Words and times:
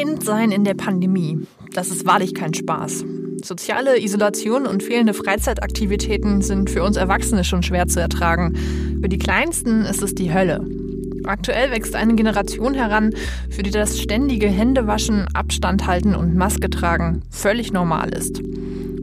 Kind 0.00 0.24
sein 0.24 0.50
in 0.50 0.64
der 0.64 0.72
Pandemie, 0.72 1.46
das 1.74 1.90
ist 1.90 2.06
wahrlich 2.06 2.34
kein 2.34 2.54
Spaß. 2.54 3.04
Soziale 3.44 4.02
Isolation 4.02 4.66
und 4.66 4.82
fehlende 4.82 5.12
Freizeitaktivitäten 5.12 6.40
sind 6.40 6.70
für 6.70 6.82
uns 6.82 6.96
Erwachsene 6.96 7.44
schon 7.44 7.62
schwer 7.62 7.86
zu 7.86 8.00
ertragen. 8.00 8.54
Für 9.02 9.10
die 9.10 9.18
Kleinsten 9.18 9.82
ist 9.82 10.02
es 10.02 10.14
die 10.14 10.32
Hölle. 10.32 10.66
Aktuell 11.24 11.70
wächst 11.70 11.94
eine 11.94 12.14
Generation 12.14 12.72
heran, 12.72 13.10
für 13.50 13.62
die 13.62 13.70
das 13.70 14.00
ständige 14.00 14.48
Händewaschen, 14.48 15.26
Abstand 15.34 15.86
halten 15.86 16.14
und 16.14 16.34
Maske 16.34 16.70
tragen 16.70 17.20
völlig 17.28 17.70
normal 17.70 18.14
ist. 18.14 18.40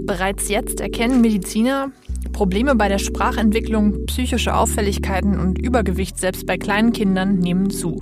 Bereits 0.08 0.50
jetzt 0.50 0.80
erkennen 0.80 1.22
Mediziner, 1.22 1.92
Probleme 2.34 2.74
bei 2.74 2.88
der 2.88 2.98
Sprachentwicklung, 2.98 4.08
psychische 4.08 4.56
Auffälligkeiten 4.56 5.40
und 5.40 5.60
Übergewicht 5.60 6.18
selbst 6.18 6.48
bei 6.48 6.58
kleinen 6.58 6.92
Kindern 6.92 7.38
nehmen 7.38 7.70
zu. 7.70 8.02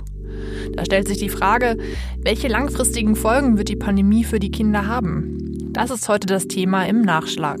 Da 0.74 0.84
stellt 0.84 1.08
sich 1.08 1.18
die 1.18 1.28
Frage, 1.28 1.76
welche 2.22 2.48
langfristigen 2.48 3.16
Folgen 3.16 3.58
wird 3.58 3.68
die 3.68 3.76
Pandemie 3.76 4.24
für 4.24 4.38
die 4.38 4.50
Kinder 4.50 4.86
haben? 4.86 5.70
Das 5.72 5.90
ist 5.90 6.08
heute 6.08 6.26
das 6.26 6.48
Thema 6.48 6.86
im 6.86 7.02
Nachschlag. 7.02 7.58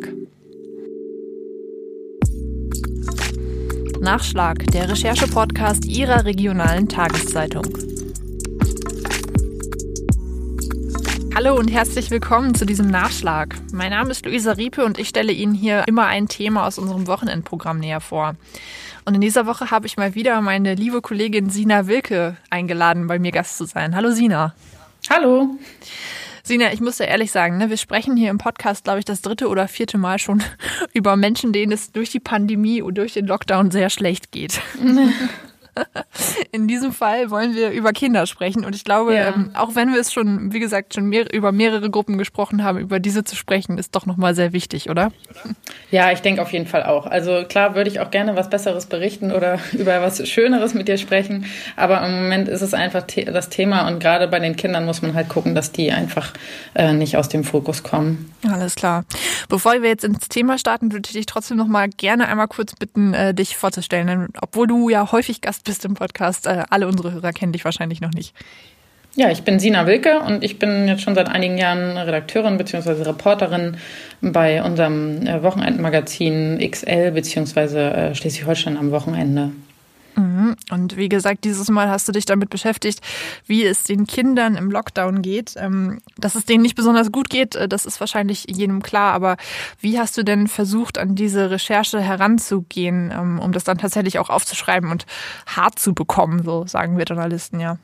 Nachschlag, 4.00 4.66
der 4.68 4.88
Recherche-Podcast 4.88 5.86
Ihrer 5.86 6.24
regionalen 6.24 6.88
Tageszeitung. 6.88 7.66
Hallo 11.34 11.54
und 11.54 11.68
herzlich 11.68 12.10
willkommen 12.10 12.54
zu 12.54 12.64
diesem 12.64 12.86
Nachschlag. 12.86 13.56
Mein 13.70 13.90
Name 13.90 14.10
ist 14.10 14.24
Luisa 14.24 14.52
Riepe 14.52 14.84
und 14.84 14.98
ich 14.98 15.08
stelle 15.08 15.32
Ihnen 15.32 15.52
hier 15.52 15.84
immer 15.86 16.06
ein 16.06 16.28
Thema 16.28 16.66
aus 16.66 16.78
unserem 16.78 17.06
Wochenendprogramm 17.06 17.78
näher 17.78 18.00
vor. 18.00 18.36
Und 19.06 19.14
in 19.14 19.20
dieser 19.20 19.46
Woche 19.46 19.70
habe 19.70 19.86
ich 19.86 19.96
mal 19.96 20.16
wieder 20.16 20.40
meine 20.40 20.74
liebe 20.74 21.00
Kollegin 21.00 21.48
Sina 21.48 21.86
Wilke 21.86 22.36
eingeladen, 22.50 23.06
bei 23.06 23.20
mir 23.20 23.30
Gast 23.30 23.56
zu 23.56 23.64
sein. 23.64 23.94
Hallo 23.94 24.10
Sina. 24.10 24.52
Hallo. 25.08 25.56
Sina, 26.42 26.72
ich 26.72 26.80
muss 26.80 26.96
dir 26.96 27.06
ehrlich 27.06 27.30
sagen, 27.30 27.56
ne, 27.56 27.70
wir 27.70 27.76
sprechen 27.76 28.16
hier 28.16 28.30
im 28.30 28.38
Podcast, 28.38 28.82
glaube 28.82 28.98
ich, 28.98 29.04
das 29.04 29.22
dritte 29.22 29.46
oder 29.46 29.68
vierte 29.68 29.96
Mal 29.96 30.18
schon 30.18 30.42
über 30.92 31.14
Menschen, 31.14 31.52
denen 31.52 31.70
es 31.70 31.92
durch 31.92 32.10
die 32.10 32.18
Pandemie 32.18 32.82
und 32.82 32.98
durch 32.98 33.12
den 33.12 33.28
Lockdown 33.28 33.70
sehr 33.70 33.90
schlecht 33.90 34.32
geht. 34.32 34.60
In 36.52 36.68
diesem 36.68 36.92
Fall 36.92 37.30
wollen 37.30 37.54
wir 37.54 37.70
über 37.70 37.92
Kinder 37.92 38.26
sprechen 38.26 38.64
und 38.64 38.74
ich 38.74 38.84
glaube, 38.84 39.14
ja. 39.14 39.28
ähm, 39.28 39.50
auch 39.54 39.74
wenn 39.74 39.92
wir 39.92 40.00
es 40.00 40.12
schon, 40.12 40.52
wie 40.52 40.60
gesagt, 40.60 40.94
schon 40.94 41.06
mehr, 41.06 41.32
über 41.32 41.52
mehrere 41.52 41.90
Gruppen 41.90 42.18
gesprochen 42.18 42.64
haben, 42.64 42.78
über 42.78 43.00
diese 43.00 43.24
zu 43.24 43.36
sprechen, 43.36 43.78
ist 43.78 43.94
doch 43.94 44.06
nochmal 44.06 44.34
sehr 44.34 44.52
wichtig, 44.52 44.88
oder? 44.88 45.12
Ja, 45.90 46.12
ich 46.12 46.20
denke 46.20 46.42
auf 46.42 46.52
jeden 46.52 46.66
Fall 46.66 46.84
auch. 46.84 47.06
Also 47.06 47.44
klar 47.48 47.74
würde 47.74 47.90
ich 47.90 48.00
auch 48.00 48.10
gerne 48.10 48.36
was 48.36 48.50
Besseres 48.50 48.86
berichten 48.86 49.32
oder 49.32 49.58
über 49.72 50.00
was 50.00 50.26
Schöneres 50.28 50.74
mit 50.74 50.88
dir 50.88 50.98
sprechen, 50.98 51.46
aber 51.76 52.04
im 52.04 52.14
Moment 52.22 52.48
ist 52.48 52.62
es 52.62 52.74
einfach 52.74 53.04
das 53.26 53.48
Thema 53.48 53.86
und 53.88 54.00
gerade 54.00 54.28
bei 54.28 54.38
den 54.38 54.56
Kindern 54.56 54.84
muss 54.84 55.02
man 55.02 55.14
halt 55.14 55.28
gucken, 55.28 55.54
dass 55.54 55.72
die 55.72 55.92
einfach 55.92 56.32
äh, 56.74 56.92
nicht 56.92 57.16
aus 57.16 57.28
dem 57.28 57.44
Fokus 57.44 57.82
kommen. 57.82 58.32
Alles 58.48 58.74
klar. 58.74 59.04
Bevor 59.48 59.82
wir 59.82 59.88
jetzt 59.88 60.04
ins 60.04 60.28
Thema 60.28 60.58
starten, 60.58 60.92
würde 60.92 61.06
ich 61.06 61.12
dich 61.12 61.26
trotzdem 61.26 61.56
nochmal 61.56 61.88
gerne 61.88 62.28
einmal 62.28 62.48
kurz 62.48 62.74
bitten, 62.74 63.14
äh, 63.14 63.34
dich 63.34 63.56
vorzustellen, 63.56 64.06
denn 64.06 64.28
obwohl 64.40 64.66
du 64.66 64.88
ja 64.88 65.12
häufig 65.12 65.40
Gast 65.40 65.65
bist 65.66 65.84
im 65.84 65.94
Podcast. 65.94 66.46
Äh, 66.46 66.64
alle 66.70 66.86
unsere 66.86 67.12
Hörer 67.12 67.32
kennen 67.32 67.52
dich 67.52 67.64
wahrscheinlich 67.64 68.00
noch 68.00 68.12
nicht. 68.12 68.34
Ja, 69.16 69.30
ich 69.30 69.42
bin 69.44 69.58
Sina 69.58 69.86
Wilke 69.86 70.20
und 70.20 70.44
ich 70.44 70.58
bin 70.58 70.88
jetzt 70.88 71.02
schon 71.02 71.14
seit 71.14 71.28
einigen 71.28 71.56
Jahren 71.56 71.96
Redakteurin 71.96 72.58
bzw. 72.58 73.02
Reporterin 73.02 73.78
bei 74.20 74.62
unserem 74.62 75.26
äh, 75.26 75.42
Wochenendmagazin 75.42 76.58
XL 76.70 77.12
bzw. 77.12 77.78
Äh, 77.78 78.14
Schleswig-Holstein 78.14 78.76
am 78.76 78.90
Wochenende. 78.90 79.52
Mhm. 80.16 80.56
Und 80.70 80.96
wie 80.96 81.08
gesagt, 81.08 81.44
dieses 81.44 81.68
Mal 81.70 81.90
hast 81.90 82.08
du 82.08 82.12
dich 82.12 82.24
damit 82.24 82.48
beschäftigt, 82.48 83.00
wie 83.46 83.64
es 83.64 83.84
den 83.84 84.06
Kindern 84.06 84.56
im 84.56 84.70
Lockdown 84.70 85.20
geht. 85.20 85.54
Ähm, 85.56 86.00
dass 86.16 86.34
es 86.34 86.46
denen 86.46 86.62
nicht 86.62 86.74
besonders 86.74 87.12
gut 87.12 87.28
geht, 87.28 87.54
äh, 87.54 87.68
das 87.68 87.84
ist 87.84 88.00
wahrscheinlich 88.00 88.46
jedem 88.48 88.82
klar. 88.82 89.12
Aber 89.12 89.36
wie 89.78 89.98
hast 89.98 90.16
du 90.16 90.24
denn 90.24 90.46
versucht, 90.46 90.96
an 90.98 91.14
diese 91.14 91.50
Recherche 91.50 92.00
heranzugehen, 92.00 93.12
ähm, 93.14 93.38
um 93.38 93.52
das 93.52 93.64
dann 93.64 93.78
tatsächlich 93.78 94.18
auch 94.18 94.30
aufzuschreiben 94.30 94.90
und 94.90 95.04
hart 95.46 95.78
zu 95.78 95.94
bekommen, 95.94 96.42
so 96.42 96.66
sagen 96.66 96.96
wir 96.96 97.04
Journalisten 97.04 97.60
ja? 97.60 97.78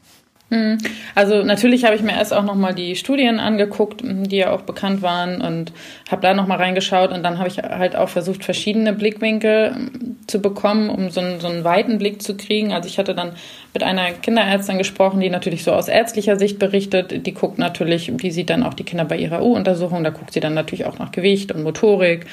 Hm. 0.52 0.76
Also 1.14 1.42
natürlich 1.44 1.86
habe 1.86 1.96
ich 1.96 2.02
mir 2.02 2.12
erst 2.12 2.34
auch 2.34 2.42
nochmal 2.42 2.74
die 2.74 2.94
Studien 2.94 3.40
angeguckt, 3.40 4.02
die 4.04 4.36
ja 4.36 4.50
auch 4.50 4.60
bekannt 4.60 5.00
waren 5.00 5.40
und 5.40 5.72
habe 6.10 6.20
da 6.20 6.34
nochmal 6.34 6.58
reingeschaut 6.58 7.10
und 7.10 7.22
dann 7.22 7.38
habe 7.38 7.48
ich 7.48 7.56
halt 7.56 7.96
auch 7.96 8.10
versucht, 8.10 8.44
verschiedene 8.44 8.92
Blickwinkel 8.92 9.74
hm, 9.74 10.16
zu 10.26 10.42
bekommen, 10.42 10.90
um 10.90 11.08
so 11.08 11.20
einen, 11.20 11.40
so 11.40 11.46
einen 11.46 11.64
weiten 11.64 11.96
Blick 11.96 12.20
zu 12.20 12.36
kriegen. 12.36 12.74
Also 12.74 12.86
ich 12.86 12.98
hatte 12.98 13.14
dann 13.14 13.32
mit 13.72 13.82
einer 13.82 14.10
Kinderärztin 14.10 14.76
gesprochen, 14.76 15.20
die 15.20 15.30
natürlich 15.30 15.64
so 15.64 15.72
aus 15.72 15.88
ärztlicher 15.88 16.38
Sicht 16.38 16.58
berichtet. 16.58 17.26
Die 17.26 17.32
guckt 17.32 17.58
natürlich, 17.58 18.12
die 18.14 18.30
sieht 18.30 18.50
dann 18.50 18.62
auch 18.62 18.74
die 18.74 18.84
Kinder 18.84 19.06
bei 19.06 19.16
ihrer 19.16 19.42
U-Untersuchung, 19.42 20.04
da 20.04 20.10
guckt 20.10 20.34
sie 20.34 20.40
dann 20.40 20.52
natürlich 20.52 20.84
auch 20.84 20.98
nach 20.98 21.12
Gewicht 21.12 21.50
und 21.52 21.62
Motorik. 21.62 22.26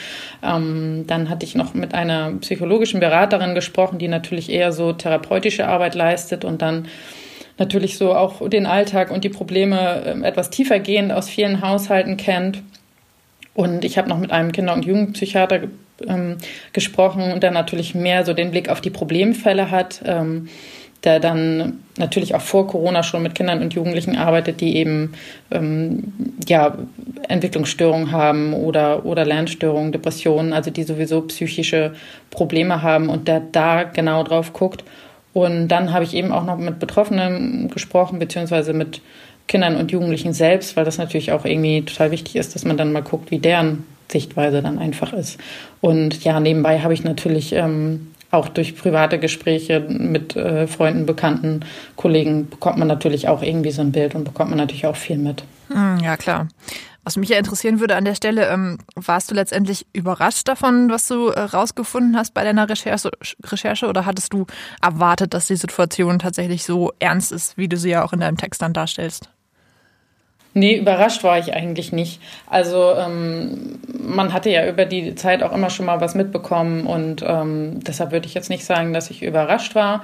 Ähm, 0.44 1.06
dann 1.08 1.30
hatte 1.30 1.46
ich 1.46 1.56
noch 1.56 1.74
mit 1.74 1.94
einer 1.94 2.34
psychologischen 2.42 3.00
Beraterin 3.00 3.56
gesprochen, 3.56 3.98
die 3.98 4.10
natürlich 4.10 4.52
eher 4.52 4.74
so 4.74 4.92
therapeutische 4.92 5.70
Arbeit 5.70 5.96
leistet 5.96 6.44
und 6.44 6.62
dann 6.62 6.90
natürlich 7.60 7.98
so 7.98 8.14
auch 8.14 8.48
den 8.50 8.66
Alltag 8.66 9.12
und 9.12 9.24
die 9.24 9.30
Probleme 9.30 10.04
ähm, 10.06 10.24
etwas 10.24 10.50
tiefergehend 10.50 11.12
aus 11.12 11.30
vielen 11.30 11.62
Haushalten 11.62 12.18
kennt. 12.18 12.64
Und 13.54 13.84
ich 13.84 13.98
habe 13.98 14.10
noch 14.10 14.18
mit 14.18 14.32
einem 14.32 14.52
Kinder- 14.52 14.74
und 14.74 14.86
Jugendpsychiater 14.86 15.64
ähm, 16.08 16.38
gesprochen 16.74 17.40
der 17.42 17.52
natürlich 17.52 17.94
mehr 17.96 18.26
so 18.26 18.34
den 18.34 18.52
Blick 18.52 18.70
auf 18.70 18.80
die 18.82 18.90
Problemfälle 18.90 19.70
hat, 19.70 20.02
ähm, 20.06 20.48
der 21.04 21.20
dann 21.20 21.80
natürlich 21.98 22.36
auch 22.36 22.42
vor 22.42 22.68
Corona 22.68 23.04
schon 23.04 23.24
mit 23.24 23.36
Kindern 23.36 23.62
und 23.62 23.74
Jugendlichen 23.74 24.18
arbeitet, 24.18 24.60
die 24.60 24.76
eben 24.76 25.14
ähm, 25.50 26.14
ja, 26.48 26.78
Entwicklungsstörungen 27.28 28.12
haben 28.12 28.54
oder, 28.54 29.06
oder 29.06 29.26
Lernstörungen, 29.26 29.92
Depressionen, 29.92 30.52
also 30.52 30.72
die 30.72 30.84
sowieso 30.84 31.22
psychische 31.22 31.94
Probleme 32.32 32.82
haben 32.82 33.10
und 33.10 33.28
der 33.28 33.40
da 33.40 33.84
genau 33.84 34.24
drauf 34.24 34.52
guckt. 34.52 34.84
Und 35.34 35.68
dann 35.68 35.94
habe 35.94 36.04
ich 36.04 36.14
eben 36.16 36.32
auch 36.32 36.44
noch 36.44 36.58
mit 36.58 36.80
Betroffenen 36.80 37.70
gesprochen, 37.70 38.20
beziehungsweise 38.20 38.74
mit 38.74 39.02
Kindern 39.48 39.76
und 39.76 39.92
Jugendlichen 39.92 40.34
selbst, 40.34 40.76
weil 40.76 40.86
das 40.86 40.98
natürlich 40.98 41.32
auch 41.32 41.46
irgendwie 41.46 41.84
total 41.84 42.12
wichtig 42.12 42.36
ist, 42.36 42.56
dass 42.56 42.66
man 42.66 42.78
dann 42.78 42.92
mal 42.92 43.02
guckt, 43.02 43.32
wie 43.32 43.40
deren 43.40 43.84
Sichtweise 44.12 44.62
dann 44.62 44.80
einfach 44.80 45.14
ist. 45.14 45.40
Und 45.82 46.24
ja, 46.24 46.40
nebenbei 46.40 46.80
habe 46.80 46.94
ich 46.94 47.04
natürlich 47.04 47.54
ähm, 47.54 48.12
auch 48.32 48.48
durch 48.48 48.76
private 48.76 49.20
Gespräche 49.20 49.80
mit 49.80 50.36
äh, 50.36 50.68
Freunden, 50.68 51.06
Bekannten, 51.06 51.62
Kollegen 51.96 52.50
bekommt 52.50 52.78
man 52.78 52.88
natürlich 52.88 53.28
auch 53.28 53.42
irgendwie 53.42 53.72
so 53.72 53.82
ein 53.82 53.92
Bild 53.92 54.16
und 54.16 54.24
bekommt 54.24 54.50
man 54.50 54.58
natürlich 54.58 54.86
auch 54.86 54.96
viel 54.96 55.18
mit. 55.18 55.44
Hm, 55.70 56.00
ja, 56.04 56.18
klar. 56.18 56.48
Was 57.04 57.16
mich 57.18 57.30
ja 57.30 57.38
interessieren 57.38 57.80
würde 57.80 57.96
an 57.96 58.06
der 58.06 58.16
Stelle, 58.16 58.48
ähm, 58.50 58.78
warst 58.96 59.32
du 59.32 59.36
letztendlich 59.36 59.88
überrascht 59.94 60.48
davon, 60.48 60.90
was 60.90 61.08
du 61.08 61.30
äh, 61.30 61.40
rausgefunden 61.40 62.18
hast 62.18 62.34
bei 62.34 62.44
deiner 62.44 62.70
Recherche, 62.70 63.12
Recherche 63.44 63.88
oder 63.88 64.06
hattest 64.06 64.34
du 64.34 64.46
erwartet, 64.82 65.34
dass 65.34 65.48
die 65.48 65.56
Situation 65.56 66.20
tatsächlich 66.20 66.64
so 66.64 66.92
ernst 67.00 67.32
ist, 67.32 67.58
wie 67.58 67.68
du 67.68 67.78
sie 67.78 67.92
ja 67.92 68.04
auch 68.04 68.14
in 68.14 68.20
deinem 68.20 68.38
Text 68.38 68.62
dann 68.62 68.74
darstellst? 68.74 69.30
Nee, 70.54 70.78
überrascht 70.78 71.24
war 71.24 71.38
ich 71.38 71.54
eigentlich 71.54 71.92
nicht. 71.92 72.22
Also 72.48 72.94
ähm, 72.96 73.80
man 73.88 74.34
hatte 74.34 74.50
ja 74.50 74.68
über 74.68 74.86
die 74.86 75.14
Zeit 75.16 75.44
auch 75.44 75.54
immer 75.54 75.70
schon 75.70 75.86
mal 75.86 76.02
was 76.02 76.16
mitbekommen 76.16 76.88
und 76.88 77.24
ähm, 77.26 77.80
deshalb 77.84 78.12
würde 78.12 78.26
ich 78.26 78.34
jetzt 78.34 78.50
nicht 78.50 78.66
sagen, 78.66 78.92
dass 78.92 79.12
ich 79.12 79.22
überrascht 79.22 79.76
war. 79.76 80.04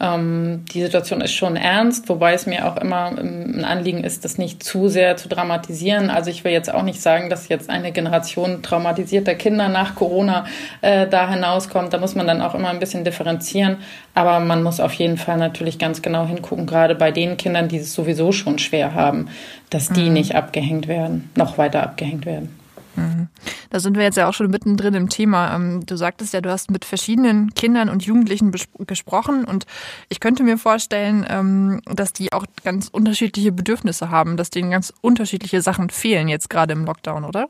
Ähm, 0.00 0.64
die 0.72 0.82
Situation 0.82 1.22
ist 1.22 1.32
schon 1.32 1.56
ernst, 1.56 2.08
wobei 2.08 2.34
es 2.34 2.46
mir 2.46 2.66
auch 2.66 2.76
immer 2.76 3.12
ähm, 3.18 3.54
ein 3.58 3.64
Anliegen 3.64 4.04
ist, 4.04 4.24
das 4.24 4.36
nicht 4.36 4.62
zu 4.62 4.88
sehr 4.88 5.16
zu 5.16 5.28
dramatisieren. 5.28 6.10
Also 6.10 6.30
ich 6.30 6.44
will 6.44 6.52
jetzt 6.52 6.72
auch 6.72 6.82
nicht 6.82 7.00
sagen, 7.00 7.30
dass 7.30 7.48
jetzt 7.48 7.70
eine 7.70 7.92
Generation 7.92 8.62
traumatisierter 8.62 9.34
Kinder 9.34 9.68
nach 9.68 9.94
Corona 9.94 10.44
äh, 10.82 11.06
da 11.06 11.30
hinauskommt. 11.30 11.92
Da 11.92 11.98
muss 11.98 12.14
man 12.14 12.26
dann 12.26 12.42
auch 12.42 12.54
immer 12.54 12.68
ein 12.68 12.78
bisschen 12.78 13.04
differenzieren. 13.04 13.78
Aber 14.14 14.40
man 14.40 14.62
muss 14.62 14.80
auf 14.80 14.92
jeden 14.92 15.16
Fall 15.16 15.38
natürlich 15.38 15.78
ganz 15.78 16.02
genau 16.02 16.26
hingucken, 16.26 16.66
gerade 16.66 16.94
bei 16.94 17.10
den 17.10 17.36
Kindern, 17.36 17.68
die 17.68 17.78
es 17.78 17.94
sowieso 17.94 18.32
schon 18.32 18.58
schwer 18.58 18.94
haben, 18.94 19.28
dass 19.70 19.88
die 19.88 20.08
mhm. 20.08 20.12
nicht 20.12 20.34
abgehängt 20.34 20.88
werden, 20.88 21.30
noch 21.36 21.56
weiter 21.56 21.82
abgehängt 21.82 22.26
werden. 22.26 22.65
Mhm. 22.96 23.28
Da 23.70 23.80
sind 23.80 23.96
wir 23.96 24.04
jetzt 24.04 24.16
ja 24.16 24.28
auch 24.28 24.34
schon 24.34 24.50
mittendrin 24.50 24.94
im 24.94 25.08
Thema. 25.08 25.54
Ähm, 25.54 25.84
du 25.86 25.96
sagtest 25.96 26.32
ja, 26.32 26.40
du 26.40 26.50
hast 26.50 26.70
mit 26.70 26.84
verschiedenen 26.84 27.54
Kindern 27.54 27.88
und 27.88 28.04
Jugendlichen 28.04 28.52
gesprochen 28.86 29.44
und 29.44 29.66
ich 30.08 30.20
könnte 30.20 30.42
mir 30.42 30.58
vorstellen, 30.58 31.26
ähm, 31.28 31.80
dass 31.86 32.12
die 32.12 32.32
auch 32.32 32.46
ganz 32.64 32.88
unterschiedliche 32.88 33.52
Bedürfnisse 33.52 34.10
haben, 34.10 34.36
dass 34.36 34.50
denen 34.50 34.70
ganz 34.70 34.92
unterschiedliche 35.00 35.60
Sachen 35.62 35.90
fehlen 35.90 36.28
jetzt 36.28 36.50
gerade 36.50 36.72
im 36.72 36.84
Lockdown, 36.84 37.24
oder? 37.24 37.48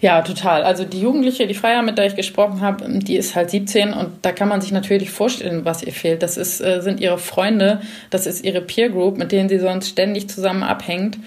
Ja, 0.00 0.22
total. 0.22 0.62
Also 0.62 0.84
die 0.84 1.00
Jugendliche, 1.00 1.46
die 1.46 1.54
Freier, 1.54 1.82
mit 1.82 1.98
der 1.98 2.06
ich 2.06 2.16
gesprochen 2.16 2.60
habe, 2.60 2.88
die 3.00 3.16
ist 3.16 3.34
halt 3.34 3.50
17 3.50 3.92
und 3.92 4.10
da 4.22 4.32
kann 4.32 4.48
man 4.48 4.60
sich 4.60 4.72
natürlich 4.72 5.10
vorstellen, 5.10 5.64
was 5.64 5.82
ihr 5.82 5.92
fehlt. 5.92 6.22
Das 6.22 6.36
ist, 6.36 6.60
äh, 6.60 6.80
sind 6.80 7.00
ihre 7.00 7.18
Freunde, 7.18 7.82
das 8.10 8.26
ist 8.26 8.44
ihre 8.44 8.62
Peer 8.62 8.88
Group, 8.88 9.18
mit 9.18 9.32
denen 9.32 9.48
sie 9.48 9.58
sonst 9.58 9.88
ständig 9.88 10.30
zusammen 10.30 10.62
abhängt. 10.62 11.18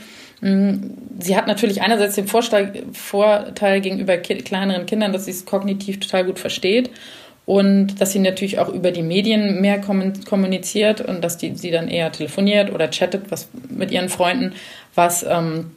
Mm, 0.42 0.76
sie 1.20 1.36
hat 1.36 1.48
natürlich 1.48 1.82
einerseits 1.82 2.16
den 2.16 2.28
Vorteil, 2.28 3.82
gegenüber 3.82 4.18
kleineren 4.18 4.86
Kindern, 4.86 5.14
dass 5.14 5.26
sie 5.26 5.32
es 5.32 5.46
kognitiv 5.46 6.00
total 6.00 6.26
gut 6.26 6.40
versteht 6.40 6.90
und 7.46 8.00
dass 8.02 8.12
sie 8.12 8.20
natürlich 8.20 8.60
auch 8.60 8.70
über 8.70 8.92
die 8.92 9.04
Medien 9.04 9.62
mehr 9.62 9.80
kommuniziert 9.80 11.02
und 11.02 11.24
dass 11.24 11.38
die, 11.38 11.56
sie 11.56 11.72
dann 11.72 11.88
eher 11.88 12.12
telefoniert 12.12 12.74
oder 12.74 12.90
chattet 12.90 13.30
was 13.30 13.50
mit 13.70 13.92
ihren 13.92 14.10
Freunden, 14.10 14.54
was 14.96 15.24
ähm, 15.24 15.72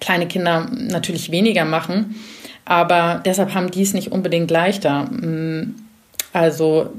kleine 0.00 0.26
Kinder 0.26 0.68
natürlich 0.72 1.30
weniger 1.30 1.64
machen. 1.64 2.16
Aber 2.64 3.20
deshalb 3.24 3.54
haben 3.54 3.70
die 3.70 3.82
es 3.82 3.94
nicht 3.94 4.12
unbedingt 4.12 4.50
leichter. 4.50 5.04
Mm, 5.04 5.74
also 6.32 6.90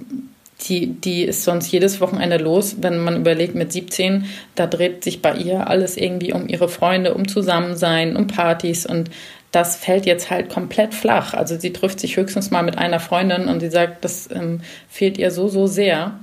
die, 0.63 0.87
die 0.87 1.23
ist 1.23 1.43
sonst 1.43 1.71
jedes 1.71 2.01
Wochenende 2.01 2.37
los, 2.37 2.77
wenn 2.81 2.99
man 2.99 3.17
überlegt, 3.17 3.55
mit 3.55 3.71
17, 3.71 4.25
da 4.55 4.67
dreht 4.67 5.03
sich 5.03 5.21
bei 5.21 5.33
ihr 5.33 5.67
alles 5.67 5.97
irgendwie 5.97 6.33
um 6.33 6.47
ihre 6.47 6.69
Freunde, 6.69 7.13
um 7.13 7.27
Zusammensein, 7.27 8.15
um 8.15 8.27
Partys 8.27 8.85
und 8.85 9.09
das 9.51 9.75
fällt 9.75 10.05
jetzt 10.05 10.31
halt 10.31 10.49
komplett 10.49 10.93
flach. 10.93 11.33
Also 11.33 11.59
sie 11.59 11.73
trifft 11.73 11.99
sich 11.99 12.15
höchstens 12.15 12.51
mal 12.51 12.63
mit 12.63 12.77
einer 12.77 13.01
Freundin 13.01 13.47
und 13.49 13.59
sie 13.59 13.69
sagt, 13.69 14.05
das 14.05 14.29
ähm, 14.31 14.61
fehlt 14.87 15.17
ihr 15.17 15.29
so, 15.29 15.49
so 15.49 15.67
sehr. 15.67 16.19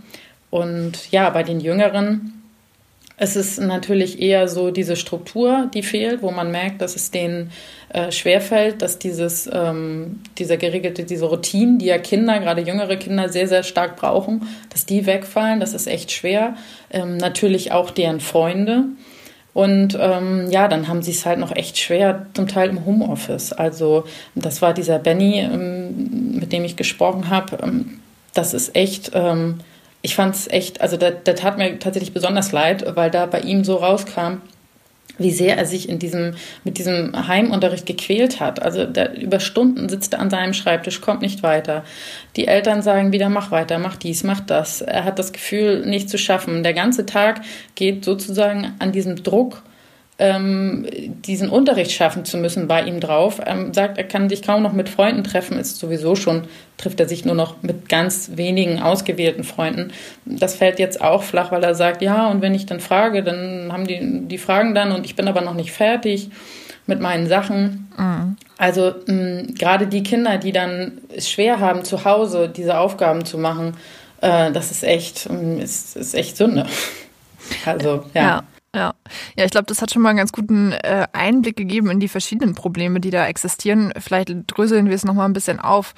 Und 0.51 1.11
ja, 1.13 1.29
bei 1.29 1.43
den 1.43 1.61
Jüngeren 1.61 2.38
es 3.19 3.35
ist 3.35 3.61
natürlich 3.61 4.23
eher 4.23 4.47
so 4.47 4.71
diese 4.71 4.95
Struktur, 4.95 5.69
die 5.75 5.83
fehlt, 5.83 6.23
wo 6.23 6.31
man 6.31 6.53
merkt, 6.53 6.81
dass 6.81 6.95
es 6.95 7.11
denen 7.11 7.51
äh, 7.89 8.13
schwerfällt, 8.13 8.81
dass 8.81 9.01
dieses, 9.01 9.51
ähm, 9.53 10.21
dieser 10.39 10.57
geregelte, 10.57 11.03
diese 11.03 11.25
Routinen, 11.25 11.79
die 11.79 11.87
ja 11.87 11.99
Kinder, 11.99 12.39
gerade 12.39 12.63
jüngere 12.63 12.97
Kinder, 12.97 13.29
sehr, 13.29 13.49
sehr 13.49 13.65
stark 13.65 13.97
brauchen, 13.97 14.49
dass 14.71 14.87
die 14.87 15.05
wegfallen. 15.05 15.59
Das 15.59 15.75
ist 15.75 15.89
echt 15.89 16.13
schwer. 16.13 16.57
Ähm, 16.91 17.17
natürlich 17.17 17.73
auch 17.73 17.91
deren 17.91 18.21
Freunde. 18.21 18.85
Und 19.53 19.99
ähm, 20.01 20.49
ja, 20.51 20.69
dann 20.69 20.87
haben 20.87 21.03
sie 21.03 21.11
es 21.11 21.27
halt 21.27 21.41
noch 21.41 21.57
echt 21.57 21.77
schwer, 21.79 22.27
zum 22.35 22.47
Teil 22.47 22.69
im 22.69 22.87
Homeoffice. 22.87 23.53
Also 23.53 24.05
das 24.37 24.63
war 24.63 24.73
dieser 24.75 25.01
Benny, 25.01 25.41
ähm, 25.41 26.39
mit 26.39 26.53
dem 26.53 26.65
ich 26.65 26.77
gesprochen 26.77 27.31
habe. 27.31 27.59
Ähm, 27.65 27.99
das 28.33 28.55
ist 28.55 28.77
echt, 28.77 29.11
ähm, 29.15 29.59
ich 30.03 30.15
fand 30.15 30.35
es 30.35 30.49
echt, 30.49 30.81
also 30.81 30.97
der, 30.97 31.11
der 31.11 31.35
tat 31.35 31.59
mir 31.59 31.79
tatsächlich 31.79 32.13
besonders 32.13 32.53
leid, 32.53 32.85
weil 32.97 33.11
da 33.11 33.27
bei 33.27 33.41
ihm 33.41 33.65
so 33.65 33.77
rauskam, 33.77 34.41
wie 35.19 35.33
sehr 35.33 35.57
er 35.57 35.67
sich 35.67 35.89
in 35.89 35.99
diesem, 35.99 36.35
mit 36.63 36.79
diesem 36.79 37.27
Heimunterricht 37.27 37.87
gequält 37.87 38.39
hat. 38.39 38.63
Also 38.63 38.85
der, 38.85 39.19
über 39.21 39.41
Stunden 39.41 39.89
sitzt 39.89 40.15
er 40.15 40.21
an 40.21 40.31
seinem 40.31 40.55
Schreibtisch, 40.55 41.01
kommt 41.01 41.23
nicht 41.23 41.43
weiter. 41.43 41.85
Die 42.37 42.47
Eltern 42.47 42.83
sagen 42.83 43.13
wieder, 43.13 43.29
mach 43.29 43.51
weiter, 43.51 43.79
mach 43.79 43.97
dies, 43.97 44.23
mach 44.23 44.41
das. 44.41 44.81
Er 44.81 45.05
hat 45.05 45.19
das 45.19 45.33
Gefühl, 45.33 45.85
nicht 45.85 46.09
zu 46.09 46.19
schaffen. 46.19 46.63
Der 46.63 46.75
ganze 46.75 47.05
Tag 47.05 47.41
geht 47.75 48.05
sozusagen 48.05 48.75
an 48.79 48.93
diesem 48.93 49.23
Druck 49.23 49.63
ähm, 50.19 50.87
diesen 51.25 51.49
Unterricht 51.49 51.93
schaffen 51.93 52.25
zu 52.25 52.39
müssen 52.39 52.67
bei 52.67 52.83
ihm 52.83 52.99
drauf. 52.99 53.41
Ähm, 53.45 53.73
sagt, 53.73 53.99
er 53.99 54.05
kann 54.05 54.29
sich 54.29 54.43
kaum 54.43 54.63
noch 54.63 54.73
mit 54.73 54.89
Freunden 54.89 55.23
treffen, 55.23 55.59
ist 55.59 55.77
sowieso 55.77 56.17
schon, 56.17 56.45
trifft 56.77 56.99
er 56.99 57.09
sich 57.09 57.25
nur 57.25 57.37
noch 57.37 57.63
mit 57.63 57.89
ganz 57.89 58.33
wenigen 58.35 58.83
ausgewählten 58.83 59.45
Freunden. 59.45 59.93
Das 60.25 60.57
fällt 60.57 60.81
jetzt 60.81 61.01
auch 61.01 61.23
flach, 61.23 61.53
weil 61.53 61.63
er 61.63 61.77
sagt, 61.77 62.03
ja, 62.03 62.29
und 62.29 62.43
wenn 62.43 62.55
ich 62.55 62.67
dann 62.67 62.81
frage, 62.81 63.23
dann 63.23 63.73
haben 63.73 63.87
die, 63.87 64.27
die 64.27 64.39
Fragen 64.39 64.75
dann 64.75 64.91
und 64.91 65.05
ich 65.05 65.15
bin 65.15 65.29
aber 65.29 65.41
noch 65.41 65.55
nicht 65.55 65.71
fertig 65.71 66.31
mit 66.87 67.01
meinen 67.01 67.29
Sachen. 67.29 67.89
Mhm. 67.97 68.37
Also 68.57 68.95
mh, 69.07 69.55
gerade 69.57 69.87
die 69.87 70.03
Kinder, 70.03 70.39
die 70.39 70.53
dann 70.53 70.99
es 71.15 71.31
schwer 71.31 71.61
haben, 71.61 71.85
zu 71.85 72.05
Hause 72.05 72.49
diese 72.49 72.79
Aufgaben 72.79 73.25
zu 73.25 73.39
machen, 73.39 73.77
äh, 74.21 74.51
das 74.51 74.73
ist 74.73 74.83
echt, 74.83 75.27
ist, 75.27 75.97
ist 75.97 76.15
echt 76.15 76.37
Sünde. 76.37 76.67
Also, 77.65 78.05
ja. 78.13 78.23
ja. 78.23 78.43
Ja, 78.79 78.95
ja, 79.37 79.45
ich 79.45 79.51
glaube, 79.51 79.67
das 79.67 79.83
hat 79.83 79.91
schon 79.91 80.03
mal 80.03 80.11
einen 80.11 80.19
ganz 80.19 80.31
guten 80.31 80.71
äh, 80.71 81.09
Einblick 81.13 81.57
gegeben 81.57 81.91
in 81.91 81.99
die 81.99 82.07
verschiedenen 82.07 82.55
Probleme, 82.55 83.01
die 83.01 83.11
da 83.11 83.27
existieren. 83.27 83.93
Vielleicht 83.99 84.31
dröseln 84.47 84.87
wir 84.87 84.95
es 84.95 85.05
noch 85.05 85.15
mal 85.15 85.25
ein 85.25 85.33
bisschen 85.33 85.59
auf. 85.59 85.97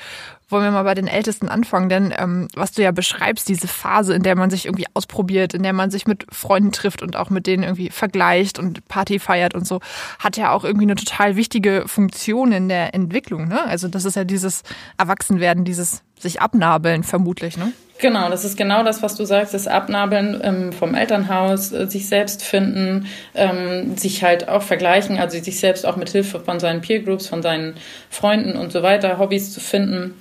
Wollen 0.50 0.64
wir 0.64 0.70
mal 0.72 0.82
bei 0.82 0.94
den 0.94 1.06
Ältesten 1.06 1.48
anfangen? 1.48 1.88
Denn 1.88 2.12
ähm, 2.16 2.48
was 2.54 2.72
du 2.72 2.82
ja 2.82 2.90
beschreibst, 2.90 3.48
diese 3.48 3.68
Phase, 3.68 4.14
in 4.14 4.24
der 4.24 4.36
man 4.36 4.50
sich 4.50 4.66
irgendwie 4.66 4.86
ausprobiert, 4.94 5.54
in 5.54 5.62
der 5.62 5.72
man 5.72 5.92
sich 5.92 6.08
mit 6.08 6.26
Freunden 6.32 6.72
trifft 6.72 7.02
und 7.02 7.16
auch 7.16 7.30
mit 7.30 7.46
denen 7.46 7.62
irgendwie 7.62 7.90
vergleicht 7.90 8.58
und 8.58 8.86
Party 8.88 9.20
feiert 9.20 9.54
und 9.54 9.64
so, 9.66 9.80
hat 10.18 10.36
ja 10.36 10.50
auch 10.50 10.64
irgendwie 10.64 10.86
eine 10.86 10.96
total 10.96 11.36
wichtige 11.36 11.84
Funktion 11.86 12.50
in 12.50 12.68
der 12.68 12.94
Entwicklung. 12.94 13.46
Ne? 13.46 13.64
Also 13.64 13.86
das 13.86 14.04
ist 14.04 14.16
ja 14.16 14.24
dieses 14.24 14.62
Erwachsenwerden, 14.98 15.64
dieses 15.64 16.02
sich 16.18 16.40
abnabeln 16.40 17.04
vermutlich. 17.04 17.56
Ne? 17.56 17.72
Genau, 18.00 18.28
das 18.28 18.44
ist 18.44 18.56
genau 18.56 18.82
das, 18.82 19.02
was 19.02 19.14
du 19.14 19.24
sagst, 19.24 19.54
das 19.54 19.68
Abnabeln 19.68 20.40
ähm, 20.42 20.72
vom 20.72 20.94
Elternhaus, 20.94 21.70
äh, 21.70 21.86
sich 21.86 22.08
selbst 22.08 22.42
finden, 22.42 23.06
ähm, 23.34 23.96
sich 23.96 24.24
halt 24.24 24.48
auch 24.48 24.62
vergleichen, 24.62 25.18
also 25.18 25.38
sich 25.38 25.60
selbst 25.60 25.86
auch 25.86 25.96
mit 25.96 26.08
Hilfe 26.08 26.40
von 26.40 26.58
seinen 26.58 26.80
Peer 26.80 27.02
Groups, 27.02 27.26
von 27.26 27.42
seinen 27.42 27.74
Freunden 28.08 28.56
und 28.56 28.72
so 28.72 28.82
weiter, 28.82 29.18
Hobbys 29.18 29.52
zu 29.52 29.60
finden 29.60 30.14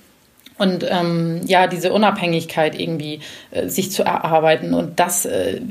und 0.59 0.85
ähm, 0.87 1.41
ja, 1.45 1.67
diese 1.67 1.91
Unabhängigkeit 1.91 2.79
irgendwie 2.79 3.21
äh, 3.51 3.67
sich 3.67 3.91
zu 3.91 4.03
erarbeiten 4.03 4.73
und 4.73 4.99
das 4.99 5.25
äh, 5.25 5.61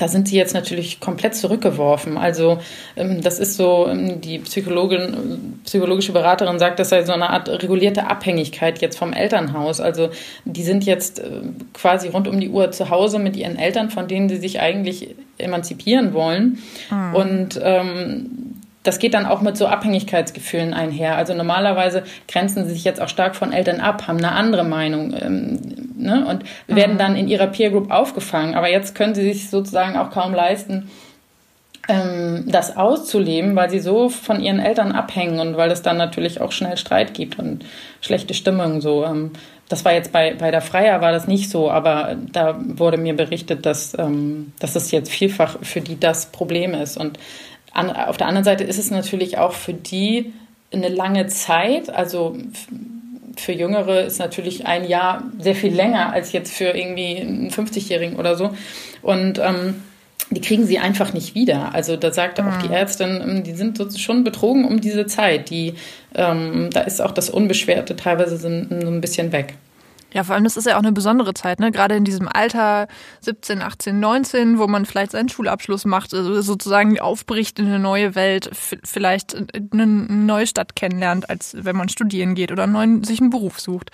da 0.00 0.08
sind 0.08 0.28
sie 0.28 0.36
jetzt 0.36 0.54
natürlich 0.54 0.98
komplett 1.00 1.34
zurückgeworfen. 1.34 2.16
Also 2.16 2.58
ähm, 2.96 3.20
das 3.20 3.38
ist 3.38 3.56
so, 3.56 3.86
ähm, 3.86 4.20
die 4.20 4.38
Psychologin, 4.38 5.60
psychologische 5.64 6.12
Beraterin 6.12 6.58
sagt, 6.58 6.78
das 6.78 6.88
sei 6.88 7.04
so 7.04 7.12
eine 7.12 7.30
Art 7.30 7.48
regulierte 7.48 8.06
Abhängigkeit 8.06 8.80
jetzt 8.80 8.98
vom 8.98 9.12
Elternhaus. 9.12 9.80
Also 9.80 10.08
die 10.44 10.62
sind 10.62 10.84
jetzt 10.84 11.18
äh, 11.18 11.42
quasi 11.74 12.08
rund 12.08 12.28
um 12.28 12.40
die 12.40 12.48
Uhr 12.48 12.70
zu 12.70 12.88
Hause 12.88 13.18
mit 13.18 13.36
ihren 13.36 13.58
Eltern, 13.58 13.90
von 13.90 14.08
denen 14.08 14.28
sie 14.28 14.38
sich 14.38 14.60
eigentlich 14.60 15.14
emanzipieren 15.36 16.14
wollen. 16.14 16.62
Mhm. 16.90 17.14
Und 17.14 17.60
ähm, 17.62 18.49
das 18.82 18.98
geht 18.98 19.14
dann 19.14 19.26
auch 19.26 19.42
mit 19.42 19.56
so 19.56 19.66
Abhängigkeitsgefühlen 19.66 20.72
einher. 20.72 21.16
Also 21.16 21.34
normalerweise 21.34 22.04
grenzen 22.28 22.64
sie 22.64 22.72
sich 22.72 22.84
jetzt 22.84 23.00
auch 23.00 23.08
stark 23.08 23.36
von 23.36 23.52
Eltern 23.52 23.80
ab, 23.80 24.08
haben 24.08 24.18
eine 24.18 24.32
andere 24.32 24.64
Meinung 24.64 25.14
ähm, 25.20 25.58
ne? 25.96 26.26
und 26.26 26.44
mhm. 26.66 26.76
werden 26.76 26.98
dann 26.98 27.14
in 27.14 27.28
ihrer 27.28 27.48
Peer 27.48 27.70
Group 27.70 27.90
aufgefangen. 27.90 28.54
Aber 28.54 28.70
jetzt 28.70 28.94
können 28.94 29.14
sie 29.14 29.22
sich 29.22 29.50
sozusagen 29.50 29.98
auch 29.98 30.10
kaum 30.10 30.32
leisten, 30.32 30.90
ähm, 31.88 32.44
das 32.46 32.76
auszuleben, 32.76 33.54
weil 33.54 33.68
sie 33.68 33.80
so 33.80 34.08
von 34.08 34.40
ihren 34.40 34.60
Eltern 34.60 34.92
abhängen 34.92 35.40
und 35.40 35.56
weil 35.58 35.70
es 35.70 35.82
dann 35.82 35.98
natürlich 35.98 36.40
auch 36.40 36.52
schnell 36.52 36.78
Streit 36.78 37.12
gibt 37.12 37.38
und 37.38 37.66
schlechte 38.00 38.32
Stimmung 38.32 38.80
so. 38.80 39.04
Ähm, 39.04 39.32
das 39.68 39.84
war 39.84 39.92
jetzt 39.92 40.10
bei, 40.10 40.34
bei 40.34 40.50
der 40.50 40.62
Freier 40.62 41.00
war 41.00 41.12
das 41.12 41.28
nicht 41.28 41.48
so, 41.48 41.70
aber 41.70 42.16
da 42.32 42.58
wurde 42.60 42.96
mir 42.96 43.14
berichtet, 43.14 43.66
dass, 43.66 43.96
ähm, 43.96 44.52
dass 44.58 44.74
es 44.74 44.90
jetzt 44.90 45.10
vielfach 45.10 45.58
für 45.62 45.80
die 45.80 45.98
das 45.98 46.26
Problem 46.26 46.74
ist. 46.74 46.96
Und 46.96 47.18
an, 47.72 47.90
auf 47.90 48.16
der 48.16 48.26
anderen 48.26 48.44
Seite 48.44 48.64
ist 48.64 48.78
es 48.78 48.90
natürlich 48.90 49.38
auch 49.38 49.52
für 49.52 49.74
die 49.74 50.32
eine 50.72 50.88
lange 50.88 51.26
Zeit. 51.26 51.90
Also 51.90 52.36
für 53.36 53.52
Jüngere 53.52 54.02
ist 54.02 54.18
natürlich 54.18 54.66
ein 54.66 54.86
Jahr 54.88 55.24
sehr 55.38 55.54
viel 55.54 55.74
länger 55.74 56.12
als 56.12 56.32
jetzt 56.32 56.52
für 56.52 56.76
irgendwie 56.76 57.16
einen 57.18 57.50
50-Jährigen 57.50 58.16
oder 58.16 58.36
so. 58.36 58.50
Und 59.02 59.38
ähm, 59.38 59.82
die 60.30 60.40
kriegen 60.40 60.64
sie 60.64 60.78
einfach 60.78 61.12
nicht 61.12 61.34
wieder. 61.34 61.74
Also 61.74 61.96
da 61.96 62.12
sagte 62.12 62.46
auch 62.46 62.58
die 62.62 62.68
mhm. 62.68 62.74
Ärztin, 62.74 63.20
ähm, 63.22 63.42
die 63.42 63.54
sind 63.54 63.80
schon 63.98 64.22
betrogen 64.24 64.64
um 64.64 64.80
diese 64.80 65.06
Zeit. 65.06 65.50
Die, 65.50 65.74
ähm, 66.14 66.70
da 66.72 66.82
ist 66.82 67.00
auch 67.00 67.12
das 67.12 67.30
Unbeschwerte 67.30 67.96
teilweise 67.96 68.36
so 68.36 68.48
ein 68.48 69.00
bisschen 69.00 69.32
weg. 69.32 69.54
Ja, 70.12 70.24
vor 70.24 70.34
allem, 70.34 70.44
das 70.44 70.56
ist 70.56 70.66
ja 70.66 70.74
auch 70.74 70.82
eine 70.82 70.92
besondere 70.92 71.34
Zeit, 71.34 71.60
ne? 71.60 71.70
Gerade 71.70 71.94
in 71.94 72.04
diesem 72.04 72.28
Alter 72.28 72.88
17, 73.20 73.62
18, 73.62 74.00
19, 74.00 74.58
wo 74.58 74.66
man 74.66 74.84
vielleicht 74.84 75.12
seinen 75.12 75.28
Schulabschluss 75.28 75.84
macht, 75.84 76.12
also 76.14 76.40
sozusagen 76.42 76.98
aufbricht 76.98 77.58
in 77.58 77.66
eine 77.66 77.78
neue 77.78 78.14
Welt, 78.14 78.50
vielleicht 78.84 79.36
eine 79.72 79.86
neue 79.86 80.46
Stadt 80.46 80.74
kennenlernt, 80.74 81.30
als 81.30 81.56
wenn 81.58 81.76
man 81.76 81.88
studieren 81.88 82.34
geht 82.34 82.50
oder 82.50 82.66
neuen, 82.66 83.04
sich 83.04 83.20
einen 83.20 83.30
Beruf 83.30 83.60
sucht. 83.60 83.90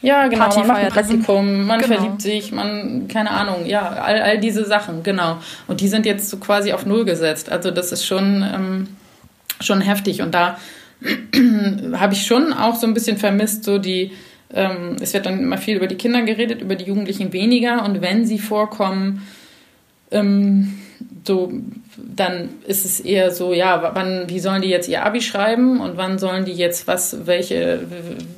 Ja, 0.00 0.28
genau, 0.28 0.48
man 0.54 0.66
macht 0.68 0.78
ein 0.78 0.92
Praktikum, 0.92 1.66
man 1.66 1.80
genau. 1.80 1.94
verliebt 1.96 2.22
sich, 2.22 2.52
man, 2.52 3.08
keine 3.08 3.30
Ahnung, 3.32 3.66
ja, 3.66 3.88
all, 3.88 4.20
all 4.22 4.38
diese 4.38 4.64
Sachen, 4.64 5.02
genau. 5.02 5.38
Und 5.66 5.80
die 5.80 5.88
sind 5.88 6.06
jetzt 6.06 6.30
so 6.30 6.36
quasi 6.36 6.72
auf 6.72 6.86
Null 6.86 7.04
gesetzt. 7.04 7.50
Also 7.50 7.72
das 7.72 7.90
ist 7.90 8.06
schon, 8.06 8.44
ähm, 8.54 8.88
schon 9.60 9.80
heftig. 9.80 10.22
Und 10.22 10.34
da 10.34 10.56
habe 11.94 12.12
ich 12.12 12.26
schon 12.26 12.52
auch 12.52 12.76
so 12.76 12.86
ein 12.86 12.94
bisschen 12.94 13.18
vermisst, 13.18 13.64
so 13.64 13.78
die, 13.78 14.12
ähm, 14.52 14.96
es 15.00 15.14
wird 15.14 15.26
dann 15.26 15.40
immer 15.40 15.58
viel 15.58 15.76
über 15.76 15.86
die 15.86 15.96
Kinder 15.96 16.22
geredet, 16.22 16.62
über 16.62 16.74
die 16.74 16.86
Jugendlichen 16.86 17.32
weniger. 17.32 17.84
Und 17.84 18.00
wenn 18.00 18.24
sie 18.24 18.38
vorkommen, 18.38 19.26
ähm, 20.10 20.78
so, 21.26 21.52
dann 21.96 22.48
ist 22.66 22.84
es 22.84 23.00
eher 23.00 23.30
so, 23.30 23.52
ja, 23.52 23.90
wann, 23.94 24.24
wie 24.28 24.40
sollen 24.40 24.62
die 24.62 24.68
jetzt 24.68 24.88
ihr 24.88 25.04
Abi 25.04 25.20
schreiben 25.20 25.80
und 25.80 25.96
wann 25.96 26.18
sollen 26.18 26.44
die 26.44 26.52
jetzt 26.52 26.86
was, 26.86 27.26
welche, 27.26 27.80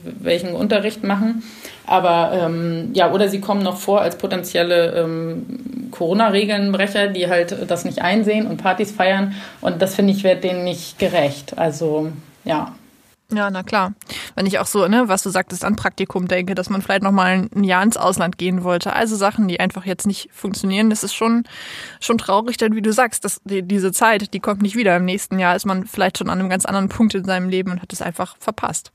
welchen 0.02 0.54
Unterricht 0.54 1.04
machen? 1.04 1.42
Aber 1.86 2.32
ähm, 2.34 2.90
ja, 2.92 3.12
oder 3.12 3.28
sie 3.28 3.40
kommen 3.40 3.62
noch 3.62 3.76
vor 3.76 4.00
als 4.00 4.16
potenzielle 4.16 4.92
ähm, 4.94 5.88
Corona-Regelnbrecher, 5.90 7.08
die 7.08 7.28
halt 7.28 7.56
das 7.68 7.84
nicht 7.84 8.02
einsehen 8.02 8.46
und 8.46 8.58
Partys 8.58 8.92
feiern. 8.92 9.34
Und 9.60 9.80
das 9.82 9.94
finde 9.94 10.12
ich 10.12 10.24
wird 10.24 10.44
denen 10.44 10.64
nicht 10.64 10.98
gerecht. 10.98 11.58
Also 11.58 12.12
ja. 12.44 12.74
Ja, 13.32 13.50
na 13.50 13.62
klar. 13.62 13.94
Wenn 14.34 14.46
ich 14.46 14.58
auch 14.58 14.66
so, 14.66 14.88
ne, 14.88 15.08
was 15.08 15.22
du 15.22 15.30
sagtest, 15.30 15.64
an 15.64 15.76
Praktikum 15.76 16.26
denke, 16.26 16.54
dass 16.54 16.68
man 16.68 16.82
vielleicht 16.82 17.02
noch 17.02 17.12
mal 17.12 17.48
ein 17.54 17.64
Jahr 17.64 17.82
ins 17.82 17.96
Ausland 17.96 18.38
gehen 18.38 18.64
wollte. 18.64 18.92
Also 18.92 19.14
Sachen, 19.16 19.46
die 19.46 19.60
einfach 19.60 19.86
jetzt 19.86 20.06
nicht 20.06 20.30
funktionieren, 20.32 20.90
das 20.90 21.04
ist 21.04 21.14
schon, 21.14 21.44
schon 22.00 22.18
traurig, 22.18 22.56
denn 22.56 22.74
wie 22.74 22.82
du 22.82 22.92
sagst, 22.92 23.24
dass 23.24 23.40
die, 23.44 23.62
diese 23.62 23.92
Zeit, 23.92 24.34
die 24.34 24.40
kommt 24.40 24.62
nicht 24.62 24.76
wieder. 24.76 24.96
Im 24.96 25.04
nächsten 25.04 25.38
Jahr 25.38 25.54
ist 25.54 25.66
man 25.66 25.86
vielleicht 25.86 26.18
schon 26.18 26.28
an 26.28 26.40
einem 26.40 26.50
ganz 26.50 26.64
anderen 26.66 26.88
Punkt 26.88 27.14
in 27.14 27.24
seinem 27.24 27.48
Leben 27.48 27.70
und 27.70 27.82
hat 27.82 27.92
es 27.92 28.02
einfach 28.02 28.36
verpasst. 28.40 28.92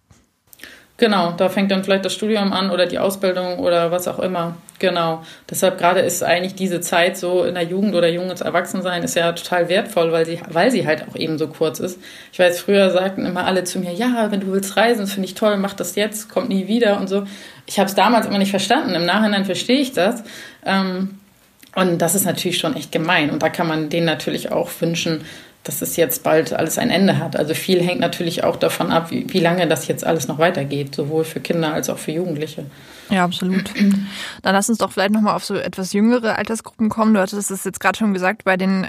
Genau, 0.98 1.32
da 1.32 1.50
fängt 1.50 1.72
dann 1.72 1.84
vielleicht 1.84 2.06
das 2.06 2.14
Studium 2.14 2.54
an 2.54 2.72
oder 2.72 2.86
die 2.86 3.00
Ausbildung 3.00 3.60
oder 3.60 3.92
was 3.92 4.08
auch 4.08 4.20
immer. 4.20 4.56
Genau. 4.80 5.24
Deshalb 5.50 5.78
gerade 5.78 6.00
ist 6.00 6.24
eigentlich 6.24 6.56
diese 6.56 6.80
Zeit 6.80 7.18
so 7.18 7.44
in 7.44 7.56
der 7.56 7.64
Jugend 7.64 7.96
oder 7.96 8.08
junges 8.08 8.40
Erwachsensein 8.40 9.04
ist 9.04 9.16
ja 9.16 9.34
total 9.34 9.68
wertvoll, 9.68 10.14
weil 10.14 10.26
sie, 10.26 10.40
weil 10.50 10.72
sie 10.72 10.88
halt 10.88 11.04
auch 11.10 11.18
eben 11.18 11.38
so 11.38 11.48
kurz 11.48 11.80
ist. 11.80 12.00
Ich 12.32 12.40
weiß, 12.40 12.62
früher 12.62 12.92
sagten 12.92 13.26
immer 13.26 13.46
alle 13.46 13.66
zu 13.66 13.80
mir, 13.80 13.92
ja, 13.92 14.32
wenn 14.32 14.40
du 14.40 14.54
willst 14.54 14.78
reisen, 14.78 15.06
finde 15.08 15.28
ich 15.28 15.36
toll, 15.36 15.58
mach 15.58 15.74
das 15.74 15.96
jetzt, 15.96 16.30
kommt 16.30 16.48
nie 16.48 16.68
wieder 16.68 16.98
und 17.00 17.10
so. 17.10 17.26
Ich 17.66 17.78
habe 17.78 17.90
es 17.90 17.96
damals 17.96 18.26
immer 18.26 18.38
nicht 18.38 18.52
verstanden. 18.52 18.96
Im 18.96 19.06
Nachhinein 19.06 19.44
verstehe 19.44 19.80
ich 19.80 19.92
das. 19.92 20.24
Ähm, 20.66 21.20
und 21.76 21.98
das 21.98 22.16
ist 22.16 22.26
natürlich 22.26 22.58
schon 22.58 22.76
echt 22.76 22.94
gemein. 22.94 23.32
Und 23.32 23.44
da 23.44 23.50
kann 23.50 23.68
man 23.68 23.90
denen 23.90 24.06
natürlich 24.06 24.52
auch 24.52 24.70
wünschen, 24.80 25.26
dass 25.66 25.82
es 25.82 25.96
jetzt 25.98 26.24
bald 26.24 26.54
alles 26.54 26.78
ein 26.78 26.92
Ende 26.92 27.18
hat. 27.18 27.36
Also 27.36 27.56
viel 27.56 27.82
hängt 27.82 28.00
natürlich 28.00 28.44
auch 28.44 28.56
davon 28.56 28.92
ab, 28.92 29.10
wie, 29.10 29.26
wie 29.34 29.40
lange 29.40 29.68
das 29.68 29.88
jetzt 29.88 30.06
alles 30.06 30.28
noch 30.28 30.38
weitergeht, 30.38 30.96
sowohl 30.96 31.26
für 31.26 31.40
Kinder 31.40 31.74
als 31.74 31.90
auch 31.90 31.98
für 31.98 32.12
Jugendliche. 32.12 32.66
Ja, 33.10 33.26
absolut. 33.26 33.72
Dann 34.44 34.54
lass 34.54 34.70
uns 34.70 34.78
doch 34.78 34.92
vielleicht 34.92 35.12
nochmal 35.12 35.36
auf 35.36 35.44
so 35.44 35.56
etwas 35.56 35.92
jüngere 35.92 36.38
Altersgruppen 36.38 36.90
kommen. 36.90 37.16
Du 37.16 37.20
hattest 37.20 37.50
es 37.50 37.64
jetzt 37.64 37.80
gerade 37.80 37.98
schon 37.98 38.14
gesagt, 38.14 38.44
bei 38.44 38.58
den, 38.58 38.88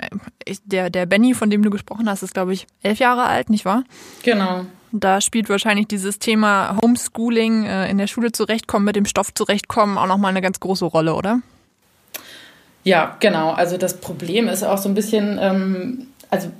der, 0.64 0.90
der 0.90 1.06
Benny, 1.06 1.32
von 1.32 1.48
dem 1.48 1.62
du 1.62 1.70
gesprochen 1.70 2.08
hast, 2.08 2.22
ist, 2.22 2.34
glaube 2.34 2.52
ich, 2.52 2.66
elf 2.82 2.98
Jahre 2.98 3.24
alt, 3.24 3.48
nicht 3.48 3.64
wahr? 3.64 3.82
Genau. 4.22 4.66
Da 4.92 5.22
spielt 5.22 5.48
wahrscheinlich 5.48 5.88
dieses 5.88 6.18
Thema 6.18 6.76
Homeschooling, 6.82 7.64
äh, 7.64 7.90
in 7.90 7.96
der 7.96 8.06
Schule 8.06 8.32
zurechtkommen, 8.32 8.84
mit 8.84 8.96
dem 8.96 9.06
Stoff 9.06 9.32
zurechtkommen, 9.32 9.96
auch 9.96 10.06
nochmal 10.06 10.30
eine 10.30 10.42
ganz 10.42 10.60
große 10.60 10.84
Rolle, 10.84 11.14
oder? 11.14 11.40
Ja, 12.84 13.16
genau. 13.18 13.50
Also 13.50 13.78
das 13.78 13.98
Problem 13.98 14.46
ist 14.48 14.62
auch 14.62 14.78
so 14.78 14.88
ein 14.88 14.94
bisschen, 14.94 15.38
ähm, 15.40 16.06
also 16.30 16.50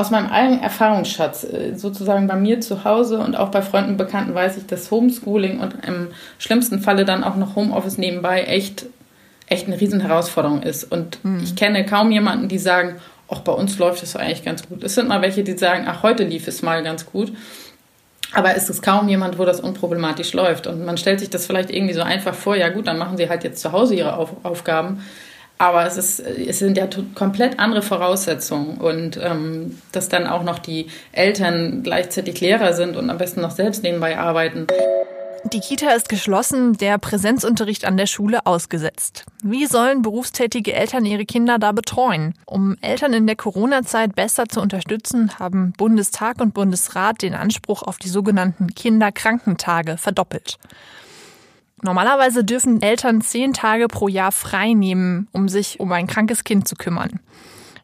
aus 0.00 0.10
meinem 0.10 0.30
eigenen 0.30 0.62
Erfahrungsschatz, 0.62 1.44
äh, 1.44 1.74
sozusagen 1.76 2.26
bei 2.26 2.36
mir 2.36 2.60
zu 2.60 2.84
Hause 2.84 3.18
und 3.18 3.36
auch 3.36 3.50
bei 3.50 3.62
Freunden 3.62 3.90
und 3.90 3.96
Bekannten 3.98 4.34
weiß 4.34 4.56
ich, 4.56 4.66
dass 4.66 4.90
Homeschooling 4.90 5.60
und 5.60 5.74
im 5.86 6.08
schlimmsten 6.38 6.80
Falle 6.80 7.04
dann 7.04 7.22
auch 7.22 7.36
noch 7.36 7.54
Homeoffice 7.54 7.98
nebenbei 7.98 8.44
echt, 8.44 8.86
echt 9.46 9.66
eine 9.66 9.80
Riesenherausforderung 9.80 10.62
ist. 10.62 10.84
Und 10.84 11.22
mhm. 11.24 11.40
ich 11.42 11.54
kenne 11.54 11.84
kaum 11.84 12.10
jemanden, 12.10 12.48
die 12.48 12.58
sagen, 12.58 12.96
auch 13.28 13.40
bei 13.40 13.52
uns 13.52 13.78
läuft 13.78 14.02
es 14.02 14.16
eigentlich 14.16 14.44
ganz 14.44 14.66
gut. 14.66 14.82
Es 14.82 14.94
sind 14.94 15.08
mal 15.08 15.22
welche, 15.22 15.44
die 15.44 15.56
sagen, 15.56 15.84
ach, 15.86 16.02
heute 16.02 16.24
lief 16.24 16.48
es 16.48 16.62
mal 16.62 16.82
ganz 16.82 17.06
gut. 17.06 17.32
Aber 18.32 18.56
es 18.56 18.70
ist 18.70 18.82
kaum 18.82 19.08
jemand, 19.08 19.38
wo 19.38 19.44
das 19.44 19.60
unproblematisch 19.60 20.32
läuft. 20.32 20.66
Und 20.66 20.84
man 20.84 20.96
stellt 20.98 21.20
sich 21.20 21.30
das 21.30 21.46
vielleicht 21.46 21.70
irgendwie 21.70 21.94
so 21.94 22.02
einfach 22.02 22.34
vor, 22.34 22.56
ja 22.56 22.68
gut, 22.68 22.86
dann 22.86 22.98
machen 22.98 23.16
sie 23.16 23.28
halt 23.28 23.44
jetzt 23.44 23.60
zu 23.60 23.72
Hause 23.72 23.94
ihre 23.94 24.16
Auf 24.16 24.30
Aufgaben. 24.44 25.04
Aber 25.60 25.84
es, 25.84 25.98
ist, 25.98 26.20
es 26.20 26.58
sind 26.58 26.78
ja 26.78 26.88
komplett 27.14 27.58
andere 27.58 27.82
Voraussetzungen 27.82 28.78
und 28.78 29.20
ähm, 29.22 29.78
dass 29.92 30.08
dann 30.08 30.26
auch 30.26 30.42
noch 30.42 30.58
die 30.58 30.86
Eltern 31.12 31.82
gleichzeitig 31.82 32.40
Lehrer 32.40 32.72
sind 32.72 32.96
und 32.96 33.10
am 33.10 33.18
besten 33.18 33.42
noch 33.42 33.50
selbst 33.50 33.82
nebenbei 33.82 34.18
arbeiten. 34.18 34.66
Die 35.52 35.60
Kita 35.60 35.90
ist 35.90 36.08
geschlossen, 36.08 36.78
der 36.78 36.96
Präsenzunterricht 36.96 37.84
an 37.84 37.98
der 37.98 38.06
Schule 38.06 38.46
ausgesetzt. 38.46 39.26
Wie 39.42 39.66
sollen 39.66 40.00
berufstätige 40.00 40.72
Eltern 40.72 41.04
ihre 41.04 41.26
Kinder 41.26 41.58
da 41.58 41.72
betreuen? 41.72 42.32
Um 42.46 42.78
Eltern 42.80 43.12
in 43.12 43.26
der 43.26 43.36
Corona-Zeit 43.36 44.16
besser 44.16 44.48
zu 44.48 44.62
unterstützen, 44.62 45.38
haben 45.38 45.74
Bundestag 45.76 46.40
und 46.40 46.54
Bundesrat 46.54 47.20
den 47.20 47.34
Anspruch 47.34 47.82
auf 47.82 47.98
die 47.98 48.08
sogenannten 48.08 48.74
Kinderkrankentage 48.74 49.98
verdoppelt. 49.98 50.58
Normalerweise 51.82 52.44
dürfen 52.44 52.82
Eltern 52.82 53.20
zehn 53.22 53.52
Tage 53.52 53.88
pro 53.88 54.08
Jahr 54.08 54.32
frei 54.32 54.74
nehmen, 54.74 55.28
um 55.32 55.48
sich 55.48 55.80
um 55.80 55.90
ein 55.92 56.06
krankes 56.06 56.44
Kind 56.44 56.68
zu 56.68 56.76
kümmern. 56.76 57.20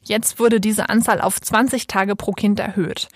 Jetzt 0.02 0.38
wurde 0.38 0.60
diese 0.60 0.88
Anzahl 0.88 1.20
auf 1.20 1.40
20 1.40 1.86
Tage 1.86 2.14
pro 2.14 2.32
Kind 2.32 2.60
erhöht. 2.60 3.08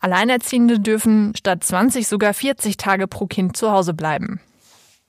Alleinerziehende 0.00 0.78
dürfen 0.78 1.32
statt 1.36 1.64
20 1.64 2.06
sogar 2.06 2.34
40 2.34 2.76
Tage 2.76 3.08
pro 3.08 3.26
Kind 3.26 3.56
zu 3.56 3.70
Hause 3.70 3.94
bleiben. 3.94 4.40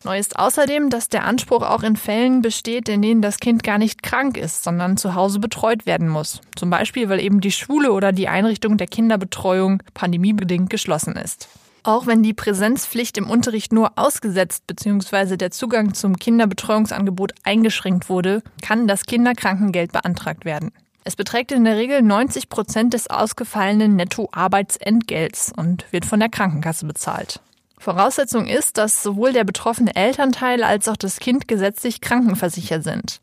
Neu 0.06 0.20
ist 0.20 0.38
außerdem, 0.38 0.92
dass 0.92 1.10
der 1.10 1.26
Anspruch 1.26 1.64
auch 1.64 1.82
in 1.82 1.96
Fällen 1.96 2.44
besteht, 2.44 2.88
in 2.88 3.02
denen 3.02 3.24
das 3.24 3.40
Kind 3.40 3.64
gar 3.64 3.80
nicht 3.80 4.04
krank 4.04 4.38
ist, 4.38 4.64
sondern 4.64 4.98
zu 4.98 5.16
Hause 5.16 5.40
betreut 5.40 5.88
werden 5.88 6.08
muss. 6.08 6.42
Zum 6.56 6.70
Beispiel, 6.70 7.10
weil 7.10 7.20
eben 7.20 7.42
die 7.42 7.52
Schule 7.52 7.92
oder 7.92 8.12
die 8.12 8.28
Einrichtung 8.28 8.78
der 8.78 8.88
Kinderbetreuung 8.88 9.82
pandemiebedingt 9.96 10.70
geschlossen 10.70 11.16
ist. 11.16 11.50
Auch 11.86 12.08
wenn 12.08 12.24
die 12.24 12.34
Präsenzpflicht 12.34 13.16
im 13.20 13.30
Unterricht 13.30 13.72
nur 13.72 13.92
ausgesetzt 13.96 14.66
bzw. 14.66 15.38
der 15.38 15.52
Zugang 15.52 15.94
zum 15.94 16.18
Kinderbetreuungsangebot 16.18 17.34
eingeschränkt 17.44 18.10
wurde, 18.10 18.42
kann 18.64 18.88
das 18.88 19.06
Kinderkrankengeld 19.06 19.92
beantragt 19.92 20.46
werden. 20.46 20.72
Es 21.04 21.16
beträgt 21.16 21.52
in 21.52 21.64
der 21.64 21.78
Regel 21.78 22.02
90 22.02 22.50
Prozent 22.50 22.96
des 22.96 23.08
ausgefallenen 23.08 23.96
Nettoarbeitsentgelts 23.98 25.54
und 25.56 25.86
wird 25.92 26.06
von 26.06 26.20
der 26.20 26.30
Krankenkasse 26.30 26.88
bezahlt. 26.88 27.40
Voraussetzung 27.78 28.48
ist, 28.48 28.80
dass 28.80 29.04
sowohl 29.04 29.32
der 29.32 29.44
betroffene 29.44 29.96
Elternteil 29.96 30.64
als 30.64 30.88
auch 30.88 30.98
das 30.98 31.20
Kind 31.20 31.48
gesetzlich 31.48 32.02
krankenversichert 32.02 32.84
sind. 32.84 33.22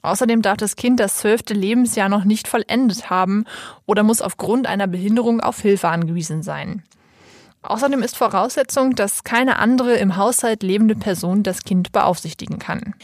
Außerdem 0.00 0.40
darf 0.40 0.56
das 0.56 0.76
Kind 0.76 0.98
das 0.98 1.18
zwölfte 1.18 1.52
Lebensjahr 1.52 2.08
noch 2.08 2.24
nicht 2.24 2.48
vollendet 2.48 3.10
haben 3.10 3.44
oder 3.84 4.02
muss 4.02 4.22
aufgrund 4.22 4.66
einer 4.66 4.86
Behinderung 4.86 5.42
auf 5.42 5.60
Hilfe 5.60 5.88
angewiesen 5.88 6.42
sein. 6.42 6.84
Außerdem 7.68 8.02
ist 8.02 8.16
Voraussetzung, 8.16 8.94
dass 8.94 9.24
keine 9.24 9.58
andere 9.58 9.96
im 9.96 10.16
Haushalt 10.16 10.62
lebende 10.62 10.96
Person 10.96 11.42
das 11.42 11.64
Kind 11.64 11.92
beaufsichtigen 11.92 12.58
kann. 12.58 12.94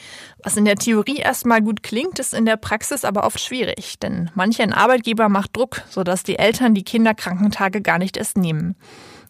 Was 0.42 0.56
in 0.56 0.64
der 0.64 0.76
Theorie 0.76 1.18
erstmal 1.18 1.60
gut 1.60 1.82
klingt, 1.82 2.18
ist 2.18 2.32
in 2.32 2.46
der 2.46 2.56
Praxis 2.56 3.04
aber 3.04 3.24
oft 3.24 3.38
schwierig, 3.38 3.98
denn 3.98 4.30
manch 4.34 4.62
ein 4.62 4.72
Arbeitgeber 4.72 5.28
macht 5.28 5.54
Druck, 5.54 5.82
sodass 5.90 6.22
die 6.22 6.38
Eltern 6.38 6.74
die 6.74 6.82
Kinderkrankentage 6.82 7.82
gar 7.82 7.98
nicht 7.98 8.16
erst 8.16 8.38
nehmen. 8.38 8.74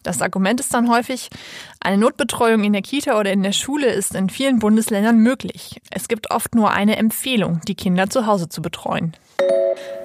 Das 0.05 0.21
Argument 0.21 0.59
ist 0.59 0.71
dann 0.73 0.89
häufig, 0.89 1.29
eine 1.79 1.97
Notbetreuung 1.97 2.63
in 2.63 2.73
der 2.73 2.83
Kita 2.83 3.19
oder 3.19 3.31
in 3.31 3.41
der 3.41 3.53
Schule 3.53 3.87
ist 3.87 4.13
in 4.13 4.29
vielen 4.29 4.59
Bundesländern 4.59 5.17
möglich. 5.17 5.81
Es 5.89 6.07
gibt 6.07 6.29
oft 6.29 6.53
nur 6.53 6.71
eine 6.71 6.97
Empfehlung, 6.97 7.59
die 7.67 7.73
Kinder 7.73 8.07
zu 8.09 8.27
Hause 8.27 8.47
zu 8.47 8.61
betreuen. 8.61 9.13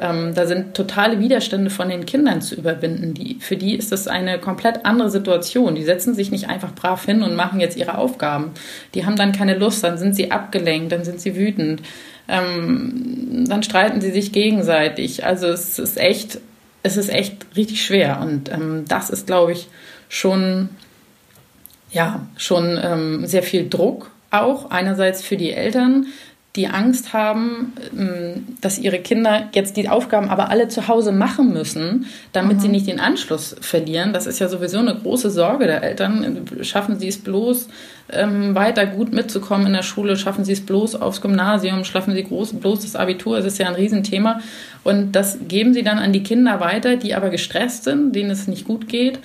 Ähm, 0.00 0.32
da 0.34 0.46
sind 0.46 0.74
totale 0.74 1.20
Widerstände 1.20 1.68
von 1.68 1.90
den 1.90 2.06
Kindern 2.06 2.40
zu 2.40 2.54
überwinden. 2.54 3.12
Die, 3.12 3.36
für 3.40 3.58
die 3.58 3.76
ist 3.76 3.92
das 3.92 4.08
eine 4.08 4.38
komplett 4.38 4.86
andere 4.86 5.10
Situation. 5.10 5.74
Die 5.74 5.84
setzen 5.84 6.14
sich 6.14 6.30
nicht 6.30 6.48
einfach 6.48 6.74
brav 6.74 7.04
hin 7.04 7.22
und 7.22 7.36
machen 7.36 7.60
jetzt 7.60 7.76
ihre 7.76 7.98
Aufgaben. 7.98 8.52
Die 8.94 9.04
haben 9.04 9.16
dann 9.16 9.32
keine 9.32 9.58
Lust, 9.58 9.84
dann 9.84 9.98
sind 9.98 10.16
sie 10.16 10.30
abgelenkt, 10.30 10.92
dann 10.92 11.04
sind 11.04 11.20
sie 11.20 11.36
wütend. 11.36 11.82
Ähm, 12.26 13.44
dann 13.48 13.62
streiten 13.62 14.00
sie 14.00 14.10
sich 14.10 14.32
gegenseitig. 14.32 15.26
Also 15.26 15.48
es 15.48 15.78
ist 15.78 15.98
echt, 15.98 16.40
es 16.82 16.96
ist 16.96 17.10
echt 17.10 17.46
richtig 17.56 17.84
schwer. 17.84 18.20
Und 18.20 18.50
ähm, 18.50 18.84
das 18.88 19.10
ist, 19.10 19.26
glaube 19.26 19.52
ich, 19.52 19.68
schon, 20.08 20.70
ja, 21.90 22.26
schon 22.36 22.78
ähm, 22.82 23.26
sehr 23.26 23.42
viel 23.42 23.68
Druck 23.68 24.10
auch. 24.30 24.70
Einerseits 24.70 25.22
für 25.22 25.36
die 25.36 25.52
Eltern, 25.52 26.06
die 26.60 26.68
Angst 26.68 27.14
haben, 27.14 27.72
ähm, 27.98 28.46
dass 28.60 28.78
ihre 28.78 28.98
Kinder 28.98 29.48
jetzt 29.54 29.78
die 29.78 29.88
Aufgaben 29.88 30.28
aber 30.28 30.50
alle 30.50 30.68
zu 30.68 30.88
Hause 30.88 31.10
machen 31.10 31.54
müssen, 31.54 32.04
damit 32.32 32.58
mhm. 32.58 32.60
sie 32.60 32.68
nicht 32.68 32.86
den 32.86 33.00
Anschluss 33.00 33.56
verlieren. 33.62 34.12
Das 34.12 34.26
ist 34.26 34.40
ja 34.40 34.48
sowieso 34.48 34.78
eine 34.78 34.94
große 34.94 35.30
Sorge 35.30 35.66
der 35.66 35.82
Eltern. 35.82 36.44
Schaffen 36.60 36.98
sie 36.98 37.08
es 37.08 37.16
bloß, 37.16 37.68
ähm, 38.12 38.54
weiter 38.54 38.84
gut 38.84 39.14
mitzukommen 39.14 39.68
in 39.68 39.72
der 39.72 39.82
Schule? 39.82 40.16
Schaffen 40.16 40.44
sie 40.44 40.52
es 40.52 40.60
bloß 40.60 40.96
aufs 40.96 41.22
Gymnasium? 41.22 41.84
Schaffen 41.84 42.12
sie 42.12 42.24
groß, 42.24 42.52
bloß 42.60 42.82
das 42.82 42.94
Abitur? 42.94 43.38
Das 43.38 43.46
ist 43.46 43.58
ja 43.58 43.66
ein 43.66 43.74
Riesenthema. 43.74 44.40
Und 44.84 45.12
das 45.12 45.38
geben 45.48 45.72
sie 45.72 45.82
dann 45.82 45.98
an 45.98 46.12
die 46.12 46.22
Kinder 46.22 46.60
weiter, 46.60 46.96
die 46.96 47.14
aber 47.14 47.30
gestresst 47.30 47.84
sind, 47.84 48.14
denen 48.14 48.30
es 48.30 48.48
nicht 48.48 48.66
gut 48.66 48.86
geht 48.86 49.18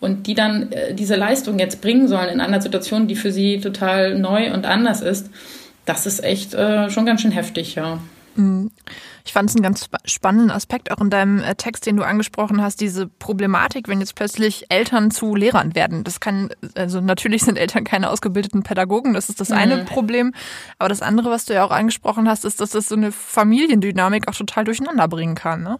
und 0.00 0.26
die 0.26 0.34
dann 0.34 0.72
äh, 0.72 0.92
diese 0.92 1.16
Leistung 1.16 1.58
jetzt 1.58 1.80
bringen 1.80 2.06
sollen 2.06 2.28
in 2.28 2.40
einer 2.40 2.60
Situation, 2.60 3.06
die 3.06 3.16
für 3.16 3.32
sie 3.32 3.60
total 3.60 4.18
neu 4.18 4.52
und 4.52 4.66
anders 4.66 5.00
ist 5.00 5.30
das 5.84 6.06
ist 6.06 6.22
echt 6.22 6.54
äh, 6.54 6.90
schon 6.90 7.06
ganz 7.06 7.22
schön 7.22 7.32
heftig, 7.32 7.74
ja. 7.74 7.98
Mhm. 8.34 8.70
Ich 9.24 9.32
fand 9.32 9.50
es 9.50 9.56
einen 9.56 9.62
ganz 9.62 9.88
spannenden 10.04 10.50
Aspekt 10.50 10.90
auch 10.90 11.00
in 11.00 11.10
deinem 11.10 11.40
äh, 11.40 11.54
Text, 11.54 11.86
den 11.86 11.96
du 11.96 12.02
angesprochen 12.02 12.62
hast, 12.62 12.80
diese 12.80 13.06
Problematik, 13.06 13.88
wenn 13.88 14.00
jetzt 14.00 14.14
plötzlich 14.14 14.66
Eltern 14.68 15.10
zu 15.10 15.34
Lehrern 15.34 15.74
werden. 15.74 16.02
Das 16.02 16.18
kann, 16.18 16.50
also 16.74 17.00
natürlich 17.00 17.42
sind 17.42 17.58
Eltern 17.58 17.84
keine 17.84 18.10
ausgebildeten 18.10 18.62
Pädagogen, 18.62 19.14
das 19.14 19.28
ist 19.28 19.40
das 19.40 19.52
eine 19.52 19.78
mhm. 19.78 19.84
Problem. 19.84 20.34
Aber 20.78 20.88
das 20.88 21.02
andere, 21.02 21.30
was 21.30 21.44
du 21.44 21.54
ja 21.54 21.64
auch 21.64 21.70
angesprochen 21.70 22.28
hast, 22.28 22.44
ist, 22.44 22.60
dass 22.60 22.70
das 22.70 22.88
so 22.88 22.96
eine 22.96 23.12
Familiendynamik 23.12 24.28
auch 24.28 24.34
total 24.34 24.64
durcheinander 24.64 25.08
bringen 25.08 25.34
kann. 25.34 25.62
Ne? 25.62 25.78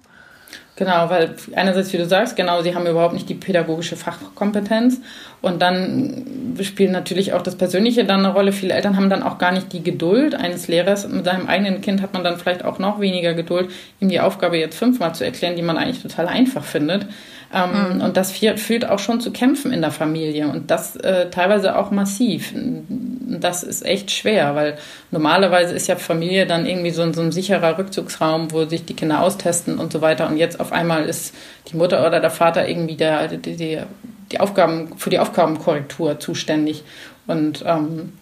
Genau, 0.74 1.10
weil 1.10 1.34
einerseits, 1.54 1.92
wie 1.92 1.98
du 1.98 2.06
sagst, 2.06 2.34
genau, 2.34 2.62
sie 2.62 2.74
haben 2.74 2.86
überhaupt 2.86 3.12
nicht 3.12 3.28
die 3.28 3.34
pädagogische 3.34 3.94
Fachkompetenz 3.94 5.00
und 5.42 5.60
dann 5.60 6.56
spielt 6.62 6.92
natürlich 6.92 7.34
auch 7.34 7.42
das 7.42 7.56
Persönliche 7.56 8.06
dann 8.06 8.20
eine 8.20 8.32
Rolle. 8.32 8.52
Viele 8.52 8.72
Eltern 8.72 8.96
haben 8.96 9.10
dann 9.10 9.22
auch 9.22 9.36
gar 9.36 9.52
nicht 9.52 9.70
die 9.74 9.82
Geduld 9.82 10.34
eines 10.34 10.68
Lehrers. 10.68 11.06
Mit 11.06 11.26
seinem 11.26 11.46
eigenen 11.46 11.82
Kind 11.82 12.00
hat 12.00 12.14
man 12.14 12.24
dann 12.24 12.38
vielleicht 12.38 12.64
auch 12.64 12.78
noch 12.78 13.00
weniger 13.00 13.34
Geduld, 13.34 13.70
ihm 14.00 14.08
die 14.08 14.20
Aufgabe 14.20 14.56
jetzt 14.56 14.78
fünfmal 14.78 15.14
zu 15.14 15.24
erklären, 15.24 15.56
die 15.56 15.62
man 15.62 15.76
eigentlich 15.76 16.00
total 16.00 16.26
einfach 16.26 16.64
findet. 16.64 17.06
Ähm, 17.52 17.96
mhm. 17.96 18.00
Und 18.00 18.16
das 18.16 18.32
führt 18.32 18.88
auch 18.88 18.98
schon 18.98 19.20
zu 19.20 19.30
Kämpfen 19.30 19.72
in 19.72 19.82
der 19.82 19.90
Familie 19.90 20.48
und 20.48 20.70
das 20.70 20.96
äh, 20.96 21.28
teilweise 21.30 21.76
auch 21.76 21.90
massiv. 21.90 22.52
Das 22.54 23.62
ist 23.62 23.84
echt 23.84 24.10
schwer, 24.10 24.54
weil 24.54 24.78
normalerweise 25.10 25.74
ist 25.74 25.86
ja 25.86 25.96
Familie 25.96 26.46
dann 26.46 26.64
irgendwie 26.64 26.90
so, 26.90 27.12
so 27.12 27.20
ein 27.20 27.32
sicherer 27.32 27.76
Rückzugsraum, 27.76 28.52
wo 28.52 28.64
sich 28.64 28.84
die 28.86 28.94
Kinder 28.94 29.20
austesten 29.20 29.78
und 29.78 29.92
so 29.92 30.00
weiter. 30.00 30.28
Und 30.28 30.38
jetzt 30.38 30.60
auf 30.60 30.72
einmal 30.72 31.04
ist 31.04 31.34
die 31.70 31.76
Mutter 31.76 32.06
oder 32.06 32.20
der 32.20 32.30
Vater 32.30 32.66
irgendwie 32.68 32.96
der, 32.96 33.28
der, 33.28 33.38
der 33.38 33.86
die 34.32 34.40
Aufgaben, 34.40 34.96
für 34.96 35.10
die 35.10 35.18
Aufgabenkorrektur 35.18 36.18
zuständig 36.18 36.82
und 37.26 37.62
ähm, 37.66 38.14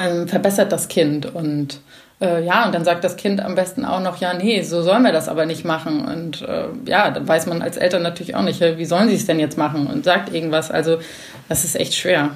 ähm, 0.00 0.28
verbessert 0.28 0.72
das 0.72 0.88
Kind 0.88 1.26
und 1.34 1.80
äh, 2.22 2.44
ja, 2.44 2.64
und 2.64 2.74
dann 2.74 2.84
sagt 2.84 3.02
das 3.02 3.16
Kind 3.16 3.40
am 3.40 3.56
besten 3.56 3.84
auch 3.84 4.00
noch, 4.00 4.18
ja, 4.18 4.32
nee, 4.32 4.62
so 4.62 4.82
sollen 4.82 5.02
wir 5.02 5.12
das 5.12 5.28
aber 5.28 5.44
nicht 5.44 5.64
machen. 5.64 6.04
Und 6.06 6.42
äh, 6.42 6.66
ja, 6.86 7.10
dann 7.10 7.26
weiß 7.26 7.46
man 7.46 7.60
als 7.60 7.76
Eltern 7.76 8.02
natürlich 8.02 8.36
auch 8.36 8.42
nicht, 8.42 8.60
wie 8.60 8.84
sollen 8.84 9.08
sie 9.08 9.16
es 9.16 9.26
denn 9.26 9.40
jetzt 9.40 9.58
machen 9.58 9.88
und 9.88 10.04
sagt 10.04 10.32
irgendwas. 10.32 10.70
Also 10.70 10.98
das 11.48 11.64
ist 11.64 11.74
echt 11.74 11.94
schwer. 11.94 12.30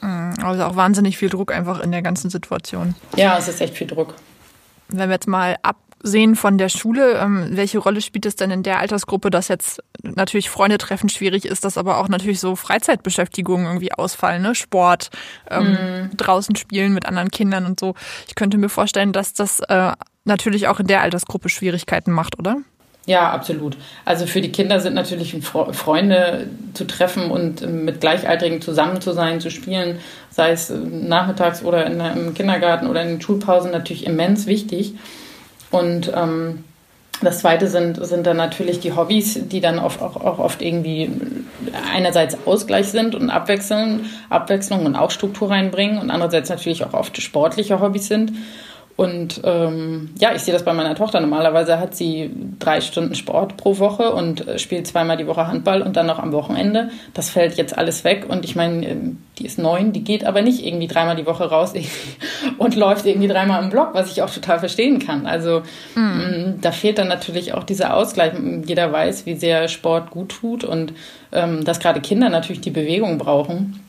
Mm, 0.00 0.32
also 0.42 0.64
auch 0.64 0.76
wahnsinnig 0.76 1.16
viel 1.16 1.28
Druck 1.28 1.52
einfach 1.52 1.80
in 1.80 1.92
der 1.92 2.02
ganzen 2.02 2.28
Situation. 2.28 2.96
Ja, 3.16 3.38
es 3.38 3.46
ist 3.46 3.60
echt 3.60 3.74
viel 3.74 3.86
Druck. 3.86 4.14
Wenn 4.88 5.08
wir 5.08 5.14
jetzt 5.14 5.28
mal 5.28 5.56
ab 5.62 5.76
sehen 6.02 6.36
von 6.36 6.58
der 6.58 6.68
Schule, 6.68 7.18
ähm, 7.18 7.48
welche 7.52 7.78
Rolle 7.78 8.00
spielt 8.00 8.26
es 8.26 8.36
denn 8.36 8.50
in 8.50 8.62
der 8.62 8.78
Altersgruppe, 8.78 9.30
dass 9.30 9.48
jetzt 9.48 9.82
natürlich 10.02 10.50
Freunde 10.50 10.78
treffen 10.78 11.08
schwierig 11.08 11.44
ist, 11.44 11.64
dass 11.64 11.76
aber 11.76 11.98
auch 11.98 12.08
natürlich 12.08 12.40
so 12.40 12.56
Freizeitbeschäftigungen 12.56 13.66
irgendwie 13.66 13.92
ausfallen, 13.92 14.42
ne? 14.42 14.54
Sport, 14.54 15.10
ähm, 15.50 15.72
mm. 16.12 16.16
draußen 16.16 16.56
spielen 16.56 16.94
mit 16.94 17.06
anderen 17.06 17.30
Kindern 17.30 17.66
und 17.66 17.78
so. 17.78 17.94
Ich 18.28 18.34
könnte 18.34 18.58
mir 18.58 18.68
vorstellen, 18.68 19.12
dass 19.12 19.34
das 19.34 19.60
äh, 19.60 19.92
natürlich 20.24 20.68
auch 20.68 20.80
in 20.80 20.86
der 20.86 21.02
Altersgruppe 21.02 21.48
Schwierigkeiten 21.48 22.12
macht, 22.12 22.38
oder? 22.38 22.58
Ja, 23.06 23.30
absolut. 23.30 23.76
Also 24.04 24.26
für 24.26 24.40
die 24.40 24.52
Kinder 24.52 24.78
sind 24.78 24.94
natürlich 24.94 25.36
Freunde 25.42 26.46
zu 26.74 26.86
treffen 26.86 27.30
und 27.30 27.62
ähm, 27.62 27.84
mit 27.84 28.00
Gleichaltrigen 28.00 28.60
zusammen 28.60 29.00
zu 29.00 29.12
sein, 29.12 29.40
zu 29.40 29.50
spielen, 29.50 29.98
sei 30.30 30.52
es 30.52 30.70
äh, 30.70 30.76
nachmittags 30.76 31.62
oder 31.62 31.86
in, 31.86 32.00
im 32.00 32.34
Kindergarten 32.34 32.86
oder 32.86 33.02
in 33.02 33.08
den 33.08 33.20
Schulpausen, 33.20 33.70
natürlich 33.70 34.06
immens 34.06 34.46
wichtig. 34.46 34.94
Und 35.70 36.12
ähm, 36.14 36.64
das 37.22 37.40
zweite 37.40 37.68
sind, 37.68 38.04
sind 38.04 38.26
dann 38.26 38.38
natürlich 38.38 38.80
die 38.80 38.94
Hobbys, 38.94 39.38
die 39.48 39.60
dann 39.60 39.78
oft, 39.78 40.00
auch, 40.00 40.16
auch 40.16 40.38
oft 40.38 40.62
irgendwie 40.62 41.10
einerseits 41.94 42.36
Ausgleich 42.46 42.88
sind 42.88 43.14
und 43.14 43.28
Abwechseln, 43.28 44.06
Abwechslung 44.30 44.86
und 44.86 44.96
auch 44.96 45.10
Struktur 45.10 45.50
reinbringen 45.50 45.98
und 45.98 46.10
andererseits 46.10 46.48
natürlich 46.48 46.84
auch 46.84 46.94
oft 46.94 47.20
sportliche 47.20 47.80
Hobbys 47.80 48.08
sind. 48.08 48.32
Und 49.00 49.40
ähm, 49.44 50.10
ja, 50.18 50.34
ich 50.34 50.42
sehe 50.42 50.52
das 50.52 50.62
bei 50.62 50.74
meiner 50.74 50.94
Tochter. 50.94 51.20
Normalerweise 51.20 51.78
hat 51.78 51.94
sie 51.94 52.30
drei 52.58 52.82
Stunden 52.82 53.14
Sport 53.14 53.56
pro 53.56 53.78
Woche 53.78 54.12
und 54.12 54.46
äh, 54.46 54.58
spielt 54.58 54.86
zweimal 54.86 55.16
die 55.16 55.26
Woche 55.26 55.46
Handball 55.46 55.80
und 55.80 55.96
dann 55.96 56.04
noch 56.04 56.18
am 56.18 56.32
Wochenende. 56.32 56.90
Das 57.14 57.30
fällt 57.30 57.54
jetzt 57.54 57.78
alles 57.78 58.04
weg. 58.04 58.26
Und 58.28 58.44
ich 58.44 58.56
meine, 58.56 58.86
ähm, 58.86 59.16
die 59.38 59.46
ist 59.46 59.58
neun, 59.58 59.94
die 59.94 60.04
geht 60.04 60.26
aber 60.26 60.42
nicht 60.42 60.66
irgendwie 60.66 60.86
dreimal 60.86 61.16
die 61.16 61.24
Woche 61.24 61.44
raus 61.44 61.72
und 62.58 62.76
läuft 62.76 63.06
irgendwie 63.06 63.28
dreimal 63.28 63.62
im 63.62 63.70
Block, 63.70 63.94
was 63.94 64.12
ich 64.12 64.20
auch 64.20 64.28
total 64.28 64.58
verstehen 64.58 64.98
kann. 64.98 65.24
Also 65.24 65.62
mhm. 65.94 66.58
da 66.60 66.70
fehlt 66.70 66.98
dann 66.98 67.08
natürlich 67.08 67.54
auch 67.54 67.64
dieser 67.64 67.96
Ausgleich. 67.96 68.34
Jeder 68.66 68.92
weiß, 68.92 69.24
wie 69.24 69.34
sehr 69.34 69.68
Sport 69.68 70.10
gut 70.10 70.28
tut 70.28 70.62
und 70.62 70.92
ähm, 71.32 71.64
dass 71.64 71.80
gerade 71.80 72.02
Kinder 72.02 72.28
natürlich 72.28 72.60
die 72.60 72.70
Bewegung 72.70 73.16
brauchen. 73.16 73.80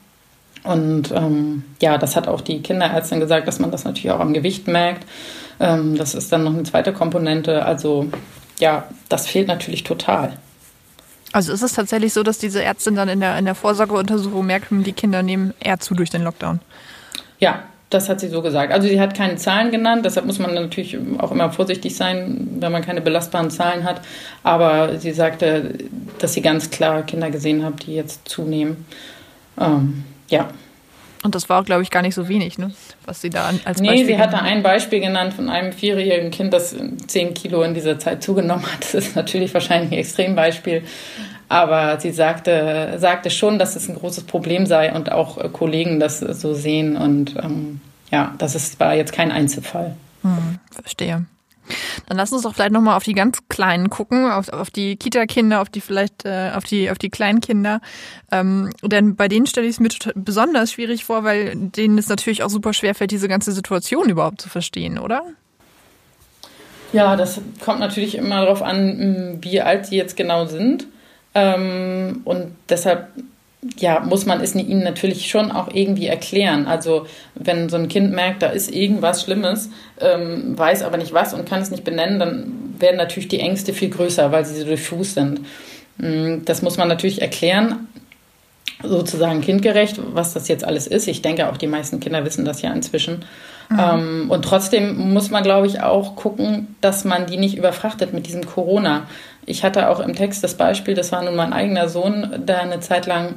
Und 0.64 1.10
ähm, 1.10 1.64
ja, 1.80 1.98
das 1.98 2.14
hat 2.14 2.28
auch 2.28 2.40
die 2.40 2.62
Kinderärztin 2.62 3.20
gesagt, 3.20 3.48
dass 3.48 3.58
man 3.58 3.70
das 3.70 3.84
natürlich 3.84 4.10
auch 4.12 4.20
am 4.20 4.32
Gewicht 4.32 4.68
merkt. 4.68 5.06
Ähm, 5.58 5.96
das 5.96 6.14
ist 6.14 6.30
dann 6.32 6.44
noch 6.44 6.54
eine 6.54 6.62
zweite 6.62 6.92
Komponente. 6.92 7.64
Also 7.64 8.08
ja, 8.60 8.84
das 9.08 9.26
fehlt 9.26 9.48
natürlich 9.48 9.82
total. 9.82 10.36
Also 11.32 11.52
ist 11.52 11.62
es 11.62 11.72
tatsächlich 11.72 12.12
so, 12.12 12.22
dass 12.22 12.38
diese 12.38 12.62
Ärztin 12.62 12.94
dann 12.94 13.08
in 13.08 13.20
der, 13.20 13.38
in 13.38 13.44
der 13.44 13.54
Vorsorgeuntersuchung 13.54 14.46
merkt, 14.46 14.70
hm, 14.70 14.84
die 14.84 14.92
Kinder 14.92 15.22
nehmen 15.22 15.54
eher 15.60 15.80
zu 15.80 15.94
durch 15.94 16.10
den 16.10 16.22
Lockdown? 16.22 16.60
Ja, 17.38 17.64
das 17.90 18.08
hat 18.08 18.20
sie 18.20 18.28
so 18.28 18.42
gesagt. 18.42 18.72
Also 18.72 18.86
sie 18.86 19.00
hat 19.00 19.14
keine 19.14 19.36
Zahlen 19.36 19.70
genannt, 19.70 20.04
deshalb 20.04 20.26
muss 20.26 20.38
man 20.38 20.54
natürlich 20.54 20.96
auch 21.18 21.32
immer 21.32 21.50
vorsichtig 21.50 21.96
sein, 21.96 22.48
wenn 22.60 22.72
man 22.72 22.82
keine 22.82 23.00
belastbaren 23.00 23.50
Zahlen 23.50 23.84
hat. 23.84 24.00
Aber 24.42 24.98
sie 24.98 25.12
sagte, 25.12 25.74
dass 26.18 26.34
sie 26.34 26.42
ganz 26.42 26.70
klar 26.70 27.02
Kinder 27.02 27.30
gesehen 27.30 27.64
hat, 27.64 27.86
die 27.86 27.94
jetzt 27.94 28.28
zunehmen. 28.28 28.86
Ähm, 29.60 30.04
ja. 30.28 30.48
Und 31.22 31.36
das 31.36 31.48
war, 31.48 31.62
glaube 31.62 31.82
ich, 31.82 31.90
gar 31.90 32.02
nicht 32.02 32.16
so 32.16 32.28
wenig, 32.28 32.58
ne? 32.58 32.72
was 33.04 33.20
sie 33.20 33.30
da 33.30 33.46
als 33.64 33.80
Beispiel 33.80 33.90
Nee, 33.90 34.04
sie 34.04 34.18
hatte 34.18 34.40
ein 34.42 34.62
Beispiel 34.62 35.00
genannt 35.00 35.34
von 35.34 35.48
einem 35.48 35.72
vierjährigen 35.72 36.32
Kind, 36.32 36.52
das 36.52 36.74
zehn 37.06 37.32
Kilo 37.32 37.62
in 37.62 37.74
dieser 37.74 37.98
Zeit 37.98 38.22
zugenommen 38.22 38.64
hat. 38.66 38.80
Das 38.82 38.94
ist 38.94 39.16
natürlich 39.16 39.54
wahrscheinlich 39.54 39.92
ein 39.92 39.98
Extrembeispiel. 39.98 40.82
Aber 41.48 42.00
sie 42.00 42.10
sagte, 42.10 42.94
sagte 42.98 43.30
schon, 43.30 43.58
dass 43.58 43.76
es 43.76 43.88
ein 43.88 43.94
großes 43.94 44.24
Problem 44.24 44.66
sei 44.66 44.92
und 44.92 45.12
auch 45.12 45.52
Kollegen 45.52 46.00
das 46.00 46.18
so 46.20 46.54
sehen. 46.54 46.96
Und 46.96 47.36
ähm, 47.36 47.80
ja, 48.10 48.34
das 48.38 48.54
ist, 48.54 48.80
war 48.80 48.94
jetzt 48.94 49.12
kein 49.12 49.30
Einzelfall. 49.30 49.94
Hm, 50.22 50.58
verstehe. 50.72 51.26
Dann 52.06 52.16
lass 52.16 52.32
uns 52.32 52.42
doch 52.42 52.54
vielleicht 52.54 52.72
nochmal 52.72 52.96
auf 52.96 53.04
die 53.04 53.14
ganz 53.14 53.38
Kleinen 53.48 53.90
gucken, 53.90 54.30
auf, 54.30 54.48
auf 54.50 54.70
die 54.70 54.96
Kita-Kinder, 54.96 55.60
auf 55.60 55.68
die 55.68 55.80
vielleicht, 55.80 56.24
äh, 56.24 56.50
auf 56.54 56.64
die, 56.64 56.90
auf 56.90 56.98
die 56.98 57.10
Kleinkinder. 57.10 57.80
Ähm, 58.30 58.70
denn 58.82 59.16
bei 59.16 59.28
denen 59.28 59.46
stelle 59.46 59.66
ich 59.66 59.78
es 59.78 59.80
mir 59.80 59.90
besonders 60.14 60.72
schwierig 60.72 61.04
vor, 61.04 61.24
weil 61.24 61.54
denen 61.54 61.98
es 61.98 62.08
natürlich 62.08 62.42
auch 62.42 62.50
super 62.50 62.72
schwer 62.72 62.94
fällt, 62.94 63.10
diese 63.10 63.28
ganze 63.28 63.52
Situation 63.52 64.08
überhaupt 64.08 64.40
zu 64.40 64.48
verstehen, 64.48 64.98
oder? 64.98 65.22
Ja, 66.92 67.16
das 67.16 67.40
kommt 67.64 67.80
natürlich 67.80 68.16
immer 68.16 68.42
darauf 68.42 68.62
an, 68.62 69.38
wie 69.40 69.60
alt 69.60 69.86
sie 69.86 69.96
jetzt 69.96 70.16
genau 70.16 70.46
sind. 70.46 70.86
Ähm, 71.34 72.20
und 72.24 72.54
deshalb 72.68 73.08
ja, 73.78 74.00
muss 74.00 74.26
man 74.26 74.40
es 74.40 74.54
ihnen 74.56 74.82
natürlich 74.82 75.30
schon 75.30 75.52
auch 75.52 75.68
irgendwie 75.72 76.08
erklären. 76.08 76.66
Also 76.66 77.06
wenn 77.34 77.68
so 77.68 77.76
ein 77.76 77.88
Kind 77.88 78.12
merkt, 78.12 78.42
da 78.42 78.48
ist 78.48 78.72
irgendwas 78.72 79.22
Schlimmes, 79.22 79.70
ähm, 80.00 80.58
weiß 80.58 80.82
aber 80.82 80.96
nicht 80.96 81.12
was 81.12 81.32
und 81.32 81.48
kann 81.48 81.62
es 81.62 81.70
nicht 81.70 81.84
benennen, 81.84 82.18
dann 82.18 82.52
werden 82.78 82.96
natürlich 82.96 83.28
die 83.28 83.38
Ängste 83.38 83.72
viel 83.72 83.90
größer, 83.90 84.32
weil 84.32 84.44
sie 84.44 84.60
so 84.60 84.66
diffus 84.66 85.14
sind. 85.14 85.42
Mm, 85.98 86.38
das 86.44 86.62
muss 86.62 86.76
man 86.76 86.88
natürlich 86.88 87.22
erklären, 87.22 87.86
sozusagen 88.82 89.42
kindgerecht, 89.42 90.00
was 90.12 90.34
das 90.34 90.48
jetzt 90.48 90.64
alles 90.64 90.88
ist. 90.88 91.06
Ich 91.06 91.22
denke, 91.22 91.48
auch 91.48 91.56
die 91.56 91.68
meisten 91.68 92.00
Kinder 92.00 92.24
wissen 92.24 92.44
das 92.44 92.62
ja 92.62 92.72
inzwischen. 92.72 93.24
Mhm. 93.68 93.78
Ähm, 93.78 94.26
und 94.30 94.44
trotzdem 94.44 95.12
muss 95.12 95.30
man, 95.30 95.44
glaube 95.44 95.68
ich, 95.68 95.80
auch 95.80 96.16
gucken, 96.16 96.74
dass 96.80 97.04
man 97.04 97.26
die 97.26 97.36
nicht 97.36 97.56
überfrachtet 97.56 98.12
mit 98.12 98.26
diesem 98.26 98.44
Corona. 98.44 99.06
Ich 99.46 99.62
hatte 99.62 99.88
auch 99.88 100.00
im 100.00 100.16
Text 100.16 100.42
das 100.42 100.54
Beispiel, 100.54 100.94
das 100.94 101.12
war 101.12 101.22
nun 101.22 101.36
mein 101.36 101.52
eigener 101.52 101.88
Sohn, 101.88 102.28
der 102.44 102.62
eine 102.62 102.80
Zeit 102.80 103.06
lang 103.06 103.34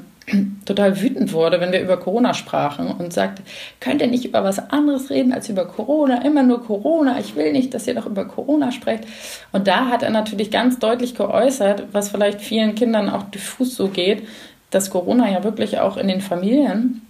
total 0.66 1.00
wütend 1.02 1.34
wurde, 1.34 1.62
wenn 1.62 1.72
wir 1.72 1.82
über 1.82 1.98
Corona 1.98 2.34
sprachen 2.34 2.88
und 2.88 3.14
sagte, 3.14 3.44
könnt 3.80 4.02
ihr 4.02 4.08
nicht 4.08 4.26
über 4.26 4.44
was 4.44 4.72
anderes 4.72 5.10
reden 5.10 5.32
als 5.32 5.50
über 5.50 5.66
Corona, 5.66 6.24
immer 6.24 6.42
nur 6.42 6.64
Corona, 6.64 7.20
ich 7.20 7.36
will 7.36 7.52
nicht, 7.52 7.74
dass 7.74 7.88
ihr 7.88 7.94
doch 7.94 8.08
über 8.08 8.26
Corona 8.26 8.72
sprecht. 8.72 9.04
Und 9.52 9.68
da 9.68 9.88
hat 9.88 10.02
er 10.02 10.10
natürlich 10.10 10.50
ganz 10.50 10.80
deutlich 10.80 11.14
geäußert, 11.16 11.84
was 11.92 12.10
vielleicht 12.10 12.42
vielen 12.42 12.74
Kindern 12.74 13.10
auch 13.10 13.24
diffus 13.24 13.76
so 13.76 13.90
geht, 13.90 14.28
dass 14.72 14.90
Corona 14.90 15.32
ja 15.32 15.44
wirklich 15.44 15.80
auch 15.80 15.96
in 15.96 16.08
den 16.08 16.22
Familien 16.22 17.02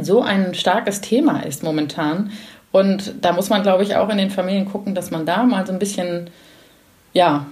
so 0.00 0.22
ein 0.22 0.54
starkes 0.54 1.00
Thema 1.00 1.40
ist 1.40 1.62
momentan. 1.62 2.30
Und 2.70 3.14
da 3.20 3.32
muss 3.32 3.50
man, 3.50 3.62
glaube 3.62 3.82
ich, 3.82 3.96
auch 3.96 4.08
in 4.10 4.18
den 4.18 4.30
Familien 4.30 4.66
gucken, 4.66 4.94
dass 4.94 5.10
man 5.10 5.26
da 5.26 5.42
mal 5.42 5.66
so 5.66 5.72
ein 5.72 5.78
bisschen, 5.78 6.30
ja, 7.12 7.46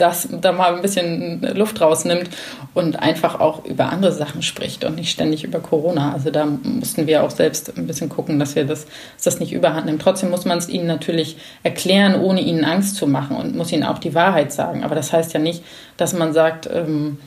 das 0.00 0.28
da 0.30 0.52
mal 0.52 0.74
ein 0.74 0.82
bisschen 0.82 1.42
Luft 1.54 1.80
rausnimmt 1.80 2.30
und 2.74 2.98
einfach 3.00 3.40
auch 3.40 3.64
über 3.64 3.90
andere 3.90 4.12
Sachen 4.12 4.42
spricht 4.42 4.84
und 4.84 4.96
nicht 4.96 5.10
ständig 5.10 5.44
über 5.44 5.60
Corona. 5.60 6.12
Also 6.12 6.30
da 6.30 6.46
mussten 6.46 7.06
wir 7.06 7.22
auch 7.22 7.30
selbst 7.30 7.76
ein 7.76 7.86
bisschen 7.86 8.08
gucken, 8.08 8.38
dass 8.38 8.54
wir 8.56 8.64
das, 8.64 8.86
dass 9.16 9.24
das 9.24 9.40
nicht 9.40 9.52
überhand 9.52 9.86
nimmt. 9.86 10.02
Trotzdem 10.02 10.30
muss 10.30 10.44
man 10.44 10.58
es 10.58 10.68
ihnen 10.68 10.86
natürlich 10.86 11.36
erklären, 11.62 12.20
ohne 12.20 12.40
ihnen 12.40 12.64
Angst 12.64 12.96
zu 12.96 13.06
machen 13.06 13.36
und 13.36 13.56
muss 13.56 13.72
ihnen 13.72 13.84
auch 13.84 13.98
die 13.98 14.14
Wahrheit 14.14 14.52
sagen. 14.52 14.84
Aber 14.84 14.94
das 14.94 15.12
heißt 15.12 15.32
ja 15.34 15.40
nicht, 15.40 15.62
dass 15.96 16.12
man 16.14 16.32
sagt, 16.32 16.68
ähm, 16.72 17.18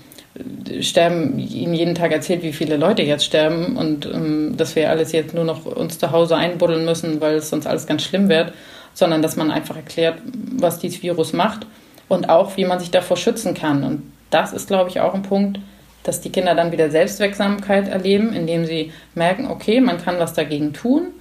sterben, 0.81 1.37
ihnen 1.37 1.75
jeden 1.75 1.95
Tag 1.95 2.11
erzählt, 2.11 2.41
wie 2.41 2.53
viele 2.53 2.77
Leute 2.77 3.03
jetzt 3.03 3.25
sterben 3.25 3.77
und 3.77 4.05
ähm, 4.07 4.57
dass 4.57 4.75
wir 4.75 4.89
alles 4.89 5.11
jetzt 5.11 5.35
nur 5.35 5.43
noch 5.43 5.65
uns 5.65 5.99
zu 5.99 6.11
Hause 6.11 6.35
einbuddeln 6.35 6.85
müssen, 6.85 7.21
weil 7.21 7.35
es 7.35 7.49
sonst 7.49 7.67
alles 7.67 7.85
ganz 7.85 8.03
schlimm 8.03 8.29
wird, 8.29 8.51
sondern 8.95 9.21
dass 9.21 9.35
man 9.35 9.51
einfach 9.51 9.75
erklärt, 9.75 10.17
was 10.57 10.79
dieses 10.79 11.03
Virus 11.03 11.33
macht 11.33 11.67
und 12.13 12.29
auch, 12.29 12.57
wie 12.57 12.65
man 12.65 12.79
sich 12.79 12.91
davor 12.91 13.17
schützen 13.17 13.53
kann. 13.53 13.83
Und 13.83 14.13
das 14.29 14.53
ist, 14.53 14.67
glaube 14.67 14.89
ich, 14.89 14.99
auch 14.99 15.13
ein 15.13 15.23
Punkt, 15.23 15.59
dass 16.03 16.21
die 16.21 16.31
Kinder 16.31 16.55
dann 16.55 16.71
wieder 16.71 16.89
Selbstwirksamkeit 16.89 17.87
erleben, 17.87 18.33
indem 18.33 18.65
sie 18.65 18.91
merken, 19.15 19.47
okay, 19.47 19.79
man 19.81 19.97
kann 19.97 20.19
was 20.19 20.33
dagegen 20.33 20.73
tun 20.73 21.13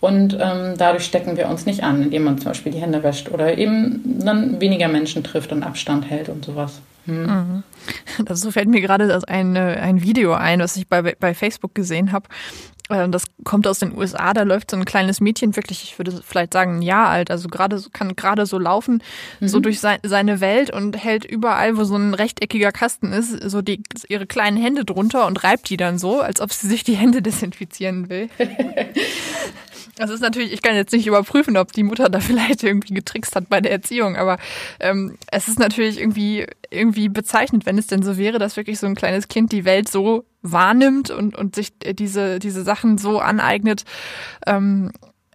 und 0.00 0.34
ähm, 0.40 0.74
dadurch 0.76 1.04
stecken 1.04 1.36
wir 1.36 1.48
uns 1.48 1.66
nicht 1.66 1.82
an, 1.82 2.02
indem 2.02 2.24
man 2.24 2.38
zum 2.38 2.50
Beispiel 2.50 2.72
die 2.72 2.80
Hände 2.80 3.02
wäscht 3.02 3.30
oder 3.30 3.58
eben 3.58 4.20
dann 4.24 4.60
weniger 4.60 4.88
Menschen 4.88 5.24
trifft 5.24 5.52
und 5.52 5.62
Abstand 5.62 6.08
hält 6.08 6.28
und 6.28 6.44
sowas. 6.44 6.80
Hm. 7.06 7.26
Mhm. 7.26 7.62
Also 8.28 8.50
fällt 8.50 8.68
mir 8.68 8.80
gerade 8.80 9.20
ein, 9.26 9.56
ein 9.56 10.02
Video 10.02 10.34
ein, 10.34 10.60
was 10.60 10.76
ich 10.76 10.88
bei, 10.88 11.02
bei 11.02 11.34
Facebook 11.34 11.74
gesehen 11.74 12.12
habe. 12.12 12.28
Äh, 12.88 13.08
das 13.08 13.24
kommt 13.44 13.66
aus 13.66 13.78
den 13.78 13.96
USA, 13.96 14.32
da 14.34 14.42
läuft 14.42 14.70
so 14.70 14.76
ein 14.76 14.84
kleines 14.84 15.20
Mädchen, 15.20 15.56
wirklich, 15.56 15.82
ich 15.82 15.98
würde 15.98 16.20
vielleicht 16.24 16.52
sagen, 16.52 16.78
ein 16.78 16.82
Jahr 16.82 17.08
alt, 17.08 17.30
also 17.30 17.48
gerade 17.48 17.82
kann 17.92 18.16
gerade 18.16 18.46
so 18.46 18.58
laufen, 18.58 19.02
mhm. 19.40 19.48
so 19.48 19.60
durch 19.60 19.80
sein, 19.80 19.98
seine 20.02 20.40
Welt 20.40 20.70
und 20.70 20.96
hält 21.02 21.24
überall, 21.24 21.76
wo 21.76 21.84
so 21.84 21.96
ein 21.96 22.14
rechteckiger 22.14 22.72
Kasten 22.72 23.12
ist, 23.12 23.50
so 23.50 23.62
die, 23.62 23.82
ihre 24.08 24.26
kleinen 24.26 24.56
Hände 24.56 24.84
drunter 24.84 25.26
und 25.26 25.42
reibt 25.44 25.70
die 25.70 25.76
dann 25.76 25.98
so, 25.98 26.20
als 26.20 26.40
ob 26.40 26.52
sie 26.52 26.68
sich 26.68 26.84
die 26.84 26.96
Hände 26.96 27.22
desinfizieren 27.22 28.08
will. 28.08 28.28
Das 29.98 30.10
ist 30.10 30.20
natürlich, 30.20 30.52
ich 30.52 30.62
kann 30.62 30.76
jetzt 30.76 30.92
nicht 30.92 31.08
überprüfen, 31.08 31.56
ob 31.56 31.72
die 31.72 31.82
Mutter 31.82 32.08
da 32.08 32.20
vielleicht 32.20 32.62
irgendwie 32.62 32.94
getrickst 32.94 33.34
hat 33.36 33.48
bei 33.48 33.60
der 33.60 33.72
Erziehung, 33.72 34.16
aber 34.16 34.38
ähm, 34.80 35.18
es 35.30 35.48
ist 35.48 35.58
natürlich 35.58 35.98
irgendwie, 35.98 36.46
irgendwie 36.70 37.08
bezeichnend, 37.08 37.66
wenn 37.66 37.78
es 37.78 37.88
denn 37.88 38.02
so 38.02 38.16
wäre, 38.16 38.38
dass 38.38 38.56
wirklich 38.56 38.78
so 38.78 38.86
ein 38.86 38.94
kleines 38.94 39.28
Kind 39.28 39.52
die 39.52 39.64
Welt 39.64 39.88
so 39.88 40.24
wahrnimmt 40.42 41.10
und, 41.10 41.36
und 41.36 41.56
sich 41.56 41.72
diese, 41.78 42.38
diese 42.38 42.62
Sachen 42.62 42.96
so 42.96 43.18
aneignet, 43.18 43.84
ähm, 44.46 44.92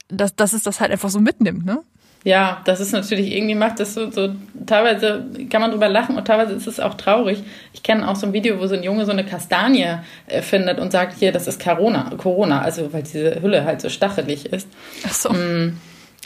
dass, 0.07 0.35
dass 0.35 0.53
es 0.53 0.63
das 0.63 0.79
halt 0.79 0.91
einfach 0.91 1.09
so 1.09 1.19
mitnimmt, 1.19 1.65
ne? 1.65 1.83
Ja, 2.25 2.61
das 2.63 2.79
ist 2.79 2.93
natürlich, 2.93 3.35
irgendwie 3.35 3.55
macht 3.55 3.81
das 3.81 3.95
so, 3.95 4.09
so, 4.09 4.29
teilweise 4.65 5.25
kann 5.49 5.59
man 5.59 5.71
drüber 5.71 5.89
lachen 5.89 6.15
und 6.15 6.25
teilweise 6.25 6.53
ist 6.53 6.67
es 6.67 6.79
auch 6.79 6.93
traurig. 6.93 7.43
Ich 7.73 7.83
kenne 7.83 8.07
auch 8.07 8.15
so 8.15 8.25
ein 8.25 8.31
Video, 8.31 8.59
wo 8.61 8.67
so 8.67 8.75
ein 8.75 8.83
Junge 8.83 9.05
so 9.05 9.11
eine 9.11 9.25
Kastanie 9.25 9.97
äh, 10.27 10.41
findet 10.41 10.79
und 10.79 10.91
sagt, 10.91 11.19
hier, 11.19 11.33
das 11.33 11.47
ist 11.47 11.61
Corona, 11.61 12.11
Corona, 12.17 12.61
also 12.61 12.93
weil 12.93 13.03
diese 13.03 13.41
Hülle 13.41 13.65
halt 13.65 13.81
so 13.81 13.89
stachelig 13.89 14.45
ist. 14.45 14.69
Ach 15.05 15.13
so. 15.13 15.29
Mm. 15.31 15.77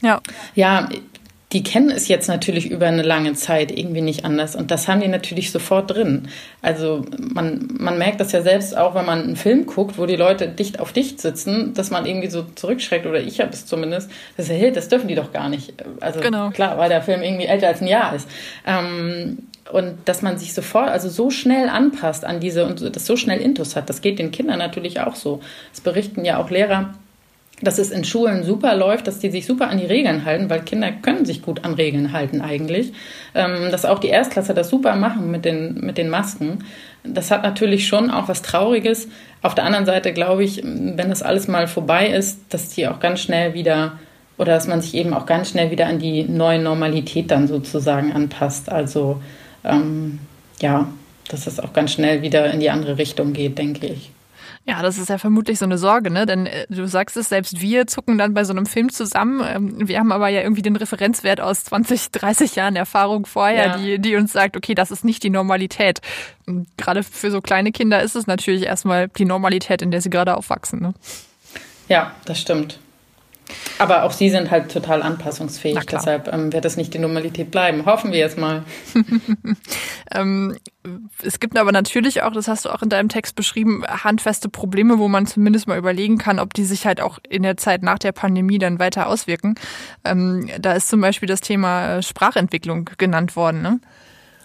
Ja. 0.04 0.22
Ja, 0.54 0.88
die 1.54 1.64
kennen 1.64 1.92
es 1.92 2.10
jetzt 2.10 2.28
natürlich 2.28 2.70
über 2.70 2.88
eine 2.88 3.04
lange 3.04 3.34
Zeit 3.34 3.72
irgendwie 3.72 4.02
nicht 4.02 4.26
anders 4.26 4.54
und 4.56 4.70
das 4.70 4.90
haben 4.90 5.00
die 5.00 5.08
natürlich 5.08 5.52
sofort 5.52 5.92
drin. 5.92 6.28
Also 6.62 7.06
man, 7.18 7.70
man 7.80 7.98
merkt 7.98 8.20
das 8.20 8.34
ja 8.34 8.42
selbst 8.42 8.76
auch, 8.76 8.96
wenn 8.96 9.06
man 9.06 9.24
einen 9.24 9.36
Film 9.38 9.66
guckt, 9.66 9.98
wo 9.98 10.06
die 10.06 10.18
Leute 10.18 10.50
dicht 10.50 10.82
auf 10.82 10.92
dicht 10.92 11.22
sitzen, 11.22 11.74
dass 11.74 11.90
man 11.90 12.06
irgendwie 12.06 12.30
so 12.30 12.44
zurückschreckt 12.56 13.06
oder 13.06 13.22
ich 13.22 13.40
habe 13.40 13.52
es 13.52 13.66
zumindest. 13.66 14.12
Das, 14.36 14.50
hey, 14.50 14.74
das 14.74 14.90
dürfen 14.90 15.08
die 15.08 15.16
doch 15.16 15.32
gar 15.32 15.48
nicht. 15.48 15.74
Also 16.02 16.20
genau. 16.20 16.50
klar, 16.50 16.78
weil 16.78 16.90
der 16.90 17.02
Film 17.02 17.22
irgendwie 17.22 17.46
älter 17.46 17.68
als 17.68 17.82
ein 17.82 17.88
Jahr 17.88 18.14
ist. 18.14 18.28
Ähm, 18.66 19.38
und 19.72 19.98
dass 20.06 20.22
man 20.22 20.38
sich 20.38 20.54
sofort, 20.54 20.90
also 20.90 21.08
so 21.08 21.30
schnell 21.30 21.70
anpasst 21.70 22.26
an 22.26 22.42
diese 22.42 22.66
und 22.66 22.96
das 22.96 23.06
so 23.06 23.16
schnell 23.16 23.40
Intus 23.40 23.76
hat, 23.78 23.90
das 23.90 24.02
geht 24.02 24.20
den 24.20 24.32
Kindern 24.32 24.60
natürlich 24.60 25.00
auch 25.00 25.16
so. 25.16 25.42
Das 25.72 25.80
berichten 25.80 26.26
ja 26.26 26.40
auch 26.40 26.50
Lehrer 26.50 26.94
dass 27.62 27.80
es 27.80 27.90
in 27.90 28.04
Schulen 28.04 28.44
super 28.44 28.76
läuft, 28.76 29.08
dass 29.08 29.20
die 29.20 29.32
sich 29.32 29.48
super 29.48 29.70
an 29.70 29.80
die 29.80 29.86
Regeln 29.86 30.26
halten, 30.26 30.50
weil 30.50 30.62
Kinder 30.62 30.92
können 30.92 31.26
sich 31.26 31.42
gut 31.42 31.66
an 31.66 31.74
Regeln 31.74 32.14
halten 32.14 32.42
eigentlich. 32.42 32.94
Ähm, 33.34 33.72
dass 33.72 33.86
auch 33.86 34.00
die 34.00 34.10
Erstklässler 34.10 34.54
das 34.54 34.70
super 34.70 34.96
machen 34.96 35.32
mit 35.32 35.44
den, 35.44 35.74
mit 35.82 35.98
den 35.98 36.10
Masken. 36.10 36.64
Das 37.04 37.32
hat 37.32 37.44
natürlich 37.44 37.88
schon 37.88 38.12
auch 38.12 38.28
was 38.28 38.44
Trauriges. 38.44 39.08
Auf 39.42 39.56
der 39.56 39.64
anderen 39.64 39.88
Seite 39.88 40.14
glaube 40.14 40.44
ich, 40.44 40.64
wenn 40.64 41.10
das 41.10 41.24
alles 41.24 41.48
mal 41.48 41.68
vorbei 41.68 42.08
ist, 42.10 42.42
dass 42.50 42.70
die 42.70 42.88
auch 42.88 43.00
ganz 43.00 43.22
schnell 43.22 43.54
wieder 43.56 43.94
oder 44.38 44.54
dass 44.54 44.68
man 44.68 44.82
sich 44.82 44.94
eben 44.94 45.16
auch 45.16 45.26
ganz 45.26 45.50
schnell 45.50 45.72
wieder 45.72 45.88
an 45.88 45.98
die 45.98 46.24
neue 46.26 46.60
Normalität 46.60 47.32
dann 47.32 47.48
sozusagen 47.48 48.14
anpasst. 48.14 48.72
Also 48.72 49.20
ähm, 49.64 50.20
ja, 50.62 50.88
dass 51.28 51.48
es 51.48 51.60
auch 51.60 51.74
ganz 51.74 51.94
schnell 51.94 52.22
wieder 52.22 52.52
in 52.52 52.60
die 52.60 52.70
andere 52.70 53.00
Richtung 53.00 53.34
geht, 53.34 53.58
denke 53.58 53.88
ich. 53.88 54.12
Ja, 54.68 54.82
das 54.82 54.98
ist 54.98 55.08
ja 55.08 55.18
vermutlich 55.18 55.60
so 55.60 55.66
eine 55.66 55.78
Sorge, 55.78 56.12
ne? 56.12 56.26
Denn 56.26 56.46
äh, 56.46 56.66
du 56.70 56.86
sagst 56.88 57.16
es, 57.16 57.30
selbst 57.30 57.62
wir 57.62 57.88
zucken 57.88 58.18
dann 58.18 58.34
bei 58.34 58.44
so 58.44 58.52
einem 58.52 58.66
Film 58.66 58.92
zusammen. 58.92 59.42
Ähm, 59.48 59.88
wir 59.88 59.98
haben 59.98 60.12
aber 60.12 60.28
ja 60.28 60.42
irgendwie 60.42 60.62
den 60.62 60.76
Referenzwert 60.76 61.40
aus 61.40 61.64
20, 61.64 62.12
30 62.12 62.56
Jahren 62.56 62.76
Erfahrung 62.76 63.26
vorher, 63.26 63.68
ja. 63.68 63.78
die, 63.78 64.00
die 64.00 64.18
uns 64.18 64.34
sagt, 64.34 64.58
okay, 64.58 64.76
das 64.76 64.92
ist 64.92 65.06
nicht 65.06 65.24
die 65.24 65.30
Normalität. 65.30 66.02
Und 66.46 66.68
gerade 66.78 67.04
für 67.04 67.32
so 67.32 67.40
kleine 67.40 67.72
Kinder 67.72 68.02
ist 68.02 68.18
es 68.18 68.28
natürlich 68.28 68.64
erstmal 68.64 69.08
die 69.08 69.24
Normalität, 69.24 69.82
in 69.82 69.90
der 69.90 70.02
sie 70.02 70.10
gerade 70.10 70.36
aufwachsen. 70.36 70.82
Ne? 70.82 70.94
Ja, 71.88 72.12
das 72.26 72.42
stimmt. 72.42 72.80
Aber 73.80 74.04
auch 74.04 74.12
sie 74.12 74.30
sind 74.30 74.52
halt 74.52 74.72
total 74.72 75.02
anpassungsfähig, 75.02 75.80
deshalb 75.86 76.32
ähm, 76.34 76.52
wird 76.52 76.66
das 76.66 76.78
nicht 76.78 76.94
die 76.94 77.00
Normalität 77.00 77.52
bleiben. 77.52 77.86
Hoffen 77.86 78.12
wir 78.12 78.20
jetzt 78.20 78.38
mal. 78.38 78.64
ähm, 80.12 80.58
es 81.24 81.40
gibt 81.40 81.58
aber 81.58 81.72
natürlich 81.72 82.24
auch, 82.24 82.32
das 82.32 82.48
hast 82.48 82.66
du 82.66 82.70
auch 82.70 82.82
in 82.82 82.90
deinem 82.90 83.10
Text 83.10 83.36
beschrieben, 83.36 83.84
handfeste 83.88 84.50
Probleme, 84.50 85.00
wo 85.00 85.08
man 85.08 85.28
zumindest 85.28 85.68
mal 85.68 85.78
überlegen 85.78 86.18
kann, 86.18 86.40
ob 86.40 86.54
die 86.54 86.66
sich 86.66 86.86
halt 86.86 87.02
auch 87.02 87.20
in 87.30 87.44
der 87.44 87.58
Zeit 87.58 87.84
nach 87.84 88.00
der 88.00 88.12
Pandemie 88.12 88.60
dann 88.60 88.80
weiter 88.80 89.08
auswirken. 89.08 89.56
Ähm, 90.04 90.50
da 90.60 90.74
ist 90.74 90.90
zum 90.90 91.02
Beispiel 91.02 91.28
das 91.28 91.42
Thema 91.42 92.02
Sprachentwicklung 92.02 92.90
genannt 92.98 93.36
worden. 93.36 93.62
Ne? 93.62 93.80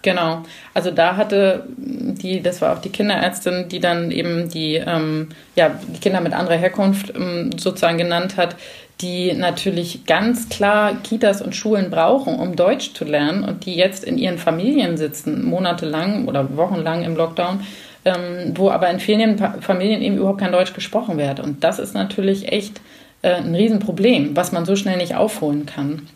Genau. 0.03 0.43
Also 0.75 0.91
da 0.91 1.17
hatte 1.17 1.65
die, 1.79 2.43
das 2.43 2.61
war 2.61 2.73
auch 2.73 2.81
die 2.81 2.91
Kinderärztin, 2.91 3.69
die 3.69 3.79
dann 3.79 4.11
eben 4.11 4.49
die, 4.49 4.75
ähm, 4.75 5.29
ja, 5.55 5.71
die 5.71 6.01
Kinder 6.01 6.21
mit 6.21 6.33
anderer 6.33 6.57
Herkunft 6.57 7.15
ähm, 7.15 7.51
sozusagen 7.57 7.99
genannt 7.99 8.37
hat, 8.37 8.57
die 9.03 9.33
natürlich 9.33 10.07
ganz 10.07 10.49
klar 10.49 10.95
Kitas 11.03 11.43
und 11.43 11.55
Schulen 11.55 11.91
brauchen, 11.91 12.37
um 12.37 12.57
Deutsch 12.57 12.95
zu 12.95 13.05
lernen 13.05 13.45
und 13.45 13.67
die 13.67 13.75
jetzt 13.75 14.05
in 14.05 14.17
ihren 14.17 14.39
Familien 14.39 14.97
sitzen, 14.97 15.45
monatelang 15.45 16.29
oder 16.29 16.57
wochenlang 16.57 17.03
im 17.03 17.17
Lockdown, 17.17 17.61
ähm, 18.05 18.53
wo 18.55 18.71
aber 18.71 18.89
in 18.91 19.01
vielen 19.01 19.39
Familien 19.61 20.03
eben 20.03 20.17
überhaupt 20.17 20.41
kein 20.41 20.53
Deutsch 20.53 20.73
gesprochen 20.73 21.19
wird. 21.19 21.41
Und 21.41 21.65
das 21.65 21.79
ist 21.79 21.95
natürlich 21.95 22.51
echt 22.51 22.81
äh, 23.23 23.35
ein 23.35 23.55
Riesenproblem, 23.55 24.37
was 24.37 24.53
man 24.53 24.65
so 24.65 24.77
schnell 24.77 24.97
nicht 24.97 25.17
aufholen 25.17 25.67
kann. 25.67 26.09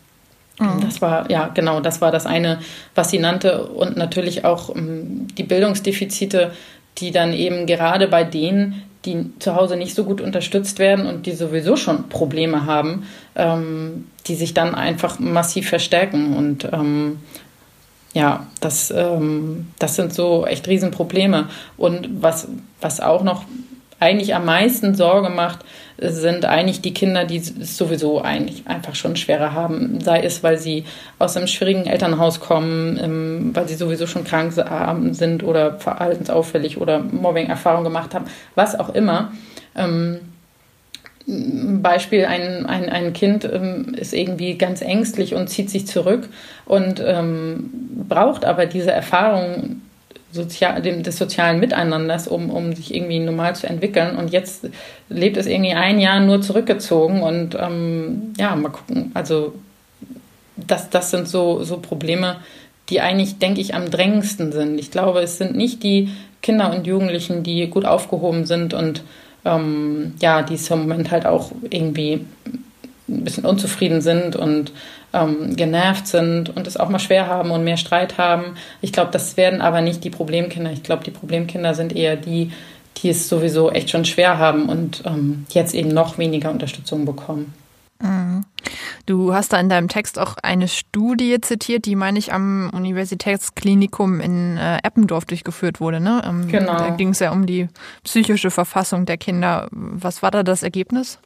Mhm. 0.59 0.81
Das 0.81 1.01
war, 1.01 1.29
ja, 1.29 1.49
genau, 1.53 1.81
das 1.81 2.01
war 2.01 2.11
das 2.11 2.25
eine, 2.25 2.59
was 2.95 3.11
sie 3.11 3.19
nannte. 3.19 3.65
Und 3.67 3.97
natürlich 3.97 4.45
auch 4.45 4.75
ähm, 4.75 5.27
die 5.37 5.43
Bildungsdefizite, 5.43 6.51
die 6.97 7.11
dann 7.11 7.33
eben 7.33 7.65
gerade 7.67 8.07
bei 8.07 8.23
denen, 8.23 8.83
die 9.07 9.31
zu 9.39 9.55
Hause 9.55 9.77
nicht 9.77 9.95
so 9.95 10.03
gut 10.03 10.21
unterstützt 10.21 10.79
werden 10.79 11.07
und 11.07 11.25
die 11.25 11.31
sowieso 11.31 11.77
schon 11.77 12.09
Probleme 12.09 12.65
haben, 12.65 13.07
ähm, 13.35 14.07
die 14.27 14.35
sich 14.35 14.53
dann 14.53 14.75
einfach 14.75 15.17
massiv 15.17 15.69
verstärken. 15.69 16.35
Und 16.35 16.67
ähm, 16.71 17.19
ja, 18.13 18.45
das, 18.59 18.91
ähm, 18.91 19.67
das 19.79 19.95
sind 19.95 20.13
so 20.13 20.45
echt 20.45 20.67
Riesenprobleme. 20.67 21.47
Und 21.77 22.09
was, 22.21 22.49
was 22.81 22.99
auch 22.99 23.23
noch 23.23 23.45
eigentlich 23.99 24.35
am 24.35 24.45
meisten 24.45 24.95
Sorge 24.95 25.29
macht, 25.29 25.59
sind 25.99 26.45
eigentlich 26.45 26.81
die 26.81 26.93
Kinder, 26.93 27.25
die 27.25 27.37
es 27.37 27.77
sowieso 27.77 28.21
eigentlich 28.21 28.67
einfach 28.67 28.93
schon 28.93 29.15
schwerer 29.15 29.53
haben. 29.53 29.99
Sei 30.01 30.21
es, 30.21 30.43
weil 30.43 30.59
sie 30.59 30.85
aus 31.17 31.35
einem 31.35 31.47
schwierigen 31.47 31.87
Elternhaus 31.87 32.39
kommen, 32.39 33.51
weil 33.55 33.67
sie 33.67 33.75
sowieso 33.75 34.05
schon 34.05 34.23
krank 34.23 34.53
sind 35.11 35.43
oder 35.43 35.79
verhaltensauffällig 35.79 36.79
oder 36.79 36.99
Mobbing-Erfahrung 36.99 37.83
gemacht 37.83 38.13
haben, 38.13 38.25
was 38.53 38.79
auch 38.79 38.93
immer. 38.93 39.31
Ähm, 39.75 40.19
Beispiel, 41.29 42.25
ein, 42.25 42.65
ein, 42.65 42.87
ein 42.87 43.11
Kind 43.11 43.43
ähm, 43.43 43.93
ist 43.97 44.13
irgendwie 44.13 44.57
ganz 44.57 44.81
ängstlich 44.81 45.33
und 45.33 45.49
zieht 45.49 45.69
sich 45.69 45.85
zurück 45.85 46.29
und 46.65 47.03
ähm, 47.05 47.69
braucht 48.07 48.45
aber 48.45 48.65
diese 48.65 48.91
Erfahrung 48.91 49.81
sozial, 50.31 50.81
dem, 50.81 51.03
des 51.03 51.17
sozialen 51.17 51.59
Miteinanders, 51.59 52.27
um, 52.27 52.49
um 52.49 52.73
sich 52.73 52.93
irgendwie 52.93 53.19
normal 53.19 53.55
zu 53.55 53.67
entwickeln. 53.67 54.15
Und 54.15 54.31
jetzt 54.31 54.69
lebt 55.09 55.37
es 55.37 55.47
irgendwie 55.47 55.73
ein 55.73 55.99
Jahr 55.99 56.19
nur 56.19 56.41
zurückgezogen 56.41 57.21
und 57.21 57.55
ähm, 57.59 58.33
ja, 58.37 58.55
mal 58.55 58.69
gucken. 58.69 59.11
Also 59.13 59.53
das, 60.55 60.89
das 60.89 61.11
sind 61.11 61.27
so, 61.27 61.63
so 61.63 61.77
Probleme, 61.77 62.37
die 62.89 63.01
eigentlich, 63.01 63.37
denke 63.37 63.61
ich, 63.61 63.75
am 63.75 63.91
drängendsten 63.91 64.51
sind. 64.51 64.79
Ich 64.79 64.91
glaube, 64.91 65.21
es 65.21 65.37
sind 65.37 65.55
nicht 65.55 65.83
die 65.83 66.09
Kinder 66.41 66.73
und 66.73 66.87
Jugendlichen, 66.87 67.43
die 67.43 67.67
gut 67.67 67.85
aufgehoben 67.85 68.45
sind 68.45 68.73
und 68.73 69.03
ähm, 69.45 70.13
ja, 70.19 70.41
die 70.41 70.55
im 70.55 70.79
Moment 70.79 71.11
halt 71.11 71.25
auch 71.25 71.51
irgendwie 71.69 72.25
ein 73.09 73.23
bisschen 73.23 73.45
unzufrieden 73.45 74.01
sind 74.01 74.35
und 74.35 74.71
ähm, 75.13 75.55
genervt 75.55 76.07
sind 76.07 76.55
und 76.55 76.67
es 76.67 76.77
auch 76.77 76.89
mal 76.89 76.99
schwer 76.99 77.27
haben 77.27 77.51
und 77.51 77.63
mehr 77.63 77.77
Streit 77.77 78.17
haben. 78.17 78.55
Ich 78.81 78.91
glaube, 78.91 79.11
das 79.11 79.37
werden 79.37 79.61
aber 79.61 79.81
nicht 79.81 80.03
die 80.03 80.09
Problemkinder. 80.09 80.71
Ich 80.71 80.83
glaube, 80.83 81.03
die 81.03 81.11
Problemkinder 81.11 81.73
sind 81.73 81.95
eher 81.95 82.15
die, 82.15 82.51
die 82.97 83.09
es 83.09 83.29
sowieso 83.29 83.71
echt 83.71 83.89
schon 83.89 84.05
schwer 84.05 84.37
haben 84.37 84.69
und 84.69 85.03
ähm, 85.05 85.45
jetzt 85.49 85.73
eben 85.73 85.89
noch 85.89 86.17
weniger 86.17 86.51
Unterstützung 86.51 87.05
bekommen. 87.05 87.53
Mhm. 87.99 88.45
Du 89.05 89.33
hast 89.33 89.53
da 89.53 89.59
in 89.59 89.69
deinem 89.69 89.87
Text 89.87 90.19
auch 90.19 90.35
eine 90.43 90.67
Studie 90.67 91.39
zitiert, 91.41 91.85
die, 91.85 91.95
meine 91.95 92.19
ich, 92.19 92.33
am 92.33 92.69
Universitätsklinikum 92.73 94.19
in 94.19 94.57
äh, 94.57 94.79
Eppendorf 94.83 95.25
durchgeführt 95.25 95.79
wurde. 95.79 95.99
Ne? 95.99 96.21
Ähm, 96.25 96.47
genau. 96.49 96.77
Da 96.77 96.89
ging 96.89 97.09
es 97.09 97.19
ja 97.19 97.31
um 97.31 97.45
die 97.45 97.69
psychische 98.03 98.51
Verfassung 98.51 99.05
der 99.05 99.17
Kinder. 99.17 99.67
Was 99.71 100.21
war 100.21 100.31
da 100.31 100.43
das 100.43 100.63
Ergebnis? 100.63 101.19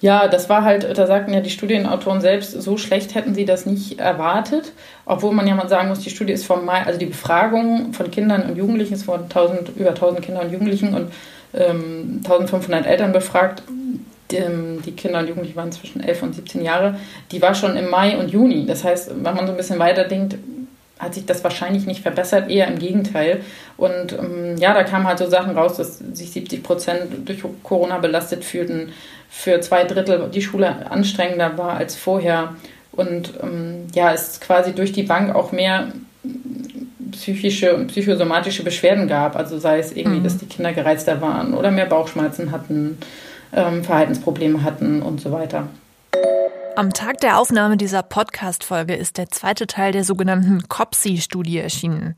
Ja, 0.00 0.28
das 0.28 0.48
war 0.48 0.64
halt, 0.64 0.98
da 0.98 1.06
sagten 1.06 1.32
ja 1.32 1.40
die 1.40 1.50
Studienautoren 1.50 2.20
selbst, 2.20 2.60
so 2.60 2.76
schlecht 2.76 3.14
hätten 3.14 3.34
sie 3.34 3.44
das 3.44 3.66
nicht 3.66 4.00
erwartet. 4.00 4.72
Obwohl 5.06 5.32
man 5.32 5.46
ja 5.46 5.54
mal 5.54 5.68
sagen 5.68 5.88
muss, 5.88 6.00
die 6.00 6.10
Studie 6.10 6.32
ist 6.32 6.44
vom 6.44 6.64
Mai, 6.64 6.82
also 6.82 6.98
die 6.98 7.06
Befragung 7.06 7.92
von 7.92 8.10
Kindern 8.10 8.42
und 8.42 8.56
Jugendlichen, 8.56 8.94
es 8.94 9.06
wurden 9.06 9.24
1000, 9.24 9.76
über 9.76 9.90
1000 9.90 10.24
Kinder 10.24 10.42
und 10.42 10.52
Jugendlichen 10.52 10.94
und 10.94 11.12
ähm, 11.54 12.20
1500 12.24 12.86
Eltern 12.86 13.12
befragt. 13.12 13.62
Die, 14.30 14.36
ähm, 14.36 14.80
die 14.84 14.92
Kinder 14.92 15.20
und 15.20 15.28
Jugendlichen 15.28 15.56
waren 15.56 15.72
zwischen 15.72 16.02
11 16.02 16.22
und 16.22 16.34
17 16.34 16.62
Jahre. 16.62 16.96
Die 17.30 17.42
war 17.42 17.54
schon 17.54 17.76
im 17.76 17.90
Mai 17.90 18.16
und 18.16 18.30
Juni. 18.30 18.66
Das 18.66 18.82
heißt, 18.82 19.10
wenn 19.22 19.34
man 19.34 19.46
so 19.46 19.52
ein 19.52 19.56
bisschen 19.56 19.78
weiter 19.78 20.04
denkt, 20.04 20.36
hat 21.02 21.14
sich 21.14 21.26
das 21.26 21.42
wahrscheinlich 21.42 21.84
nicht 21.84 22.02
verbessert, 22.02 22.48
eher 22.48 22.68
im 22.68 22.78
Gegenteil. 22.78 23.40
Und 23.76 24.12
ähm, 24.12 24.56
ja, 24.56 24.72
da 24.72 24.84
kamen 24.84 25.06
halt 25.06 25.18
so 25.18 25.28
Sachen 25.28 25.56
raus, 25.56 25.76
dass 25.76 25.98
sich 25.98 26.30
70 26.30 26.62
Prozent 26.62 27.28
durch 27.28 27.42
Corona 27.62 27.98
belastet 27.98 28.44
fühlten, 28.44 28.92
für 29.28 29.60
zwei 29.60 29.84
Drittel 29.84 30.30
die 30.32 30.42
Schule 30.42 30.90
anstrengender 30.90 31.58
war 31.58 31.76
als 31.76 31.96
vorher. 31.96 32.54
Und 32.92 33.32
ähm, 33.42 33.88
ja, 33.94 34.12
es 34.12 34.40
quasi 34.40 34.72
durch 34.72 34.92
die 34.92 35.02
Bank 35.02 35.34
auch 35.34 35.50
mehr 35.50 35.88
psychische 37.10 37.74
und 37.74 37.88
psychosomatische 37.88 38.62
Beschwerden 38.62 39.08
gab. 39.08 39.34
Also 39.34 39.58
sei 39.58 39.78
es 39.80 39.92
irgendwie, 39.92 40.20
mhm. 40.20 40.24
dass 40.24 40.38
die 40.38 40.46
Kinder 40.46 40.72
gereizter 40.72 41.20
waren 41.20 41.54
oder 41.54 41.70
mehr 41.70 41.86
Bauchschmerzen 41.86 42.52
hatten, 42.52 42.98
ähm, 43.52 43.82
Verhaltensprobleme 43.82 44.62
hatten 44.62 45.02
und 45.02 45.20
so 45.20 45.32
weiter. 45.32 45.66
Am 46.74 46.90
Tag 46.94 47.18
der 47.18 47.38
Aufnahme 47.38 47.76
dieser 47.76 48.02
Podcast-Folge 48.02 48.94
ist 48.94 49.18
der 49.18 49.28
zweite 49.28 49.66
Teil 49.66 49.92
der 49.92 50.04
sogenannten 50.04 50.68
COPSI-Studie 50.68 51.58
erschienen. 51.58 52.16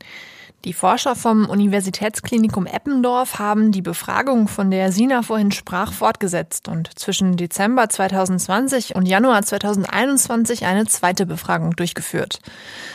Die 0.63 0.73
Forscher 0.73 1.15
vom 1.15 1.47
Universitätsklinikum 1.47 2.65
Eppendorf 2.65 3.37
haben 3.37 3.71
die 3.71 3.83
Befragung, 3.83 4.47
von 4.47 4.71
der 4.71 4.91
Sina 4.91 5.21
vorhin 5.21 5.51
sprach, 5.51 5.93
fortgesetzt 5.93 6.67
und 6.67 6.97
zwischen 6.97 7.37
Dezember 7.37 7.87
2020 7.87 8.95
und 8.95 9.05
Januar 9.05 9.43
2021 9.43 10.65
eine 10.65 10.87
zweite 10.87 11.27
Befragung 11.27 11.75
durchgeführt. 11.75 12.39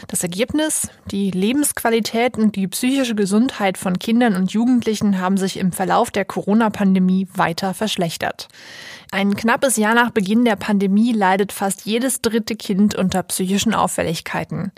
Das 0.09 0.25
Ergebnis? 0.25 0.88
Die 1.12 1.31
Lebensqualität 1.31 2.38
und 2.38 2.57
die 2.57 2.66
psychische 2.66 3.14
Gesundheit 3.14 3.79
von 3.79 4.01
Kindern 4.01 4.35
und 4.35 4.51
Jugendlichen 4.51 5.20
haben 5.20 5.37
sich 5.37 5.57
im 5.57 5.70
Verlauf 5.70 6.11
der 6.11 6.25
Corona-Pandemie 6.25 7.29
weiter 7.35 7.73
verschlechtert. 7.75 8.49
Ein 9.12 9.35
knappes 9.35 9.77
Jahr 9.77 9.94
nach 9.94 10.11
Beginn 10.11 10.44
der 10.44 10.55
Pandemie 10.55 11.12
leidet 11.12 11.51
fast 11.51 11.85
jedes 11.85 12.23
dritte 12.23 12.55
Kind 12.55 12.94
unter 12.94 13.25
psychischen 13.25 13.75
Auffälligkeiten. 13.75 14.70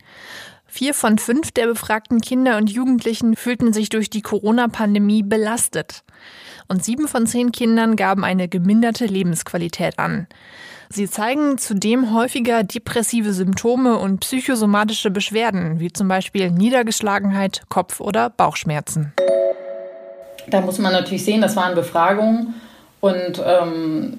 Vier 0.67 0.95
von 0.95 1.19
fünf 1.19 1.51
der 1.51 1.67
befragten 1.67 2.23
Kinder 2.23 2.57
und 2.57 2.71
Jugendlichen 2.71 3.37
fühlten 3.37 3.75
sich 3.75 3.91
durch 3.91 4.09
die 4.09 4.23
Corona-Pandemie 4.23 5.23
belastet. 5.23 6.03
Und 6.67 6.83
sieben 6.83 7.09
von 7.09 7.27
zehn 7.27 7.53
Kindern 7.53 7.95
gaben 7.95 8.25
eine 8.25 8.49
geminderte 8.49 9.05
Lebensqualität 9.05 9.99
an. 9.99 10.27
Sie 10.89 11.11
zeigen 11.11 11.59
zudem 11.59 12.15
häufiger 12.15 12.63
depressive 12.63 13.35
Symptome 13.35 13.99
und 13.99 14.21
psychosomatische 14.21 15.11
Beschwerden, 15.11 15.79
wie 15.79 15.93
zum 15.93 16.09
Beispiel 16.09 16.51
Niedergeschlagenheit, 16.51 17.65
Kopf- 17.69 18.01
oder 18.01 18.31
Bauchschmerzen. 18.31 19.13
Da 20.49 20.63
muss 20.63 20.79
man 20.79 20.93
natürlich 20.93 21.25
sehen, 21.27 21.43
das 21.43 21.55
waren 21.55 21.75
Befragungen 21.75 22.55
und 23.03 23.43
ähm, 23.45 24.19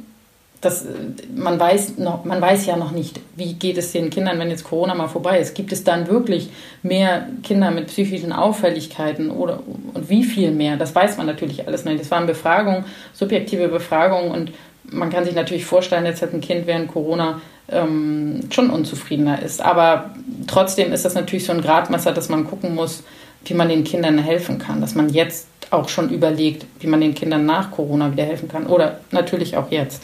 das, 0.60 0.86
man, 1.34 1.58
weiß 1.58 1.98
noch, 2.00 2.26
man 2.26 2.42
weiß 2.42 2.66
ja 2.66 2.76
noch 2.76 2.92
nicht, 2.92 3.22
wie 3.38 3.54
geht 3.54 3.78
es 3.78 3.94
den 3.94 4.10
Kindern, 4.10 4.40
wenn 4.40 4.50
jetzt 4.50 4.66
Corona 4.66 4.94
mal 4.94 5.08
vorbei 5.08 5.40
ist. 5.40 5.56
Gibt 5.56 5.72
es 5.72 5.86
dann 5.86 6.08
wirklich 6.10 6.50
mehr 6.82 7.26
Kinder 7.44 7.72
mit 7.72 7.88
psychischen 7.88 8.34
Auffälligkeiten 8.34 9.32
oder 9.32 9.62
und 9.94 10.10
wie 10.10 10.26
viel 10.26 10.52
mehr? 10.52 10.76
Das 10.76 10.94
weiß 10.94 11.16
man 11.16 11.28
natürlich 11.28 11.66
alles 11.66 11.86
nicht. 11.86 12.02
Das 12.02 12.12
waren 12.12 12.28
Befragungen, 12.28 12.84
subjektive 13.14 13.70
Befragungen 13.70 14.32
und 14.32 14.52
man 14.84 15.10
kann 15.10 15.24
sich 15.24 15.34
natürlich 15.34 15.66
vorstellen, 15.66 16.06
jetzt 16.06 16.22
hat 16.22 16.34
ein 16.34 16.42
Kind 16.42 16.68
während 16.68 16.92
Corona 16.92 17.40
ähm, 17.70 18.42
schon 18.52 18.70
unzufriedener 18.70 19.42
ist. 19.42 19.62
Aber 19.62 20.14
trotzdem 20.46 20.92
ist 20.92 21.06
das 21.06 21.16
natürlich 21.16 21.46
so 21.46 21.54
ein 21.54 21.62
Gradmesser, 21.62 22.12
dass 22.12 22.28
man 22.28 22.46
gucken 22.46 22.76
muss, 22.76 23.04
wie 23.46 23.54
man 23.54 23.70
den 23.70 23.86
Kindern 23.86 24.18
helfen 24.18 24.60
kann. 24.60 24.82
Dass 24.82 24.94
man 24.94 25.08
jetzt 25.08 25.48
auch 25.74 25.90
schon 25.90 26.10
überlegt, 26.10 26.66
wie 26.80 26.88
man 26.88 27.02
den 27.02 27.14
Kindern 27.14 27.46
nach 27.46 27.72
Corona 27.72 28.12
wieder 28.12 28.24
helfen 28.24 28.48
kann. 28.48 28.68
Oder 28.68 29.00
natürlich 29.12 29.58
auch 29.58 29.72
jetzt. 29.72 30.04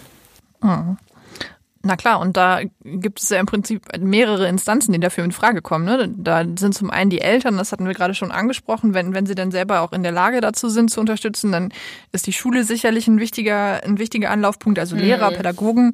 Mhm. 0.61 0.97
Na 1.81 1.95
klar, 1.95 2.19
und 2.19 2.35
da 2.35 2.59
gibt 2.83 3.21
es 3.21 3.29
ja 3.29 3.39
im 3.39 3.45
Prinzip 3.45 3.83
mehrere 3.97 4.49
Instanzen, 4.49 4.91
die 4.91 4.99
dafür 4.99 5.23
in 5.23 5.31
Frage 5.31 5.61
kommen. 5.61 5.85
Ne? 5.85 6.13
Da 6.13 6.43
sind 6.57 6.75
zum 6.75 6.89
einen 6.89 7.09
die 7.09 7.21
Eltern, 7.21 7.55
das 7.55 7.71
hatten 7.71 7.87
wir 7.87 7.93
gerade 7.93 8.13
schon 8.13 8.31
angesprochen, 8.31 8.93
wenn, 8.93 9.13
wenn 9.13 9.25
sie 9.25 9.35
dann 9.35 9.51
selber 9.51 9.79
auch 9.79 9.93
in 9.93 10.03
der 10.03 10.11
Lage 10.11 10.41
dazu 10.41 10.67
sind 10.67 10.91
zu 10.91 10.99
unterstützen, 10.99 11.53
dann 11.53 11.71
ist 12.11 12.27
die 12.27 12.33
Schule 12.33 12.65
sicherlich 12.65 13.07
ein 13.07 13.19
wichtiger, 13.19 13.81
ein 13.85 13.97
wichtiger 13.97 14.29
Anlaufpunkt, 14.29 14.77
also 14.77 14.97
mhm. 14.97 15.03
Lehrer, 15.03 15.31
Pädagogen 15.31 15.93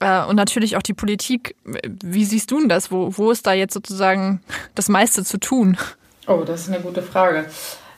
äh, 0.00 0.24
und 0.24 0.34
natürlich 0.34 0.76
auch 0.76 0.82
die 0.82 0.94
Politik. 0.94 1.54
Wie 1.64 2.24
siehst 2.24 2.50
du 2.50 2.58
denn 2.58 2.68
das? 2.68 2.90
Wo, 2.90 3.16
wo 3.16 3.30
ist 3.30 3.46
da 3.46 3.52
jetzt 3.52 3.74
sozusagen 3.74 4.40
das 4.74 4.88
meiste 4.88 5.24
zu 5.24 5.38
tun? 5.38 5.78
Oh, 6.26 6.42
das 6.44 6.62
ist 6.62 6.68
eine 6.68 6.80
gute 6.80 7.02
Frage. 7.02 7.44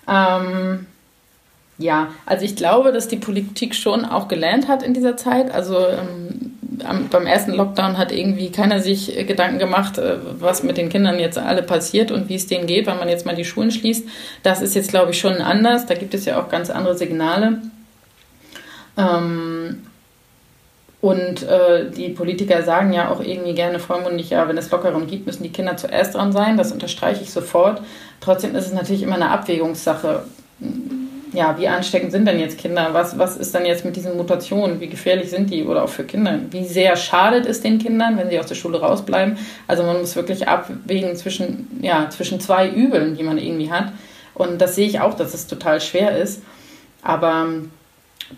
Ähm 0.07 0.87
ja, 1.79 2.09
also 2.25 2.45
ich 2.45 2.55
glaube, 2.55 2.93
dass 2.93 3.09
die 3.09 3.17
Politik 3.17 3.75
schon 3.75 4.05
auch 4.05 4.29
gelernt 4.29 4.69
hat 4.69 4.83
in 4.83 4.95
dieser 4.95 5.17
Zeit. 5.17 5.51
Also 5.51 5.77
ähm, 5.79 6.55
beim 7.11 7.27
ersten 7.27 7.53
Lockdown 7.53 7.99
hat 7.99 8.13
irgendwie 8.13 8.51
keiner 8.51 8.81
sich 8.81 9.17
äh, 9.17 9.25
Gedanken 9.25 9.59
gemacht, 9.59 9.99
äh, 9.99 10.19
was 10.39 10.63
mit 10.63 10.77
den 10.77 10.89
Kindern 10.89 11.19
jetzt 11.19 11.39
alle 11.39 11.63
passiert 11.63 12.13
und 12.13 12.29
wie 12.29 12.37
es 12.37 12.47
denen 12.47 12.67
geht, 12.67 12.87
wenn 12.87 12.99
man 12.99 13.09
jetzt 13.09 13.27
mal 13.27 13.35
die 13.35 13.45
Schulen 13.45 13.71
schließt. 13.71 14.07
Das 14.43 14.63
ist 14.63 14.75
jetzt, 14.75 14.91
glaube 14.91 15.11
ich, 15.11 15.19
schon 15.19 15.35
anders. 15.35 15.87
Da 15.87 15.95
gibt 15.95 16.15
es 16.15 16.25
ja 16.25 16.41
auch 16.41 16.49
ganz 16.49 16.71
andere 16.71 16.97
Signale. 16.97 17.61
Ähm, 18.97 19.83
und 21.01 21.43
äh, 21.43 21.91
die 21.91 22.11
Politiker 22.11 22.63
sagen 22.63 22.93
ja 22.93 23.11
auch 23.11 23.21
irgendwie 23.21 23.55
gerne 23.55 23.79
vollmundig, 23.79 24.31
ja, 24.31 24.49
wenn 24.49 24.57
es 24.57 24.71
Lockerungen 24.71 25.07
gibt, 25.07 25.27
müssen 25.27 25.43
die 25.43 25.53
Kinder 25.53 25.77
zuerst 25.77 26.15
dran 26.15 26.33
sein. 26.33 26.57
Das 26.57 26.73
unterstreiche 26.73 27.23
ich 27.23 27.31
sofort. 27.31 27.83
Trotzdem 28.21 28.55
ist 28.55 28.67
es 28.67 28.73
natürlich 28.73 29.03
immer 29.03 29.17
eine 29.17 29.31
Abwägungssache 29.31 30.25
ja, 31.35 31.59
wie 31.59 31.69
ansteckend 31.69 32.13
sind 32.13 32.27
denn 32.27 32.39
jetzt 32.39 32.59
Kinder? 32.59 32.91
Was, 32.93 33.19
was 33.19 33.37
ist 33.37 33.55
dann 33.55 33.67
jetzt 33.67 33.85
mit 33.85 33.97
diesen 33.97 34.17
Mutationen? 34.17 34.81
Wie 34.81 34.87
gefährlich 34.87 35.31
sind 35.31 35.51
die 35.51 35.65
oder 35.65 35.83
auch 35.83 35.89
für 35.89 36.05
Kinder? 36.05 36.39
Wie 36.51 36.65
sehr 36.65 36.97
schadet 36.97 37.45
es 37.47 37.61
den 37.61 37.79
Kindern, 37.79 38.17
wenn 38.17 38.31
sie 38.31 38.39
aus 38.39 38.47
der 38.47 38.55
Schule 38.55 38.81
rausbleiben? 38.81 39.37
Also 39.67 39.83
man 39.83 39.99
muss 39.99 40.17
wirklich 40.17 40.47
abwägen 40.47 41.17
zwischen, 41.17 41.79
ja, 41.83 42.09
zwischen 42.11 42.41
zwei 42.41 42.69
Übeln, 42.69 43.17
die 43.17 43.25
man 43.25 43.39
irgendwie 43.39 43.71
hat. 43.71 43.93
Und 44.35 44.61
das 44.61 44.77
sehe 44.77 44.87
ich 44.87 45.01
auch, 45.01 45.15
dass 45.15 45.35
es 45.35 45.47
total 45.47 45.81
schwer 45.81 46.17
ist. 46.17 46.43
Aber 47.03 47.47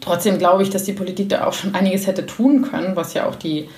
trotzdem 0.01 0.39
glaube 0.39 0.63
ich, 0.63 0.71
dass 0.71 0.85
die 0.85 0.93
Politik 0.93 1.29
da 1.29 1.47
auch 1.47 1.53
schon 1.53 1.75
einiges 1.75 2.07
hätte 2.07 2.25
tun 2.25 2.63
können, 2.63 2.97
was 2.97 3.15
ja 3.15 3.27
auch 3.27 3.37
die 3.37 3.69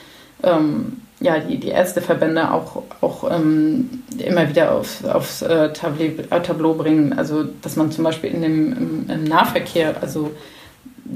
ähm, 0.43 1.03
ja, 1.21 1.39
die, 1.39 1.59
die 1.59 1.69
Ärzteverbände 1.69 2.53
auch, 2.53 2.83
auch 3.01 3.31
ähm, 3.31 4.03
immer 4.19 4.49
wieder 4.49 4.73
auf, 4.73 5.05
aufs 5.05 5.43
äh, 5.43 5.73
Tableau, 5.73 6.75
bringen. 6.75 7.13
Also, 7.13 7.45
dass 7.63 7.77
man 7.77 7.91
zum 7.91 8.05
Beispiel 8.05 8.31
in 8.31 8.43
dem, 8.43 8.73
im, 8.73 9.11
im, 9.11 9.25
Nahverkehr, 9.25 9.97
also 10.01 10.31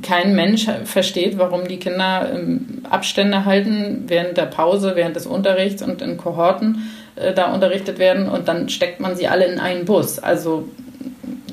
kein 0.02 0.34
Mensch 0.34 0.66
versteht, 0.84 1.38
warum 1.38 1.68
die 1.68 1.78
Kinder 1.78 2.32
ähm, 2.34 2.82
Abstände 2.90 3.44
halten 3.44 4.04
während 4.08 4.36
der 4.36 4.46
Pause, 4.46 4.92
während 4.96 5.14
des 5.14 5.26
Unterrichts 5.26 5.82
und 5.82 6.02
in 6.02 6.16
Kohorten 6.16 6.90
äh, 7.14 7.32
da 7.32 7.52
unterrichtet 7.52 7.98
werden 7.98 8.28
und 8.28 8.48
dann 8.48 8.68
steckt 8.68 8.98
man 8.98 9.14
sie 9.14 9.28
alle 9.28 9.44
in 9.44 9.60
einen 9.60 9.84
Bus. 9.84 10.18
Also, 10.18 10.68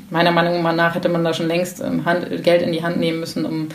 meiner 0.09 0.31
Meinung 0.31 0.63
nach 0.75 0.95
hätte 0.95 1.09
man 1.09 1.23
da 1.23 1.35
schon 1.35 1.47
längst 1.47 1.81
ähm, 1.81 2.05
Hand, 2.05 2.43
Geld 2.43 2.63
in 2.63 2.71
die 2.71 2.81
Hand 2.81 2.97
nehmen 2.97 3.19
müssen, 3.19 3.45
um 3.45 3.69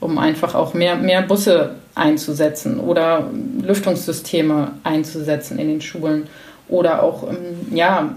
um 0.00 0.18
einfach 0.18 0.54
auch 0.54 0.74
mehr, 0.74 0.96
mehr 0.96 1.22
Busse 1.22 1.76
einzusetzen 1.94 2.78
oder 2.78 3.28
Lüftungssysteme 3.62 4.72
einzusetzen 4.84 5.58
in 5.58 5.68
den 5.68 5.80
Schulen 5.80 6.28
oder 6.68 7.02
auch 7.02 7.24
ähm, 7.28 7.74
ja, 7.74 8.14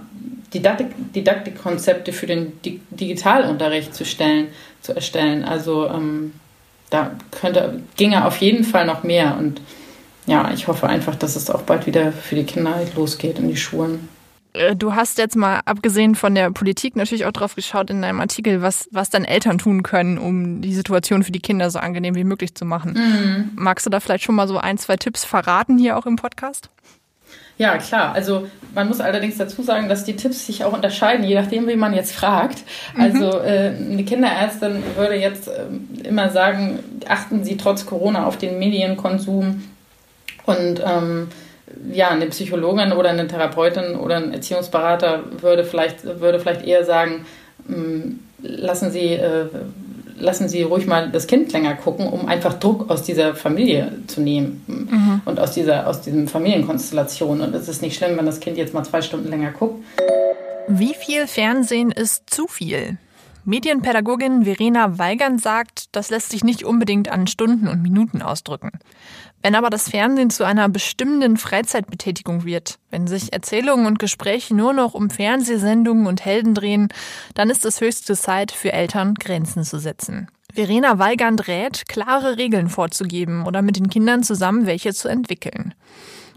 Didaktik, 0.53 0.87
Didaktikkonzepte 1.13 2.13
für 2.13 2.27
den 2.27 2.53
Digitalunterricht 2.91 3.95
zu, 3.95 4.05
stellen, 4.05 4.47
zu 4.81 4.93
erstellen. 4.93 5.43
Also 5.43 5.87
ähm, 5.87 6.33
da 6.89 7.11
könnte, 7.31 7.81
ginge 7.95 8.25
auf 8.25 8.37
jeden 8.37 8.63
Fall 8.63 8.85
noch 8.85 9.03
mehr 9.03 9.37
und 9.39 9.61
ja, 10.27 10.51
ich 10.53 10.67
hoffe 10.67 10.87
einfach, 10.87 11.15
dass 11.15 11.35
es 11.35 11.49
auch 11.49 11.63
bald 11.63 11.87
wieder 11.87 12.11
für 12.11 12.35
die 12.35 12.43
Kinder 12.43 12.75
losgeht 12.95 13.39
in 13.39 13.47
die 13.47 13.57
Schulen. 13.57 14.07
Äh, 14.53 14.75
du 14.75 14.95
hast 14.95 15.17
jetzt 15.17 15.35
mal 15.35 15.61
abgesehen 15.65 16.15
von 16.15 16.35
der 16.35 16.51
Politik 16.51 16.95
natürlich 16.95 17.25
auch 17.25 17.31
drauf 17.31 17.55
geschaut 17.55 17.89
in 17.89 18.01
deinem 18.01 18.19
Artikel, 18.19 18.61
was, 18.61 18.87
was 18.91 19.09
dann 19.09 19.23
Eltern 19.23 19.57
tun 19.57 19.83
können, 19.83 20.17
um 20.17 20.61
die 20.61 20.73
Situation 20.73 21.23
für 21.23 21.31
die 21.31 21.39
Kinder 21.39 21.69
so 21.69 21.79
angenehm 21.79 22.15
wie 22.15 22.23
möglich 22.23 22.55
zu 22.55 22.65
machen. 22.65 22.93
Mhm. 22.93 23.51
Magst 23.55 23.85
du 23.85 23.89
da 23.89 23.99
vielleicht 23.99 24.23
schon 24.23 24.35
mal 24.35 24.47
so 24.47 24.57
ein, 24.57 24.77
zwei 24.77 24.97
Tipps 24.97 25.23
verraten 25.23 25.77
hier 25.77 25.97
auch 25.97 26.05
im 26.05 26.15
Podcast? 26.15 26.69
Ja, 27.57 27.77
klar. 27.77 28.13
Also 28.13 28.47
man 28.73 28.87
muss 28.87 29.01
allerdings 29.01 29.37
dazu 29.37 29.61
sagen, 29.61 29.87
dass 29.87 30.03
die 30.03 30.15
Tipps 30.15 30.47
sich 30.47 30.63
auch 30.63 30.73
unterscheiden, 30.73 31.23
je 31.23 31.35
nachdem, 31.35 31.67
wie 31.67 31.75
man 31.75 31.93
jetzt 31.93 32.11
fragt. 32.11 32.63
Mhm. 32.95 33.01
Also 33.01 33.39
äh, 33.39 33.75
eine 33.77 34.03
Kinderärztin 34.03 34.83
würde 34.95 35.15
jetzt 35.15 35.47
äh, 35.47 36.07
immer 36.07 36.29
sagen, 36.29 36.79
achten 37.07 37.43
Sie 37.43 37.57
trotz 37.57 37.85
Corona 37.85 38.25
auf 38.25 38.37
den 38.37 38.57
Medienkonsum 38.57 39.63
und 40.45 40.81
ähm, 40.83 41.27
ja, 41.91 42.09
eine 42.09 42.27
Psychologin 42.27 42.91
oder 42.91 43.09
eine 43.09 43.27
Therapeutin 43.27 43.95
oder 43.95 44.17
ein 44.17 44.33
Erziehungsberater 44.33 45.23
würde 45.41 45.63
vielleicht, 45.63 46.03
würde 46.19 46.39
vielleicht 46.39 46.65
eher 46.65 46.85
sagen, 46.85 47.25
mm, 47.67 48.19
lassen 48.41 48.91
Sie, 48.91 49.13
äh, 49.13 49.47
lassen 50.17 50.49
Sie 50.49 50.63
ruhig 50.63 50.87
mal 50.87 51.09
das 51.09 51.27
Kind 51.27 51.51
länger 51.51 51.75
gucken, 51.75 52.07
um 52.07 52.27
einfach 52.27 52.55
Druck 52.55 52.89
aus 52.89 53.03
dieser 53.03 53.35
Familie 53.35 53.91
zu 54.07 54.21
nehmen 54.21 54.63
mhm. 54.67 55.21
und 55.25 55.39
aus 55.39 55.51
dieser, 55.51 55.87
aus 55.87 56.01
diesem 56.01 56.27
Familienkonstellation. 56.27 57.41
Und 57.41 57.55
es 57.55 57.67
ist 57.67 57.81
nicht 57.81 57.97
schlimm, 57.97 58.17
wenn 58.17 58.25
das 58.25 58.39
Kind 58.39 58.57
jetzt 58.57 58.73
mal 58.73 58.83
zwei 58.83 59.01
Stunden 59.01 59.29
länger 59.29 59.51
guckt. 59.51 59.83
Wie 60.67 60.93
viel 60.93 61.27
Fernsehen 61.27 61.91
ist 61.91 62.29
zu 62.29 62.47
viel? 62.47 62.97
Medienpädagogin 63.43 64.43
Verena 64.43 64.99
Weigern 64.99 65.39
sagt, 65.39 65.95
das 65.95 66.11
lässt 66.11 66.29
sich 66.29 66.43
nicht 66.43 66.63
unbedingt 66.63 67.09
an 67.09 67.25
Stunden 67.25 67.67
und 67.67 67.81
Minuten 67.81 68.21
ausdrücken. 68.21 68.69
Wenn 69.41 69.55
aber 69.55 69.69
das 69.69 69.89
Fernsehen 69.89 70.29
zu 70.29 70.43
einer 70.43 70.69
bestimmenden 70.69 71.37
Freizeitbetätigung 71.37 72.45
wird, 72.45 72.77
wenn 72.91 73.07
sich 73.07 73.33
Erzählungen 73.33 73.87
und 73.87 73.97
Gespräche 73.97 74.55
nur 74.55 74.73
noch 74.73 74.93
um 74.93 75.09
Fernsehsendungen 75.09 76.05
und 76.05 76.23
Helden 76.23 76.53
drehen, 76.53 76.89
dann 77.33 77.49
ist 77.49 77.65
es 77.65 77.81
höchste 77.81 78.15
Zeit 78.15 78.51
für 78.51 78.71
Eltern, 78.71 79.15
Grenzen 79.15 79.63
zu 79.63 79.79
setzen. 79.79 80.27
Verena 80.53 80.99
Weigand 80.99 81.47
rät, 81.47 81.87
klare 81.87 82.37
Regeln 82.37 82.69
vorzugeben 82.69 83.45
oder 83.45 83.61
mit 83.61 83.77
den 83.77 83.89
Kindern 83.89 84.23
zusammen 84.23 84.65
welche 84.65 84.93
zu 84.93 85.07
entwickeln. 85.07 85.73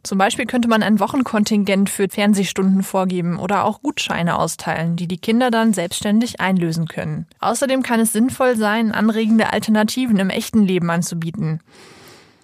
Zum 0.05 0.19
Beispiel 0.19 0.45
könnte 0.45 0.69
man 0.69 0.83
ein 0.83 1.01
Wochenkontingent 1.01 1.89
für 1.89 2.09
Fernsehstunden 2.11 2.83
vorgeben 2.83 3.39
oder 3.39 3.65
auch 3.65 3.81
Gutscheine 3.81 4.39
austeilen, 4.39 4.97
die 4.97 5.09
die 5.09 5.17
Kinder 5.17 5.51
dann 5.51 5.73
selbstständig 5.73 6.41
einlösen 6.41 6.87
können. 6.87 7.27
Außerdem 7.41 7.83
kann 7.83 8.01
es 8.01 8.13
sinnvoll 8.13 8.55
sein, 8.57 8.93
anregende 8.93 9.53
Alternativen 9.53 10.19
im 10.19 10.29
echten 10.29 10.63
Leben 10.63 10.91
anzubieten. 10.91 11.61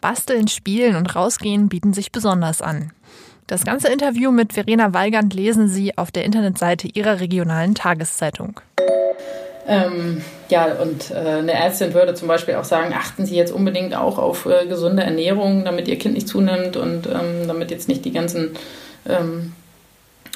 Basteln, 0.00 0.48
Spielen 0.48 0.96
und 0.96 1.14
Rausgehen 1.14 1.68
bieten 1.68 1.92
sich 1.92 2.12
besonders 2.12 2.62
an. 2.62 2.92
Das 3.46 3.64
ganze 3.64 3.88
Interview 3.88 4.30
mit 4.30 4.52
Verena 4.52 4.94
Weigand 4.94 5.34
lesen 5.34 5.68
Sie 5.68 5.98
auf 5.98 6.12
der 6.12 6.24
Internetseite 6.24 6.86
Ihrer 6.86 7.18
regionalen 7.18 7.74
Tageszeitung. 7.74 8.60
Ähm, 9.66 10.22
ja, 10.48 10.66
und 10.80 11.10
äh, 11.10 11.14
eine 11.14 11.52
Ärztin 11.52 11.92
würde 11.92 12.14
zum 12.14 12.28
Beispiel 12.28 12.54
auch 12.54 12.64
sagen, 12.64 12.94
achten 12.94 13.26
Sie 13.26 13.36
jetzt 13.36 13.52
unbedingt 13.52 13.94
auch 13.94 14.18
auf 14.18 14.46
äh, 14.46 14.66
gesunde 14.66 15.02
Ernährung, 15.02 15.64
damit 15.64 15.88
Ihr 15.88 15.98
Kind 15.98 16.14
nicht 16.14 16.28
zunimmt 16.28 16.76
und 16.76 17.06
ähm, 17.06 17.46
damit 17.46 17.70
jetzt 17.70 17.88
nicht 17.88 18.04
die 18.04 18.12
ganzen, 18.12 18.50
ähm, 19.08 19.52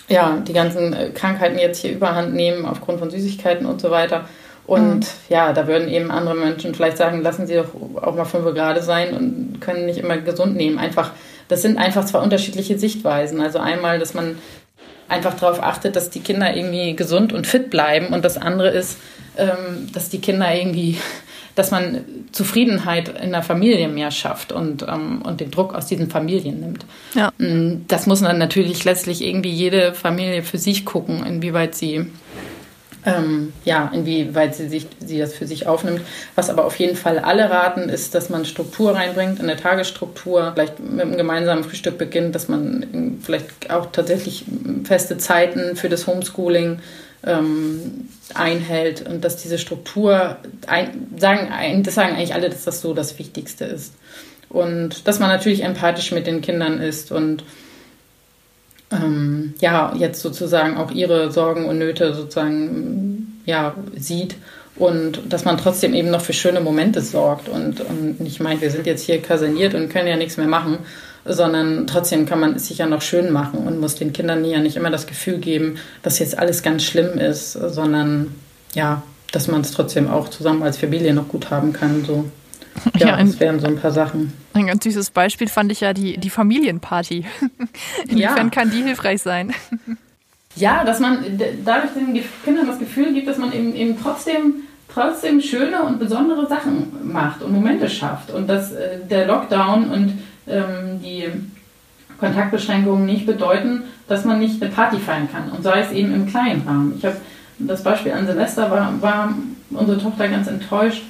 ja, 0.08 0.38
die 0.46 0.52
ganzen 0.52 0.92
äh, 0.92 1.10
Krankheiten 1.10 1.58
jetzt 1.58 1.78
hier 1.78 1.92
überhand 1.92 2.34
nehmen 2.34 2.66
aufgrund 2.66 2.98
von 2.98 3.10
Süßigkeiten 3.10 3.66
und 3.66 3.80
so 3.80 3.90
weiter. 3.90 4.28
Und 4.66 5.00
mhm. 5.00 5.04
ja, 5.28 5.52
da 5.52 5.66
würden 5.66 5.88
eben 5.88 6.10
andere 6.10 6.34
Menschen 6.34 6.74
vielleicht 6.74 6.96
sagen, 6.96 7.22
lassen 7.22 7.46
Sie 7.46 7.54
doch 7.54 7.68
auch 8.02 8.14
mal 8.14 8.24
fünf 8.24 8.44
gerade 8.54 8.82
sein 8.82 9.14
und 9.14 9.60
können 9.60 9.86
nicht 9.86 9.98
immer 9.98 10.16
gesund 10.18 10.56
nehmen. 10.56 10.78
Einfach, 10.78 11.10
das 11.48 11.62
sind 11.62 11.76
einfach 11.76 12.04
zwei 12.06 12.20
unterschiedliche 12.20 12.78
Sichtweisen. 12.78 13.40
Also 13.40 13.58
einmal, 13.58 13.98
dass 13.98 14.14
man 14.14 14.38
einfach 15.08 15.34
darauf 15.34 15.62
achtet, 15.62 15.96
dass 15.96 16.10
die 16.10 16.20
Kinder 16.20 16.56
irgendwie 16.56 16.96
gesund 16.96 17.32
und 17.32 17.46
fit 17.46 17.70
bleiben. 17.70 18.08
Und 18.08 18.24
das 18.24 18.38
andere 18.38 18.70
ist, 18.70 18.98
ähm, 19.36 19.88
dass 19.92 20.08
die 20.08 20.20
Kinder 20.20 20.54
irgendwie, 20.54 20.98
dass 21.54 21.70
man 21.70 22.04
Zufriedenheit 22.32 23.20
in 23.22 23.32
der 23.32 23.42
Familie 23.42 23.88
mehr 23.88 24.10
schafft 24.10 24.50
und, 24.50 24.82
ähm, 24.88 25.22
und 25.22 25.40
den 25.40 25.50
Druck 25.50 25.74
aus 25.74 25.86
diesen 25.86 26.08
Familien 26.08 26.60
nimmt. 26.60 26.86
Ja. 27.14 27.30
Mm, 27.38 27.84
das 27.86 28.06
muss 28.06 28.20
dann 28.20 28.38
natürlich 28.38 28.84
letztlich 28.84 29.22
irgendwie 29.22 29.52
jede 29.52 29.92
Familie 29.92 30.42
für 30.42 30.58
sich 30.58 30.84
gucken, 30.84 31.24
inwieweit 31.24 31.74
sie 31.74 32.06
ähm, 33.06 33.52
ja, 33.64 33.90
inwieweit 33.92 34.54
sie, 34.54 34.68
sich, 34.68 34.86
sie 35.04 35.18
das 35.18 35.34
für 35.34 35.46
sich 35.46 35.66
aufnimmt. 35.66 36.00
Was 36.34 36.50
aber 36.50 36.64
auf 36.64 36.78
jeden 36.78 36.96
Fall 36.96 37.18
alle 37.18 37.50
raten, 37.50 37.88
ist, 37.88 38.14
dass 38.14 38.30
man 38.30 38.44
Struktur 38.44 38.94
reinbringt, 38.94 39.40
eine 39.40 39.56
Tagesstruktur, 39.56 40.52
vielleicht 40.54 40.80
mit 40.80 41.00
einem 41.00 41.16
gemeinsamen 41.16 41.64
Frühstück 41.64 41.98
beginnt, 41.98 42.34
dass 42.34 42.48
man 42.48 43.18
vielleicht 43.22 43.70
auch 43.70 43.86
tatsächlich 43.92 44.44
feste 44.84 45.18
Zeiten 45.18 45.76
für 45.76 45.88
das 45.88 46.06
Homeschooling 46.06 46.80
ähm, 47.26 48.08
einhält 48.32 49.06
und 49.06 49.24
dass 49.24 49.36
diese 49.36 49.58
Struktur, 49.58 50.36
ein, 50.66 51.08
sagen, 51.16 51.82
das 51.82 51.94
sagen 51.94 52.14
eigentlich 52.14 52.34
alle, 52.34 52.48
dass 52.48 52.64
das 52.64 52.80
so 52.80 52.94
das 52.94 53.18
Wichtigste 53.18 53.64
ist. 53.64 53.94
Und 54.48 55.08
dass 55.08 55.18
man 55.18 55.28
natürlich 55.28 55.64
empathisch 55.64 56.12
mit 56.12 56.26
den 56.26 56.40
Kindern 56.40 56.80
ist 56.80 57.10
und 57.10 57.44
ähm, 58.90 59.54
ja, 59.60 59.94
jetzt 59.96 60.22
sozusagen 60.22 60.76
auch 60.76 60.90
ihre 60.90 61.32
Sorgen 61.32 61.66
und 61.66 61.78
Nöte 61.78 62.14
sozusagen 62.14 63.40
ja, 63.46 63.74
sieht 63.96 64.36
und 64.76 65.20
dass 65.28 65.44
man 65.44 65.56
trotzdem 65.56 65.94
eben 65.94 66.10
noch 66.10 66.20
für 66.20 66.32
schöne 66.32 66.60
Momente 66.60 67.00
sorgt 67.00 67.48
und, 67.48 67.80
und 67.80 68.20
nicht 68.20 68.40
meint, 68.40 68.60
wir 68.60 68.70
sind 68.70 68.86
jetzt 68.86 69.04
hier 69.04 69.22
kaserniert 69.22 69.74
und 69.74 69.88
können 69.88 70.08
ja 70.08 70.16
nichts 70.16 70.36
mehr 70.36 70.48
machen, 70.48 70.78
sondern 71.24 71.86
trotzdem 71.86 72.26
kann 72.26 72.40
man 72.40 72.56
es 72.56 72.66
sich 72.68 72.78
ja 72.78 72.86
noch 72.86 73.02
schön 73.02 73.32
machen 73.32 73.60
und 73.60 73.80
muss 73.80 73.94
den 73.94 74.12
Kindern 74.12 74.44
ja 74.44 74.58
nicht 74.58 74.76
immer 74.76 74.90
das 74.90 75.06
Gefühl 75.06 75.38
geben, 75.38 75.76
dass 76.02 76.18
jetzt 76.18 76.36
alles 76.36 76.62
ganz 76.62 76.82
schlimm 76.82 77.18
ist, 77.18 77.52
sondern 77.52 78.34
ja, 78.74 79.02
dass 79.32 79.48
man 79.48 79.60
es 79.60 79.70
trotzdem 79.70 80.10
auch 80.10 80.28
zusammen 80.28 80.62
als 80.62 80.76
Familie 80.76 81.14
noch 81.14 81.28
gut 81.28 81.50
haben 81.50 81.72
kann. 81.72 82.04
So. 82.04 82.24
Ja, 82.98 83.08
ja 83.08 83.14
ein, 83.16 83.26
das 83.26 83.40
wären 83.40 83.60
so 83.60 83.66
ein 83.66 83.76
paar 83.76 83.90
Sachen. 83.90 84.32
Ein 84.52 84.66
ganz 84.66 84.84
süßes 84.84 85.10
Beispiel 85.10 85.48
fand 85.48 85.72
ich 85.72 85.80
ja 85.80 85.92
die, 85.92 86.16
die 86.18 86.30
Familienparty. 86.30 87.24
Inwiefern 88.08 88.36
ja. 88.36 88.50
kann 88.50 88.70
die 88.70 88.82
hilfreich 88.82 89.22
sein? 89.22 89.52
Ja, 90.56 90.84
dass 90.84 91.00
man 91.00 91.24
dadurch 91.64 91.92
den 91.94 92.22
Kindern 92.44 92.66
das 92.66 92.78
Gefühl 92.78 93.12
gibt, 93.12 93.26
dass 93.26 93.38
man 93.38 93.52
eben, 93.52 93.74
eben 93.74 93.96
trotzdem, 94.00 94.54
trotzdem 94.92 95.40
schöne 95.40 95.82
und 95.82 95.98
besondere 95.98 96.46
Sachen 96.46 96.92
macht 97.12 97.42
und 97.42 97.52
Momente 97.52 97.88
schafft. 97.88 98.30
Und 98.30 98.48
dass 98.48 98.72
äh, 98.72 98.98
der 99.08 99.26
Lockdown 99.26 99.90
und 99.90 100.18
ähm, 100.46 101.00
die 101.02 101.28
Kontaktbeschränkungen 102.18 103.06
nicht 103.06 103.26
bedeuten, 103.26 103.84
dass 104.06 104.24
man 104.24 104.38
nicht 104.38 104.62
eine 104.62 104.70
Party 104.70 104.98
feiern 104.98 105.28
kann. 105.30 105.50
Und 105.50 105.62
sei 105.62 105.80
es 105.80 105.90
eben 105.90 106.14
im 106.14 106.26
kleinen 106.26 106.62
Rahmen. 106.66 106.94
Ich 106.96 107.04
habe 107.04 107.16
das 107.58 107.82
Beispiel 107.82 108.12
an 108.12 108.26
Silvester 108.26 108.70
war, 108.70 109.00
war 109.00 109.34
unsere 109.70 109.98
Tochter 109.98 110.28
ganz 110.28 110.46
enttäuscht, 110.46 111.02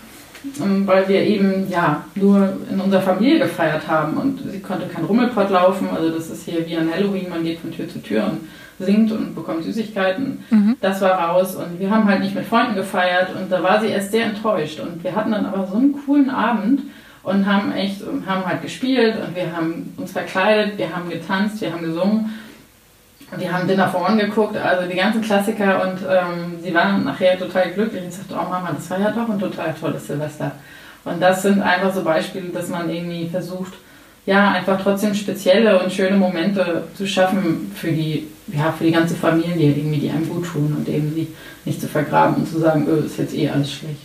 weil 0.87 1.09
wir 1.09 1.23
eben 1.23 1.69
ja 1.71 2.05
nur 2.15 2.57
in 2.71 2.81
unserer 2.81 3.01
Familie 3.01 3.41
gefeiert 3.41 3.89
haben 3.89 4.17
und 4.17 4.41
sie 4.51 4.61
konnte 4.61 4.87
kein 4.87 5.05
Rummelpott 5.05 5.51
laufen. 5.51 5.89
Also 5.95 6.11
das 6.11 6.31
ist 6.31 6.45
hier 6.45 6.67
wie 6.67 6.77
an 6.77 6.91
Halloween, 6.93 7.29
man 7.29 7.43
geht 7.43 7.61
von 7.61 7.73
Tür 7.73 7.89
zu 7.89 8.03
Tür 8.03 8.25
und 8.25 8.41
singt 8.79 9.13
und 9.13 9.35
bekommt 9.35 9.65
Süßigkeiten. 9.65 10.45
Mhm. 10.51 10.77
Das 10.81 11.01
war 11.01 11.13
raus 11.13 11.57
und 11.57 11.79
wir 11.79 11.91
haben 11.91 12.09
halt 12.09 12.21
nicht 12.21 12.35
mit 12.35 12.45
Freunden 12.45 12.75
gefeiert 12.75 13.31
und 13.35 13.51
da 13.51 13.63
war 13.63 13.81
sie 13.81 13.89
erst 13.89 14.13
sehr 14.13 14.27
enttäuscht 14.27 14.81
und 14.81 15.03
wir 15.03 15.15
hatten 15.15 15.33
dann 15.33 15.47
aber 15.47 15.67
so 15.67 15.77
einen 15.77 15.95
coolen 16.05 16.31
Abend 16.31 16.83
und 17.23 17.47
haben 17.47 17.73
echt 17.73 18.03
haben 18.27 18.45
halt 18.45 18.63
gespielt 18.63 19.17
und 19.17 19.35
wir 19.35 19.57
haben 19.57 19.95
uns 19.97 20.13
verkleidet, 20.13 20.77
wir 20.77 20.95
haben 20.95 21.09
getanzt, 21.09 21.61
wir 21.61 21.73
haben 21.73 21.83
gesungen 21.83 22.35
wir 23.37 23.53
haben 23.53 23.67
Dinner 23.67 23.89
for 23.89 24.09
One 24.09 24.25
geguckt, 24.25 24.57
also 24.57 24.89
die 24.89 24.97
ganzen 24.97 25.23
Klassiker 25.23 25.83
und 25.83 25.99
ähm, 26.09 26.59
sie 26.63 26.75
waren 26.75 27.05
nachher 27.05 27.39
total 27.39 27.71
glücklich 27.73 28.05
und 28.05 28.13
sagte, 28.13 28.35
oh 28.35 28.49
Mama, 28.49 28.73
das 28.75 28.89
war 28.91 29.01
ja 29.01 29.11
doch 29.11 29.29
ein 29.29 29.39
total 29.39 29.75
tolles 29.75 30.07
Silvester. 30.07 30.53
Und 31.05 31.21
das 31.21 31.43
sind 31.43 31.61
einfach 31.61 31.93
so 31.93 32.03
Beispiele, 32.03 32.49
dass 32.49 32.69
man 32.69 32.89
irgendwie 32.89 33.29
versucht, 33.29 33.75
ja, 34.27 34.53
einfach 34.53 34.81
trotzdem 34.81 35.15
spezielle 35.15 35.83
und 35.83 35.93
schöne 35.93 36.17
Momente 36.17 36.85
zu 36.95 37.07
schaffen 37.07 37.71
für 37.75 37.93
die, 37.93 38.27
ja, 38.47 38.73
für 38.73 38.85
die 38.85 38.93
ganze 38.93 39.15
Familie, 39.15 39.71
irgendwie, 39.71 39.99
die 39.99 40.11
einem 40.11 40.29
gut 40.29 40.47
tun 40.47 40.75
und 40.79 40.89
eben 40.89 41.13
sie 41.15 41.29
nicht 41.67 41.81
zu 41.81 41.89
vergraben 41.89 42.37
und 42.37 42.49
zu 42.49 42.59
sagen, 42.59 42.87
öh, 42.89 43.05
ist 43.05 43.19
jetzt 43.19 43.35
eh 43.35 43.51
alles 43.51 43.73
schlecht. 43.73 44.01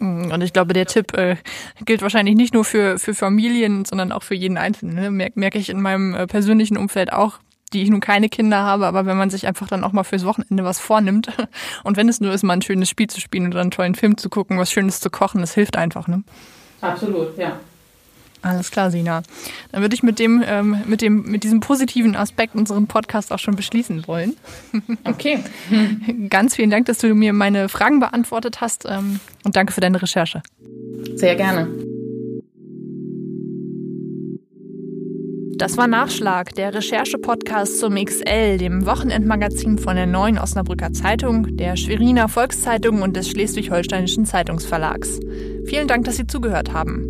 Mm, 0.00 0.32
und 0.32 0.42
ich 0.42 0.52
glaube, 0.52 0.72
der 0.72 0.86
Tipp 0.86 1.16
äh, 1.16 1.36
gilt 1.84 2.02
wahrscheinlich 2.02 2.34
nicht 2.34 2.52
nur 2.52 2.64
für, 2.64 2.98
für 2.98 3.14
Familien, 3.14 3.84
sondern 3.84 4.10
auch 4.10 4.24
für 4.24 4.34
jeden 4.34 4.58
Einzelnen. 4.58 4.96
Ne? 4.96 5.10
Merke 5.10 5.38
merk 5.38 5.54
ich 5.54 5.68
in 5.68 5.80
meinem 5.80 6.14
äh, 6.14 6.26
persönlichen 6.26 6.76
Umfeld 6.76 7.12
auch 7.12 7.38
die 7.72 7.82
ich 7.82 7.90
nun 7.90 8.00
keine 8.00 8.28
Kinder 8.28 8.62
habe, 8.62 8.86
aber 8.86 9.06
wenn 9.06 9.16
man 9.16 9.30
sich 9.30 9.46
einfach 9.46 9.68
dann 9.68 9.84
auch 9.84 9.92
mal 9.92 10.04
fürs 10.04 10.24
Wochenende 10.24 10.64
was 10.64 10.78
vornimmt 10.78 11.28
und 11.84 11.96
wenn 11.96 12.08
es 12.08 12.20
nur 12.20 12.32
ist, 12.32 12.42
mal 12.42 12.54
ein 12.54 12.62
schönes 12.62 12.88
Spiel 12.88 13.08
zu 13.08 13.20
spielen 13.20 13.48
oder 13.48 13.60
einen 13.60 13.70
tollen 13.70 13.94
Film 13.94 14.16
zu 14.16 14.28
gucken, 14.28 14.58
was 14.58 14.70
Schönes 14.70 15.00
zu 15.00 15.10
kochen, 15.10 15.40
das 15.40 15.54
hilft 15.54 15.76
einfach, 15.76 16.08
ne? 16.08 16.22
Absolut, 16.80 17.36
ja. 17.36 17.58
Alles 18.42 18.70
klar, 18.70 18.90
Sina. 18.90 19.22
Dann 19.70 19.82
würde 19.82 19.94
ich 19.94 20.02
mit 20.02 20.18
dem, 20.18 20.42
ähm, 20.46 20.78
mit 20.86 21.02
dem, 21.02 21.22
mit 21.24 21.44
diesem 21.44 21.60
positiven 21.60 22.16
Aspekt 22.16 22.54
unseren 22.54 22.86
Podcast 22.86 23.32
auch 23.32 23.38
schon 23.38 23.56
beschließen 23.56 24.06
wollen. 24.06 24.36
Okay. 25.04 25.40
Ganz 26.28 26.56
vielen 26.56 26.70
Dank, 26.70 26.86
dass 26.86 26.98
du 26.98 27.14
mir 27.14 27.32
meine 27.32 27.68
Fragen 27.68 28.00
beantwortet 28.00 28.60
hast 28.60 28.86
ähm, 28.88 29.20
und 29.44 29.56
danke 29.56 29.72
für 29.72 29.80
deine 29.80 30.00
Recherche. 30.00 30.42
Sehr 31.16 31.36
gerne. 31.36 31.89
Das 35.60 35.76
war 35.76 35.86
Nachschlag, 35.86 36.54
der 36.54 36.72
Recherche-Podcast 36.72 37.80
zum 37.80 38.02
XL, 38.02 38.56
dem 38.56 38.86
Wochenendmagazin 38.86 39.76
von 39.76 39.94
der 39.94 40.06
Neuen 40.06 40.38
Osnabrücker 40.38 40.94
Zeitung, 40.94 41.58
der 41.58 41.76
Schweriner 41.76 42.30
Volkszeitung 42.30 43.02
und 43.02 43.14
des 43.14 43.28
Schleswig-Holsteinischen 43.28 44.24
Zeitungsverlags. 44.24 45.20
Vielen 45.66 45.86
Dank, 45.86 46.06
dass 46.06 46.16
Sie 46.16 46.26
zugehört 46.26 46.72
haben. 46.72 47.04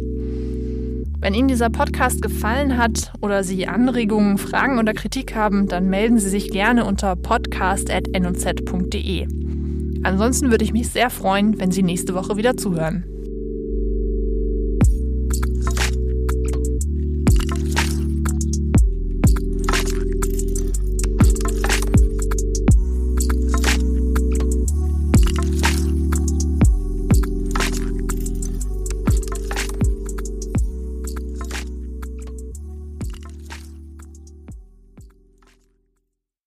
Wenn 1.21 1.33
Ihnen 1.33 1.47
dieser 1.47 1.71
Podcast 1.71 2.23
gefallen 2.23 2.77
hat 2.77 3.13
oder 3.21 3.45
Sie 3.45 3.69
Anregungen, 3.69 4.37
Fragen 4.37 4.81
oder 4.81 4.95
Kritik 4.95 5.37
haben, 5.37 5.69
dann 5.69 5.89
melden 5.89 6.19
Sie 6.19 6.29
sich 6.29 6.51
gerne 6.51 6.87
unter 6.87 7.15
podcast.nz.de. 7.15 9.29
Ansonsten 10.03 10.51
würde 10.51 10.65
ich 10.65 10.73
mich 10.73 10.89
sehr 10.89 11.11
freuen, 11.11 11.61
wenn 11.61 11.71
Sie 11.71 11.85
nächste 11.85 12.17
Woche 12.17 12.37
wieder 12.37 12.57
zuhören. 12.57 13.05